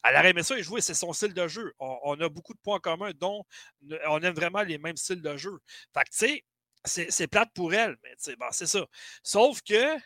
[0.06, 1.72] Elle aurait aimé ça et jouer, c'est son style de jeu.
[1.78, 3.42] On, on a beaucoup de points communs, dont
[4.06, 5.58] on aime vraiment les mêmes styles de jeu.
[5.94, 6.42] Fait que, tu
[6.84, 8.86] sais, c'est- plate pour elle, mais bon, c'est ça.
[9.22, 9.96] Sauf que,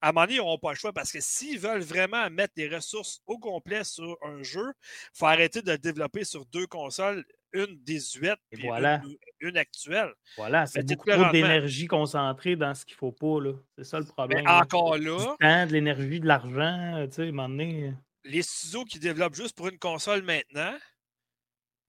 [0.00, 2.54] à un moment donné, ils n'auront pas le choix parce que s'ils veulent vraiment mettre
[2.54, 6.66] des ressources au complet sur un jeu, il faut arrêter de le développer sur deux
[6.66, 9.00] consoles, une désuète Et puis voilà.
[9.04, 9.16] une,
[9.48, 10.12] une actuelle.
[10.36, 13.40] Voilà, c'est beaucoup trop d'énergie concentrée dans ce qu'il faut pas.
[13.40, 13.52] là.
[13.78, 14.44] C'est ça le Mais problème.
[14.44, 14.60] là.
[14.62, 17.94] encore Du là, temps, de l'énergie, de l'argent, tu sais, à un moment donné.
[18.24, 20.76] les studios qui développent juste pour une console maintenant,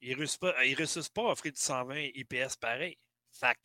[0.01, 2.97] ils ne réussissent pas à offrir du 120 IPS pareil.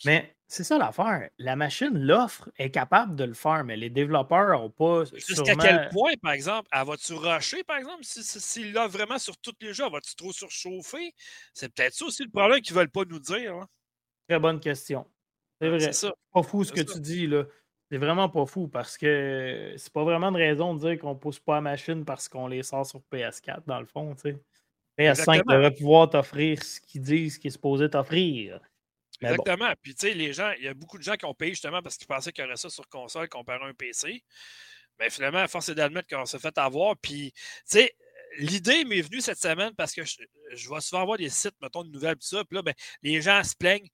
[0.05, 1.31] Mais c'est ça l'affaire.
[1.39, 5.05] La machine, l'offre, est capable de le faire, mais les développeurs n'ont pas.
[5.05, 8.87] Jusqu'à sûrement- quel point, par exemple, elle va-tu rusher, par exemple, s'il si, s'il l'a
[8.89, 11.14] vraiment sur tous les jeux, elle va-tu trop surchauffer?
[11.55, 13.55] C'est peut-être ça aussi le problème qu'ils ne veulent pas nous dire.
[13.55, 13.68] hein.
[14.29, 15.07] Très bonne question.
[15.61, 15.81] C'est vrai.
[15.81, 16.12] C'est ça.
[16.33, 16.95] pas fou ce que ça.
[16.95, 17.45] tu dis, là.
[17.93, 21.41] C'est vraiment pas fou parce que c'est pas vraiment de raison de dire qu'on pousse
[21.41, 24.39] pas la machine parce qu'on les sort sur PS4, dans le fond, tu sais.
[24.97, 25.55] PS5 Exactement.
[25.55, 28.61] devrait pouvoir t'offrir ce qu'ils disent qu'il est supposé t'offrir.
[29.21, 29.29] Bon.
[29.29, 29.73] Exactement.
[29.83, 31.83] Puis, tu sais, les gens, il y a beaucoup de gens qui ont payé justement
[31.83, 34.25] parce qu'ils pensaient qu'il y aurait ça sur console comparé à un PC.
[34.99, 36.97] Mais finalement, à force est d'admettre qu'on s'est fait avoir.
[36.97, 37.97] Puis, tu sais,
[38.39, 40.16] l'idée m'est venue cette semaine parce que je,
[40.53, 42.45] je vais souvent voir des sites, mettons, de nouvelles, tout ça.
[42.45, 43.89] Puis là, ben, les gens se plaignent.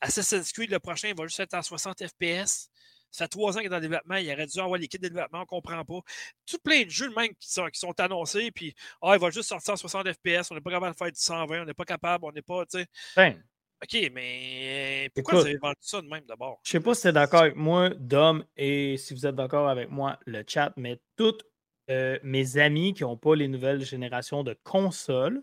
[0.00, 2.68] Assassin's Creed, le prochain, il va juste être en 60 FPS.
[3.12, 4.16] Ça fait trois ans qu'il est dans le développement.
[4.16, 6.00] Il aurait dû avoir les kits de développement, on ne comprend pas.
[6.46, 8.50] Tout plein de jeux même qui sont, qui sont annoncés.
[8.50, 10.50] Puis, ah, il va juste sortir en 60 FPS.
[10.50, 11.62] On n'est pas capable de faire du 120.
[11.62, 12.24] On n'est pas capable.
[12.24, 12.86] On n'est pas, tu sais.
[13.14, 13.42] Ben,
[13.82, 15.42] OK, mais pourquoi Écoute.
[15.42, 16.60] vous avez vendu ça de même d'abord?
[16.64, 19.68] Je sais pas si tu es d'accord avec moi, Dom, et si vous êtes d'accord
[19.68, 21.44] avec moi, le chat, mais toutes
[21.90, 25.42] euh, mes amis qui n'ont pas les nouvelles générations de consoles,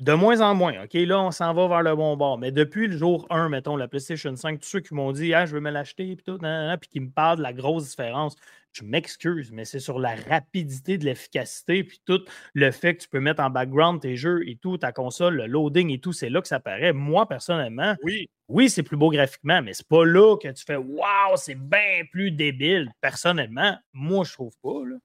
[0.00, 2.38] de moins en moins, OK, là, on s'en va vers le bon bord.
[2.38, 5.44] Mais depuis le jour 1, mettons, la PlayStation 5, tous ceux qui m'ont dit, ah,
[5.44, 8.36] je veux me l'acheter, puis tout, puis qui me parlent de la grosse différence,
[8.72, 12.20] je m'excuse, mais c'est sur la rapidité de l'efficacité, puis tout
[12.54, 15.46] le fait que tu peux mettre en background tes jeux et tout, ta console, le
[15.46, 16.92] loading et tout, c'est là que ça paraît.
[16.92, 20.76] Moi, personnellement, Oui, oui, c'est plus beau graphiquement, mais c'est pas là que tu fais
[20.76, 22.90] Waouh, c'est bien plus débile.
[23.00, 24.84] Personnellement, moi, je trouve pas.
[24.86, 24.96] Là.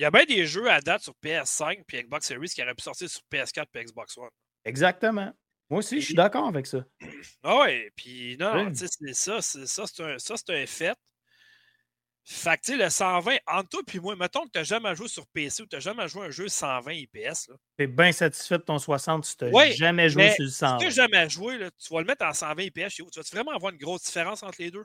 [0.00, 2.74] Il y a bien des jeux à date sur PS5 puis Xbox Series qui auraient
[2.74, 4.30] pu sortir sur PS4 et Xbox One.
[4.64, 5.30] Exactement.
[5.68, 6.86] Moi aussi, je suis d'accord avec ça.
[7.42, 8.72] Ah ouais, puis non, Oui.
[8.74, 10.96] c'est ça, c'est ça, c'est un, ça, c'est un fait.
[12.24, 14.94] Fait que, tu sais, le 120, entre toi puis moi, mettons que tu n'as jamais
[14.94, 17.50] joué sur PC ou tu n'as jamais joué à un jeu 120 IPS.
[17.78, 20.56] Tu es bien satisfait de ton 60, tu Oui, jamais joué mais sur le Si
[20.56, 20.78] 100.
[20.78, 23.10] tu n'as jamais joué, là, tu vas le mettre en 120 IPS chez vous.
[23.10, 24.84] Tu vas vraiment avoir une grosse différence entre les deux?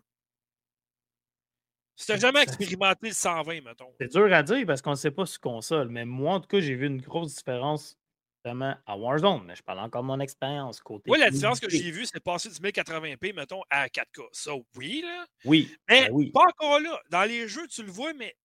[1.96, 3.94] Si tu n'as jamais expérimenté le 120, mettons.
[4.00, 6.48] C'est dur à dire parce qu'on ne sait pas sur console, mais moi, en tout
[6.48, 7.98] cas, j'ai vu une grosse différence
[8.44, 11.10] vraiment à Warzone, mais je parle encore de mon expérience côté.
[11.10, 14.22] Oui, la différence que j'ai vue, c'est passer du 1080p, mettons, à 4K.
[14.32, 15.26] Ça, oui, là.
[15.46, 16.32] Oui, Mais ben oui.
[16.32, 17.00] pas encore là.
[17.10, 18.36] Dans les jeux, tu le vois, mais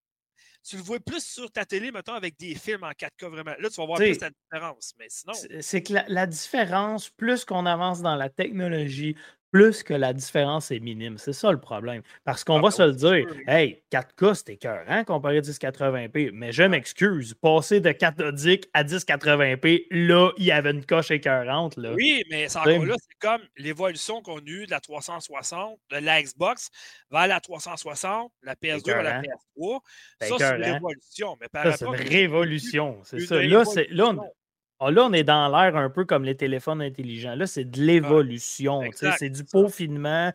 [0.63, 3.55] tu le vois plus sur ta télé, mettons, avec des films en 4K, vraiment.
[3.59, 4.95] Là, tu vas voir T'sais, plus la différence.
[4.99, 9.17] Mais sinon, C'est- C'est que la, la différence, plus qu'on avance dans la technologie,
[9.51, 11.19] plus que la différence est minime.
[11.19, 12.03] C'est ça le problème.
[12.25, 16.31] Parce qu'on Ah, va ben se le dire, hey, 4K, c'est écœurant comparé à 1080p.
[16.33, 21.77] Mais je m'excuse, passer de cathodique à 1080p, là, il y avait une coche écœurante.
[21.77, 21.93] Là.
[21.95, 25.97] oui, mais c'est encore là, c'est comme l'évolution qu'on a eue de la 360, de
[25.97, 26.71] la Xbox
[27.11, 29.39] vers la 360, la PS2 vers la Écœurant.
[29.57, 29.81] PS3.
[30.21, 31.37] C'est Ça, c'est une révolution.
[31.41, 32.99] Mais par Ça, c'est une révolution.
[33.05, 33.43] C'est ça.
[33.43, 34.31] Là, c'est, là, on.
[34.81, 37.35] Ah, là, on est dans l'air un peu comme les téléphones intelligents.
[37.35, 38.81] Là, c'est de l'évolution.
[39.19, 40.33] c'est du peaufinement.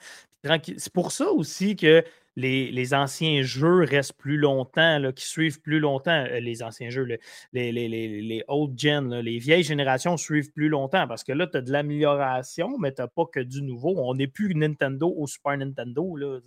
[0.77, 2.03] C'est pour ça aussi que
[2.38, 6.89] les, les anciens jeux restent plus longtemps, là, qui suivent plus longtemps, euh, les anciens
[6.89, 7.17] jeux, le-
[7.53, 11.31] les, les, les, les old gen, là, les vieilles générations suivent plus longtemps parce que
[11.31, 13.95] là, tu as de l'amélioration, mais tu n'as pas que du nouveau.
[13.97, 16.15] On n'est plus Nintendo ou Super Nintendo.
[16.17, 16.39] Là.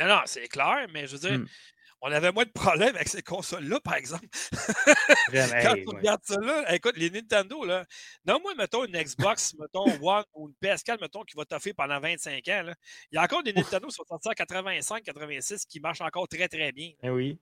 [0.00, 1.46] Non, non, c'est clair, mais je veux dire, Hmm.
[2.06, 4.26] On avait moins de problèmes avec ces consoles-là, par exemple.
[5.28, 5.96] Vraiment, Quand hey, tu ouais.
[5.96, 7.86] regardes ça là, écoute, les Nintendo, là,
[8.26, 11.98] non, moi, mettons une Xbox, mettons One ou une PS4, mettons, qui va t'offrir pendant
[11.98, 12.62] 25 ans.
[12.62, 12.74] là.
[13.10, 16.28] Il y a encore des Nintendo qui sont sortis en 85, 86 qui marchent encore
[16.28, 16.90] très, très bien.
[17.02, 17.38] Eh oui.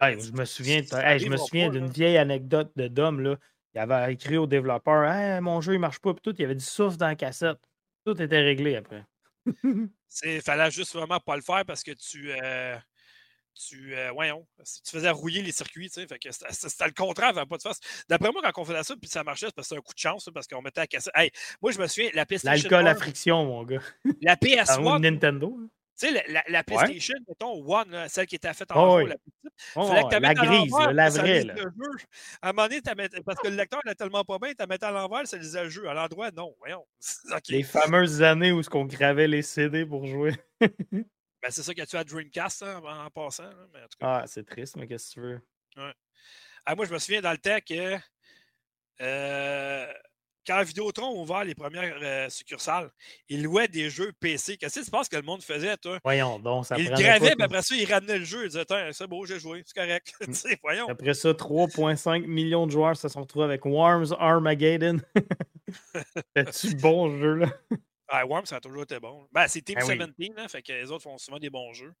[0.00, 3.20] Hey, je me souviens, ça hey, je me arrivera souviens d'une vieille anecdote de Dom.
[3.20, 3.36] Là.
[3.74, 6.14] Il avait écrit au développeur Mon jeu, il marche pas.
[6.14, 7.58] Puis tout, il y avait du souffle dans la cassette.
[8.04, 9.04] Tout était réglé après.
[10.22, 12.30] Il fallait juste vraiment pas le faire parce que tu.
[12.30, 12.76] euh,
[13.56, 17.32] tu, euh, voyons, tu faisais rouiller les circuits, tu sais, fait que c'était le contraire,
[17.34, 17.80] pas de face.
[18.08, 19.94] D'après moi, quand on faisait ça, puis ça marchait, c'est parce que c'était un coup
[19.94, 21.10] de chance, là, parce qu'on mettait à casser.
[21.14, 21.30] Hey,
[21.62, 23.80] moi, je me souviens, la PlayStation L'alcool à 1, friction, mon gars.
[24.20, 25.56] la Ah, PS1, ou Nintendo.
[25.60, 25.68] hein.
[25.98, 28.96] Tu sais, la, la- la PlayStation, mettons, One, là, celle qui était faite en Oh,
[28.98, 29.08] oui.
[29.08, 29.32] la petite,
[29.76, 31.38] Oh, fallait que tu la à grise, la vraie.
[31.38, 31.54] lise là.
[31.54, 31.90] le jeu.
[32.42, 32.82] À un moment donné,
[33.24, 35.64] parce que le lecteur n'est tellement pas bien, tu la mettais à l'envers, ça lisait
[35.64, 35.88] le jeu.
[35.88, 36.84] À l'endroit, non, voyons.
[37.48, 40.34] Les fameuses années où on gravait les CD pour jouer.
[41.46, 43.44] Ben, c'est ça qu'il y a tué à Dreamcast hein, en, en passant.
[43.44, 44.20] là, mais en tout cas.
[44.22, 45.40] Ah, c'est triste, mais qu'est-ce que tu veux?
[46.64, 47.96] Ah, moi, je me souviens dans le temps que
[49.00, 49.92] euh,
[50.44, 52.90] quand Vidéotron a ouvert les premières euh, succursales,
[53.28, 54.56] ils louaient des jeux PC.
[54.56, 56.00] Qu'est-ce que tu penses que le monde faisait, toi?
[56.02, 58.46] Voyons donc, ça Ils gravaient, puis après ça, ils ramenaient le jeu.
[58.46, 60.14] Ils disaient, Tiens, c'est beau, j'ai joué, c'est correct.
[60.26, 60.54] Mm.
[60.64, 60.88] Voyons.
[60.88, 64.98] Après ça, 3,5 millions de joueurs se sont retrouvés avec Worms Armageddon.
[66.36, 67.52] C'est-tu bon ce jeu-là?
[68.08, 69.28] Ah, Worms, ça a toujours été bon.
[69.32, 69.98] Ben, c'est Team Ben oui.
[70.16, 71.92] 17, hein, fait que les autres font souvent des bons jeux.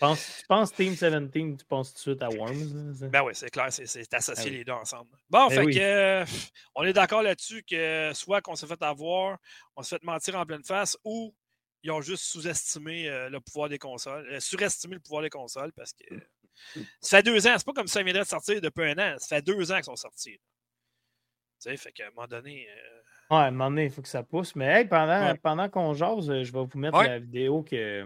[0.00, 3.00] Penses- Tu penses Team 17, tu penses tout de suite à Worms?
[3.00, 3.08] là?
[3.08, 4.50] Ben oui, c'est clair, c'est- Ah oui.
[4.50, 5.10] les deux ensemble.
[5.28, 5.74] Bon, Ben fait oui.
[5.74, 6.24] que euh,
[6.76, 9.38] on est d'accord là-dessus que soit qu'on s'est fait avoir,
[9.76, 11.34] on s'est fait mentir en pleine face, ou
[11.82, 15.72] ils ont juste sous-estimé euh, le pouvoir des consoles, euh, surestimé le pouvoir des consoles
[15.72, 16.04] parce que
[17.00, 19.36] ça fait deux ans, c'est pas comme ça viendrait de sortir depuis un an, ça
[19.36, 20.38] fait deux ans qu'ils sont sortis.
[20.38, 22.68] Tu sais, fait qu'à un moment donné.
[23.30, 24.54] Euh, Ouais, à un moment donné, il faut que ça pousse.
[24.56, 25.38] Mais hey, pendant, Ouais.
[25.38, 27.08] pendant qu'on jase, euh, je vais vous mettre Ouais.
[27.08, 28.04] la vidéo que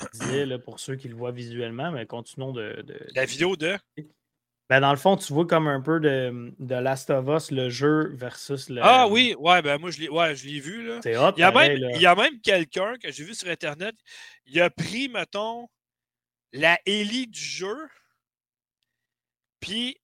[0.00, 2.82] je disais là, pour ceux qui le voient visuellement, mais continuons de.
[2.82, 3.76] de- la vidéo de?
[4.70, 7.68] Ben, dans le fond, tu vois comme un peu de, de Last of Us, le
[7.68, 8.80] jeu versus le.
[8.82, 10.96] Ah oui, ouais, ben moi je l'ai ouais, je vu là.
[10.98, 11.32] Hot.
[11.36, 11.96] Il y a pareil, même, là.
[11.96, 13.94] il y a même quelqu'un que j'ai vu sur Internet,
[14.46, 15.68] il a pris, mettons,
[16.52, 17.76] la Ellie du jeu,
[19.60, 19.98] puis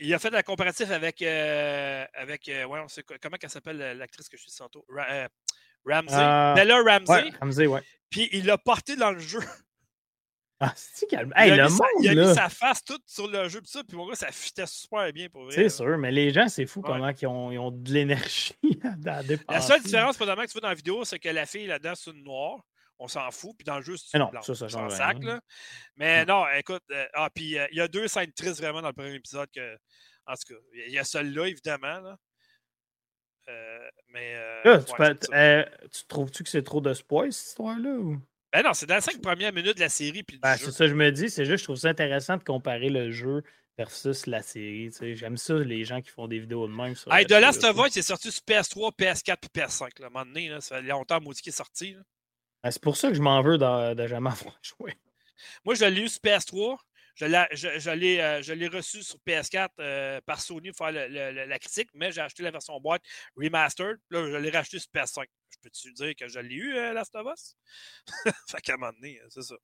[0.00, 3.80] il a fait un comparatif avec, euh, avec euh, ouais, on sait comment elle s'appelle
[3.82, 4.84] euh, l'actrice que je suis tantôt?
[4.88, 5.28] Ra- euh,
[5.84, 6.14] Ramsey.
[6.16, 7.24] Euh, Bella Ramsey.
[7.24, 7.80] Ouais, Ramsey, ouais.
[8.10, 9.40] Puis il l'a porté dans le jeu.
[10.60, 11.32] Ah, c'est calme.
[11.36, 13.48] Il, Hey, a le mis sa, il a monde, mis sa face toute sur le
[13.48, 15.54] jeu, puis ça, puis mon gars, ça fitait super bien pour vrai.
[15.54, 16.86] C'est sûr, mais les gens, c'est fou Ouais.
[16.88, 18.54] comment ils ont, ils ont de l'énergie
[19.06, 19.44] à, à dépenser.
[19.48, 21.92] La seule différence, pendant que tu vois dans la vidéo, c'est que la fille là-dedans,
[21.94, 22.58] c'est une noire.
[22.98, 23.56] On s'en fout.
[23.56, 25.40] Puis dans le jeu, c'est non, ça, ça change sac, là.
[25.96, 26.28] Mais Mm.
[26.28, 26.82] non, écoute.
[26.90, 29.48] euh, ah, puis euh, il y a deux scènes tristes vraiment dans le premier épisode.
[29.54, 29.76] Que,
[30.26, 32.00] en tout cas, il y a celle-là, évidemment.
[32.00, 32.16] Là.
[33.48, 34.34] Euh, mais.
[34.36, 35.88] euh, Là, tu, ouais, peux- c'est ça.
[35.90, 37.90] tu trouves-tu que c'est trop de spoil, cette histoire-là?
[37.90, 38.18] Ou...
[38.52, 40.22] Ben non, c'est dans les cinq premières minutes de la série.
[40.22, 40.66] Puis Ben, jeu.
[40.66, 41.30] c'est ça que je me dis.
[41.30, 43.42] C'est juste, je trouve ça intéressant de comparer le jeu
[43.78, 44.88] versus la série.
[44.90, 45.14] tu sais.
[45.14, 46.94] J'aime ça, les gens qui font des vidéos de même.
[46.96, 50.00] Sur Hey, The là-dessus, Last of Us, c'est sorti sur PS3, PS4 puis PS5.
[50.00, 51.92] Là, à un moment donné, là, ça fait longtemps, maudit, qu'il est sorti.
[51.94, 52.00] là.
[52.62, 54.94] Ben, c'est pour ça que je m'en veux de, de jamais avoir joué.
[55.64, 56.76] Moi, je l'ai eu sur PS3.
[57.14, 60.86] Je l'ai, je, je l'ai, euh, je l'ai reçu sur PS4 euh, par Sony pour
[60.86, 63.02] faire le- le- le- la critique, mais j'ai acheté la version boîte
[63.36, 63.98] remastered.
[64.10, 65.26] Là, je l'ai racheté sur PS5.
[65.50, 67.56] Je peux-tu dire que je l'ai eu, euh, Last of Us?
[68.48, 69.56] fait qu'à un moment donné, c'est ça.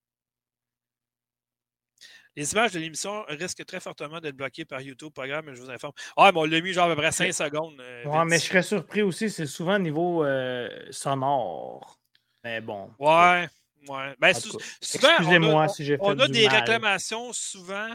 [2.36, 5.70] Les images de l'émission risquent très fortement d'être bloquées par YouTube Programme, mais je vous
[5.70, 5.92] informe.
[6.16, 7.80] Ah, mais on l'a mis genre à peu près 5 secondes.
[7.80, 12.00] euh, Ouais, mais je serais surpris aussi, c'est souvent niveau euh, sonore.
[12.44, 12.90] Mais bon.
[12.98, 13.48] Ouais,
[13.88, 14.14] ouais.
[14.18, 16.56] Ben, Excusez-moi si j'ai fait On a du des mal.
[16.60, 17.88] réclamations souvent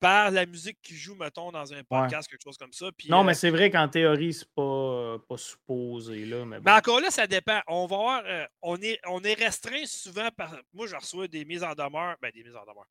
[0.00, 2.90] par la musique qui joue, mettons, dans un podcast, quelque chose comme ça.
[2.96, 6.24] Puis, Non, euh, mais c'est vrai qu'en théorie, c'est pas, euh, pas supposé.
[6.24, 6.62] Là, mais bon.
[6.64, 7.60] mais encore là, ça dépend.
[7.66, 10.56] On va voir, euh, on, est, on est restreint souvent par.
[10.72, 12.16] Moi, je reçois des mises en demeure.
[12.22, 12.88] Ben, des mises en demeure.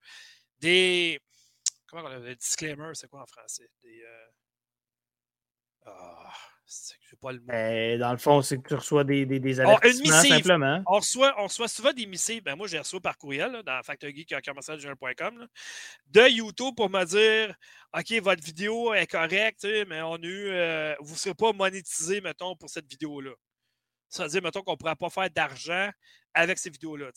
[0.60, 1.20] Des.
[1.88, 3.68] Comment on appelle Des disclaimers, c'est quoi en français?
[3.82, 4.04] Des.
[5.86, 6.59] Ah, j'ai
[7.22, 7.46] pas le mot.
[7.48, 10.84] Ben, dans le fond, c'est que tu reçois des, des, des Oh, une avertissements simplement.
[10.88, 12.44] On reçoit, on reçoit souvent des missives.
[12.44, 15.48] Ben, moi, j'ai reçu par courriel là, dans factorgeek.com
[16.08, 17.56] de YouTube pour me dire
[17.94, 20.50] OK, votre vidéo est correcte, mais on a eu.
[20.50, 23.32] euh, vous ne serez pas monétisé, mettons, pour cette vidéo-là.
[24.10, 25.90] Ça veut dire, mettons, qu'on ne pourra pas faire d'argent
[26.34, 27.12] avec ces vidéos-là.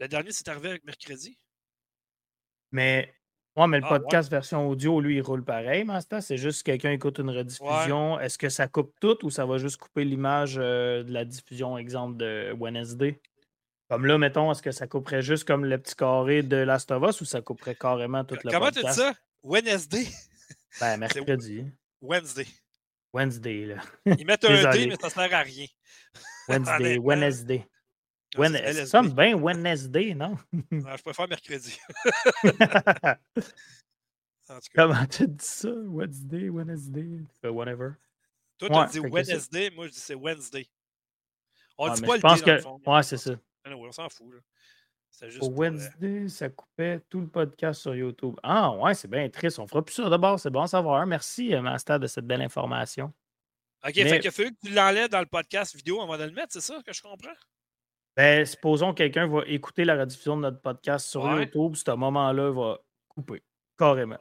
[0.00, 1.38] Le dernier, c'est arrivé avec mercredi.
[2.72, 3.14] Mais,
[3.56, 3.98] ouais, mais le Ah, ouais.
[4.00, 6.22] podcast version audio, lui, il roule pareil, Master.
[6.22, 8.18] C'est juste que quelqu'un écoute une rediffusion.
[8.20, 11.76] Est-ce que ça coupe tout ou ça va juste couper l'image euh, de la diffusion,
[11.78, 13.20] exemple, de Wednesday?
[13.88, 17.08] Comme là, mettons, est-ce que ça couperait juste comme le petit carré de Last of
[17.08, 19.14] Us ou ça couperait carrément toute la Comment tu dis ça?
[19.42, 20.06] Wednesday?
[20.80, 21.64] Ben, mercredi.
[22.02, 22.46] Wednesday.
[23.12, 23.76] Wednesday, là.
[24.18, 25.66] Ils mettent un D, mais ça sert à rien.
[26.48, 27.66] Wednesday, Wednesday.
[28.38, 28.72] Wednesday.
[28.72, 30.36] Ça sonne bien Wednesday, non?
[30.52, 31.78] je préfère mercredi.
[34.74, 35.68] Comment tu dis ça?
[35.68, 37.92] Wednesday, Wednesday, whatever.
[38.58, 40.66] Toi, tu dis Wednesday, moi je dis c'est Wednesday.
[41.78, 42.88] On dit pas le je pense que...
[42.88, 43.32] Ouais, c'est ça.
[43.66, 44.32] on s'en fout.
[44.32, 44.40] Là.
[45.22, 48.34] Juste Au Wednesday, ça coupait tout le podcast sur YouTube.
[48.42, 49.58] Ah, ouais, c'est bien triste.
[49.58, 50.38] On fera plus ça d'abord.
[50.38, 51.06] C'est bon à savoir.
[51.06, 53.12] Merci, euh, Master, de cette belle information.
[53.86, 54.08] OK, Mais...
[54.08, 56.52] fait qu'il a fallu que tu l'enlèves dans le podcast vidéo avant de le mettre,
[56.52, 57.32] c'est ça que je comprends?
[58.16, 62.50] Ben, supposons que quelqu'un va écouter la rediffusion de notre podcast sur YouTube, ce moment-là
[62.50, 62.78] va
[63.08, 63.42] couper.
[63.78, 64.18] Carrément.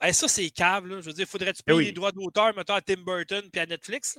[0.00, 1.00] ça, c'est cave, là.
[1.00, 3.66] Je veux dire, faudrait-tu ben payer les droits d'auteur, mettons, à Tim Burton puis à
[3.66, 4.18] Netflix?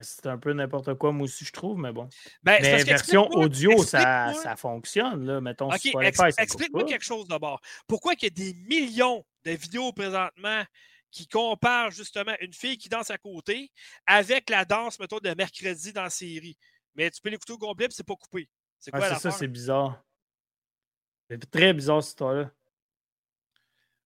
[0.00, 2.08] C'est un peu n'importe quoi, moi aussi, je trouve, mais bon.
[2.42, 5.40] Ben, mais version audio, ça, ça, fonctionne, là.
[5.42, 5.90] Mettons, OK,
[6.38, 7.60] explique-moi quelque chose d'abord.
[7.86, 10.62] Pourquoi il y a des millions de vidéos présentement
[11.16, 13.72] qui comparent justement une fille qui danse à côté
[14.06, 16.58] avec la danse, mettons, de mercredi dans la série?
[16.94, 18.50] Mais tu peux l'écouter au complet et c'est pas coupé.
[18.78, 20.04] C'est quoi ça, c'est bizarre.
[21.30, 22.50] C'est très bizarre, cette histoire-là.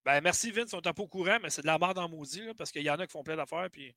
[0.04, 2.46] Ben, merci Vince, on n'est pas au courant, mais c'est de la merde en maudit,
[2.46, 3.94] là, parce qu'il y en a qui font plein d'affaires, puis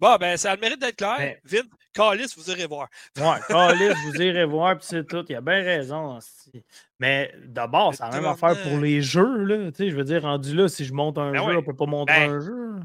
[0.00, 1.16] bon, ben, ça a le mérite d'être clair.
[1.18, 2.88] Ben Vite, Calis, vous irez voir.
[3.16, 5.24] Ouais, Calis, vous irez voir, puis c'est tout.
[5.28, 6.18] Il a bien raison.
[6.98, 9.44] Mais d'abord, c'est la même affaire pour les jeux.
[9.44, 9.70] Là.
[9.70, 11.66] Tu sais, je veux dire, rendu là, si je monte un ben jeu, on ne
[11.66, 12.80] peut pas monter ben, un jeu.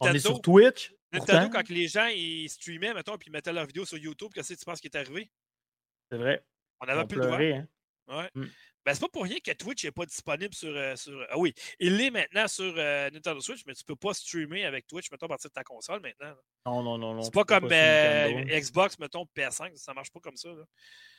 [0.00, 0.92] on est sur Twitch.
[1.12, 4.54] Nintendo, quand les gens ils streamaient, mettons, puis ils mettaient leurs vidéos sur YouTube, qu'est-ce
[4.54, 5.28] que tu penses qui est arrivé?
[6.10, 6.44] C'est vrai.
[6.80, 7.38] On avait plus de droit.
[7.38, 7.66] Hein?
[8.08, 8.30] Ouais.
[8.34, 8.46] Mm.
[8.86, 11.52] Ben, c'est pas pour rien que Twitch n'est pas disponible sur, euh, sur, Ah oui,
[11.78, 15.26] il l'est maintenant sur euh, Nintendo Switch, mais tu peux pas streamer avec Twitch, mettons,
[15.26, 16.34] à partir de ta console maintenant.
[16.64, 17.22] Non, non, non, non.
[17.22, 20.48] C'est pas comme euh, Xbox, mettons, PS5, ça marche pas comme ça.
[20.48, 20.64] Là.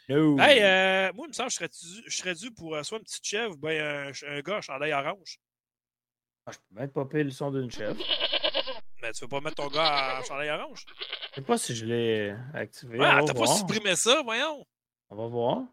[0.10, 1.68] Hey, moi, il me semble que
[2.08, 5.40] je serais dû, pour soit une petite chèvre ou bien un, un gars chandail orange.
[6.48, 7.96] Ah, je peux même pas payer le son d'une chèvre.
[9.02, 10.86] Mais tu veux pas mettre ton gars en chandail orange?
[11.30, 13.00] Je sais pas si je l'ai activé.
[13.00, 14.66] Ouais, t'as pas supprimé ça, voyons.
[15.10, 15.64] On va voir.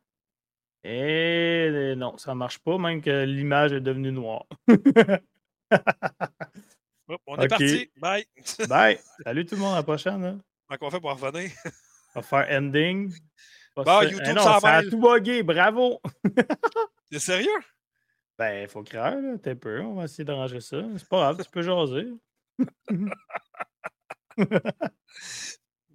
[0.90, 4.46] Et non, ça ne marche pas, même que l'image est devenue noire.
[7.26, 7.90] on est parti.
[7.98, 8.24] Bye.
[8.68, 8.98] Bye.
[9.24, 10.24] Salut tout le monde, à la prochaine.
[10.24, 10.40] Hein.
[10.66, 11.50] Comment on fait pour revenir?
[12.14, 13.12] on va faire ending.
[13.76, 16.00] Bon, YouTube, eh non, ça, a tout bugué, bravo!
[17.10, 17.60] T'es sérieux?
[18.38, 19.82] Ben, il faut créer, là, t'es peu.
[19.82, 20.82] On va essayer d'arranger ça.
[20.96, 22.06] C'est pas grave, tu peux jaser.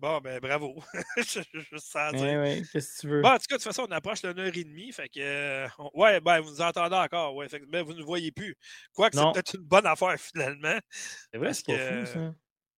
[0.03, 0.75] Bon, ben bravo.
[1.17, 2.41] je, je ça dire.
[2.41, 3.21] Ouais, qu'est-ce que tu veux?
[3.21, 4.91] Bon, en tout cas, de toute façon, on approche et demie.
[4.91, 5.21] Fait que.
[5.21, 7.33] Euh, ouais, ben, vous nous entendez encore.
[7.33, 8.53] Ouais, fait que, ben, vous ne nous voyez plus.
[8.93, 10.77] Quoique, c'est peut-être une bonne affaire, finalement.
[10.89, 12.19] C'est vrai, c'est pas fou, ça.
[12.19, 12.35] Ben,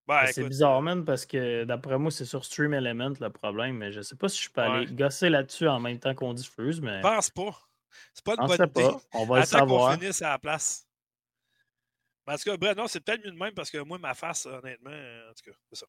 [0.07, 3.91] ben c'est bizarre, man, parce que d'après moi, c'est sur Stream Element le problème, mais
[3.91, 6.80] je sais pas si je peux aller gosser là-dessus en même temps qu'on diffuse.
[6.80, 7.02] Mais...
[7.02, 7.60] Pense pas.
[8.14, 8.97] C'est pas une bonne idée.
[9.14, 9.95] On va le savoir.
[9.95, 10.84] qu'on finisse à la place.
[12.27, 14.47] En tout cas, bref, non, c'est peut-être mieux de même parce que moi, ma face,
[14.47, 15.85] honnêtement, en tout cas, c'est ça.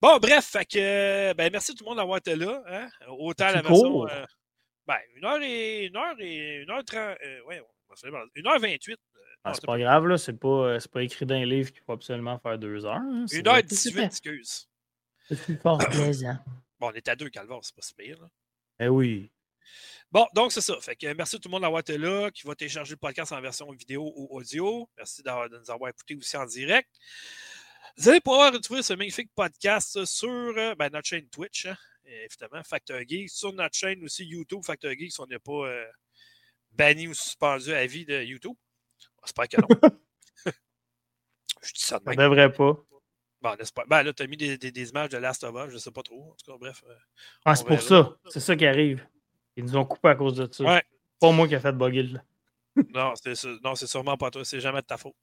[0.00, 2.62] Bon, bref, fait que, ben, merci tout le monde d'avoir été là.
[2.66, 2.88] Hein?
[3.08, 4.08] Autant la version.
[4.08, 4.24] Euh,
[4.86, 5.86] ben, une heure et.
[5.86, 6.62] Une heure et.
[6.62, 7.18] Une heure trente.
[7.22, 7.62] Euh, ouais,
[8.34, 8.98] une heure vingt-huit.
[9.16, 10.16] Euh, ah, c'est pas grave, là.
[10.16, 12.94] C'est pas, pas écrit dans un livre qu'il faut absolument faire deux heures.
[12.94, 14.68] Hein, une heure dix-huit, excuse.
[15.28, 16.36] C'est fort plaisant.
[16.80, 18.28] Bon, on est à deux, Calvar, c'est pas si pire, là.
[18.80, 19.30] Eh oui.
[20.14, 20.80] Bon, donc c'est ça.
[20.80, 23.32] Fait que merci à tout le monde d'avoir été là, qui va télécharger le podcast
[23.32, 24.88] en version vidéo ou audio.
[24.96, 26.88] Merci de nous avoir écoutés aussi en direct.
[27.96, 32.62] Vous allez pouvoir retrouver ce magnifique podcast sur euh, ben, notre chaîne Twitch, hein, évidemment,
[32.62, 35.84] Factor Geek, sur notre chaîne aussi YouTube, Factor Geek, si on n'est pas euh,
[36.70, 38.54] banni ou suspendu à vie de YouTube.
[39.24, 39.66] J'espère que non.
[41.60, 42.20] je dis ça de même.
[42.20, 42.76] On devrait pas.
[43.42, 43.84] Bon, n'est-ce pas?
[43.88, 45.90] Ben là, tu as mis des, des, images de Last of Us, je ne sais
[45.90, 46.30] pas trop.
[46.30, 46.84] En tout cas, bref.
[46.86, 46.94] Euh,
[47.44, 48.16] ah, c'est pour ça.
[48.28, 49.04] C'est ça qui arrive.
[49.56, 50.64] Ils nous ont coupé à cause de ça.
[50.64, 50.82] Ouais.
[51.20, 52.22] Pas moi qui a fait bugger là.
[52.94, 54.44] non, c'est sûrement pas toi.
[54.44, 55.14] C'est jamais de ta faute.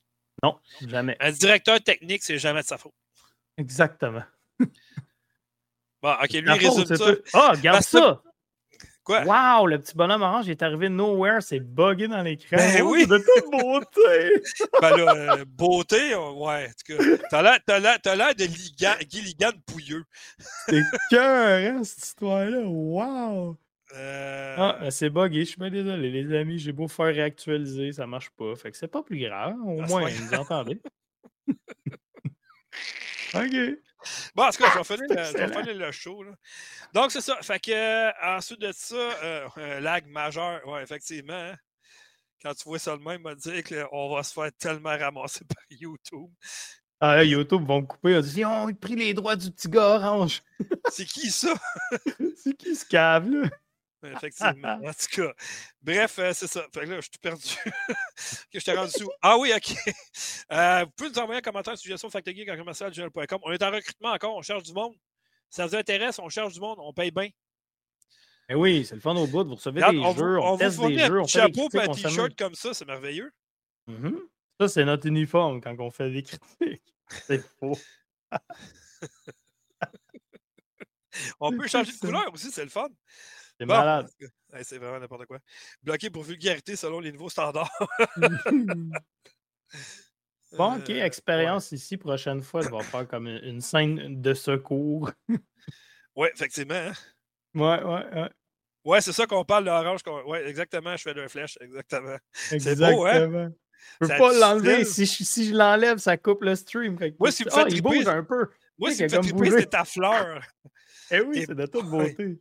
[0.42, 1.18] Non, jamais.
[1.20, 2.94] Un directeur technique, c'est jamais de sa faute.
[3.58, 4.24] Exactement.
[6.04, 7.06] Bon, ok, lui, il résume ça.
[7.34, 8.24] Ah, oh, regarde ça!
[9.04, 9.24] Quoi?
[9.24, 12.58] Wow, le petit bonhomme orange est arrivé nowhere, c'est buggé dans l'écran.
[12.58, 13.06] Ben oui!
[13.06, 14.42] De toute beauté!
[14.82, 17.54] ben là, euh, beauté, ouais, en tout cas.
[17.60, 20.04] T'as l'air de Guy Ligan pouilleux.
[20.66, 20.82] C'est
[21.12, 22.62] cœur, hein, cette histoire-là.
[22.62, 23.58] Wow!
[23.96, 24.56] Euh...
[24.58, 26.58] Ah, ben, c'est buggé, je suis bien désolé, les amis.
[26.60, 28.56] J'ai beau faire réactualiser, ça marche pas.
[28.56, 29.56] Fait que c'est pas plus grave.
[29.66, 30.82] Au ah, moins, vous entendez.
[33.34, 33.56] OK.
[34.36, 36.24] Bon, en tout cas, je vais finir, le, show.
[36.24, 36.32] Là.
[36.94, 37.38] Donc, c'est ça.
[37.42, 40.68] Fait que, euh, ensuite de ça, euh, un lag majeur.
[40.68, 41.34] Ouais, effectivement.
[41.34, 41.56] Hein.
[42.42, 45.64] Quand tu vois ça le même, me dire qu'on va se faire tellement ramasser par
[45.70, 46.30] YouTube.
[47.00, 48.14] Ah, YouTube vont me couper.
[48.14, 50.42] Ils dit, ont pris les droits du petit gars orange.
[50.90, 51.54] C'est qui ça?
[52.36, 53.50] c'est qui ce cave, là?
[54.04, 54.80] Effectivement.
[54.84, 55.34] en tout cas,
[55.82, 56.66] bref, euh, c'est ça.
[56.74, 57.48] Fait que là, je suis perdu.
[58.54, 59.10] je t'ai rendu sous.
[59.22, 59.76] Ah oui, OK.
[60.52, 63.40] Euh, vous pouvez nous envoyer un commentaire, une suggestion factogeek en commercial.com.
[63.44, 64.96] On est en recrutement encore, on cherche du monde.
[65.50, 67.30] Ça vous intéresse, on cherche du monde, on paye bien.
[68.50, 69.46] Eh oui, c'est le fun au bout.
[69.46, 72.56] Vous recevez des jeux, on, teste des jeux, on fait chapeau et un t-shirt comme
[72.56, 73.32] ça, c'est merveilleux.
[73.88, 74.16] Mm-hmm.
[74.60, 76.94] Ça, c'est notre uniforme quand on fait des critiques.
[77.28, 77.78] C'est faux.
[81.40, 82.88] on peut changer de couleur aussi, c'est le fun.
[83.62, 84.10] C'est malade.
[84.64, 85.38] c'est vraiment n'importe quoi.
[85.84, 87.70] Bloqué pour vulgarité selon les nouveaux standards.
[90.58, 91.96] bon, ok, euh, expérience ici.
[91.96, 95.12] Prochaine fois, je vais faire comme une scène de secours.
[96.16, 96.74] oui, effectivement.
[96.74, 96.94] Hein.
[97.54, 98.30] Ouais, ouais, ouais.
[98.84, 100.00] Ouais, c'est ça qu'on parle l'orange.
[100.26, 101.60] Ouais, exactement, je fais de flèche.
[101.62, 102.18] Exactement.
[102.34, 103.52] C'est beau, hein?
[104.02, 104.86] Je peux pas l'enlever.
[104.86, 106.98] Si je, si je l'enlève, ça coupe le stream.
[107.20, 108.48] Moi, si vous faites ah, bouge un peu.
[108.80, 110.44] Moi, si vous faites c'est ta fleur.
[111.12, 112.40] eh oui, c'est de toute beauté.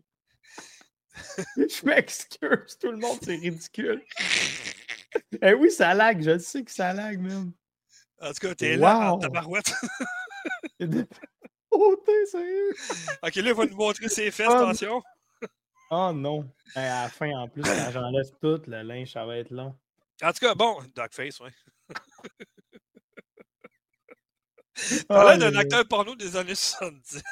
[1.57, 4.03] je m'excuse, tout le monde, c'est ridicule.
[5.43, 7.53] eh oui, ça lag, je sais que ça lag, même.
[8.21, 9.73] En tout cas, t'es là, en tabarouette.
[11.71, 12.75] oh, t'es sérieux?
[13.23, 15.03] Ok, là, il va nous montrer ses fesses, attention.
[15.91, 16.49] Oh non.
[16.75, 19.77] à la fin, en plus, quand j'enlève tout, le linge, ça va être long.
[20.23, 21.51] En tout cas, bon, Dogface, ouais.
[25.09, 27.23] T'as l'air d'un acteur porno des années 70.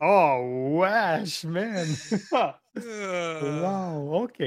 [0.00, 1.86] Oh, wesh, man!
[2.84, 4.40] Euh, wow, OK.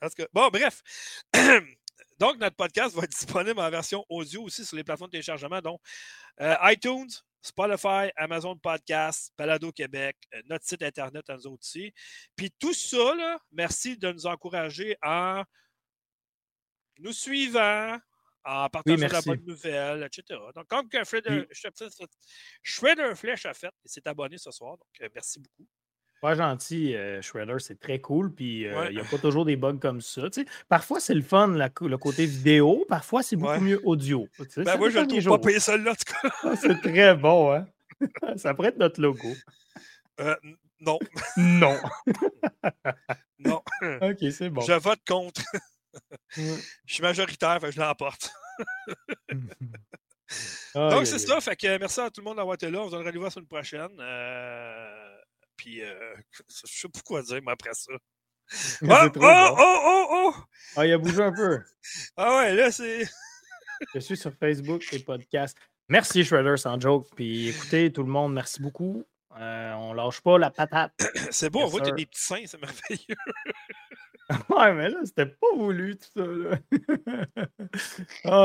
[0.00, 0.82] En tout, cas, bon, bref.
[2.18, 5.60] donc, notre podcast va être disponible en version audio aussi sur les plateformes de téléchargement,
[5.60, 5.80] donc
[6.40, 7.10] euh, iTunes,
[7.42, 11.92] Spotify, Amazon Podcast, Balado Québec, euh, notre site Internet nous autres aussi.
[12.34, 15.42] Puis tout ça, là, merci de nous encourager en
[16.98, 17.98] nous suivant,
[18.44, 20.40] en partageant la bonne nouvelle, etc.
[20.54, 21.46] Donc, comme que Shredder,
[22.62, 24.76] Shredder Flash a fait, il s'est abonné ce soir.
[24.78, 25.68] Donc, euh, merci beaucoup.
[26.20, 28.32] Pas gentil, euh, Shredder, c'est très cool.
[28.32, 30.22] Puis euh, il n'y a pas toujours des bugs comme ça.
[30.68, 32.84] parfois, c'est le fun, le côté vidéo.
[32.88, 34.26] Parfois, c'est beaucoup mieux audio.
[34.56, 36.34] Ben, moi, je ne trouve pas payer celle-là, en tout cas.
[36.42, 37.66] Ah, c'est très bon, hein?
[38.36, 39.28] ça pourrait être notre logo.
[40.80, 40.98] non.
[41.36, 41.78] non.
[43.38, 43.62] non.
[44.02, 44.62] OK, c'est bon.
[44.62, 45.42] Je vote contre.
[46.36, 46.52] je
[46.86, 48.30] suis majoritaire, je l'emporte.
[50.74, 51.40] Donc, c'est ça.
[51.40, 52.80] Fait que merci à tout le monde d'avoir été là.
[52.80, 53.96] On se donnera les voir sur une prochaine.
[54.00, 55.16] Euh,
[55.56, 56.14] puis, euh,
[56.48, 57.92] je sais pas quoi dire, mais après ça.
[58.82, 60.34] Oh, oh, oh, oh, oh!
[60.76, 61.58] Ah, il a bougé un peu.
[62.16, 63.04] ah ouais, là, c'est.
[63.92, 65.58] je suis sur Facebook et podcast.
[65.88, 67.08] Merci, Shredder, sans joke.
[67.16, 69.02] Puis écoutez, tout le monde, merci beaucoup.
[69.38, 70.92] Euh, on lâche pas la patate.
[71.32, 73.16] c'est beau, on voit que tu as des petits seins, c'est merveilleux.
[74.48, 76.24] ouais, mais là, c'était pas voulu tout ça.
[76.24, 76.60] Là.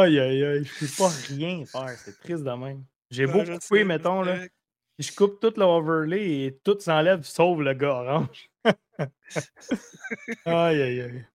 [0.02, 1.96] aïe, aïe, aïe, je peux pas rien faire.
[2.04, 2.84] C'est triste de même.
[3.12, 4.40] J'ai beau couper, mettons, là.
[5.02, 8.50] Je coupe tout l'overlay et tout s'enlève sauf le gars orange.
[10.46, 11.26] aïe, aïe, aïe.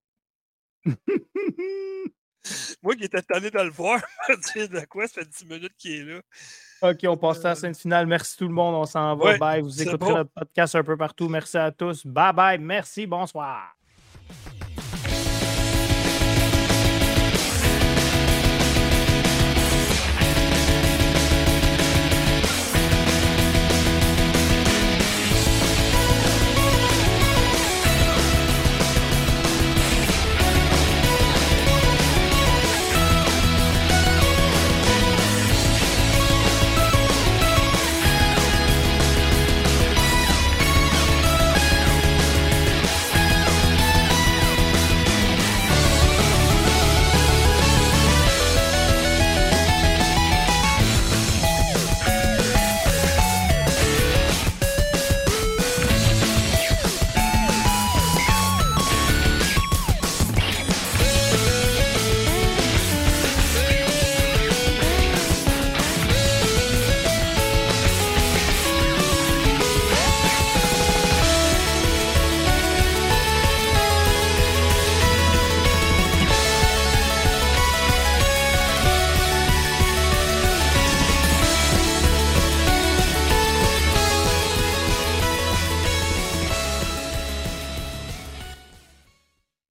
[2.83, 6.05] Moi qui étais tanné de le voir, de quoi, ça fait 10 minutes qu'il est
[6.05, 6.21] là?
[6.83, 8.07] OK, on passe à la euh, scène finale.
[8.07, 8.77] Merci tout le monde.
[8.77, 9.37] On s'en va.
[9.37, 9.63] bye.
[9.63, 11.29] Vous écouterez notre podcast un peu partout.
[11.29, 12.07] Merci à tous.
[12.07, 12.59] Bye bye.
[12.59, 13.07] Merci.
[13.07, 13.77] Bonsoir.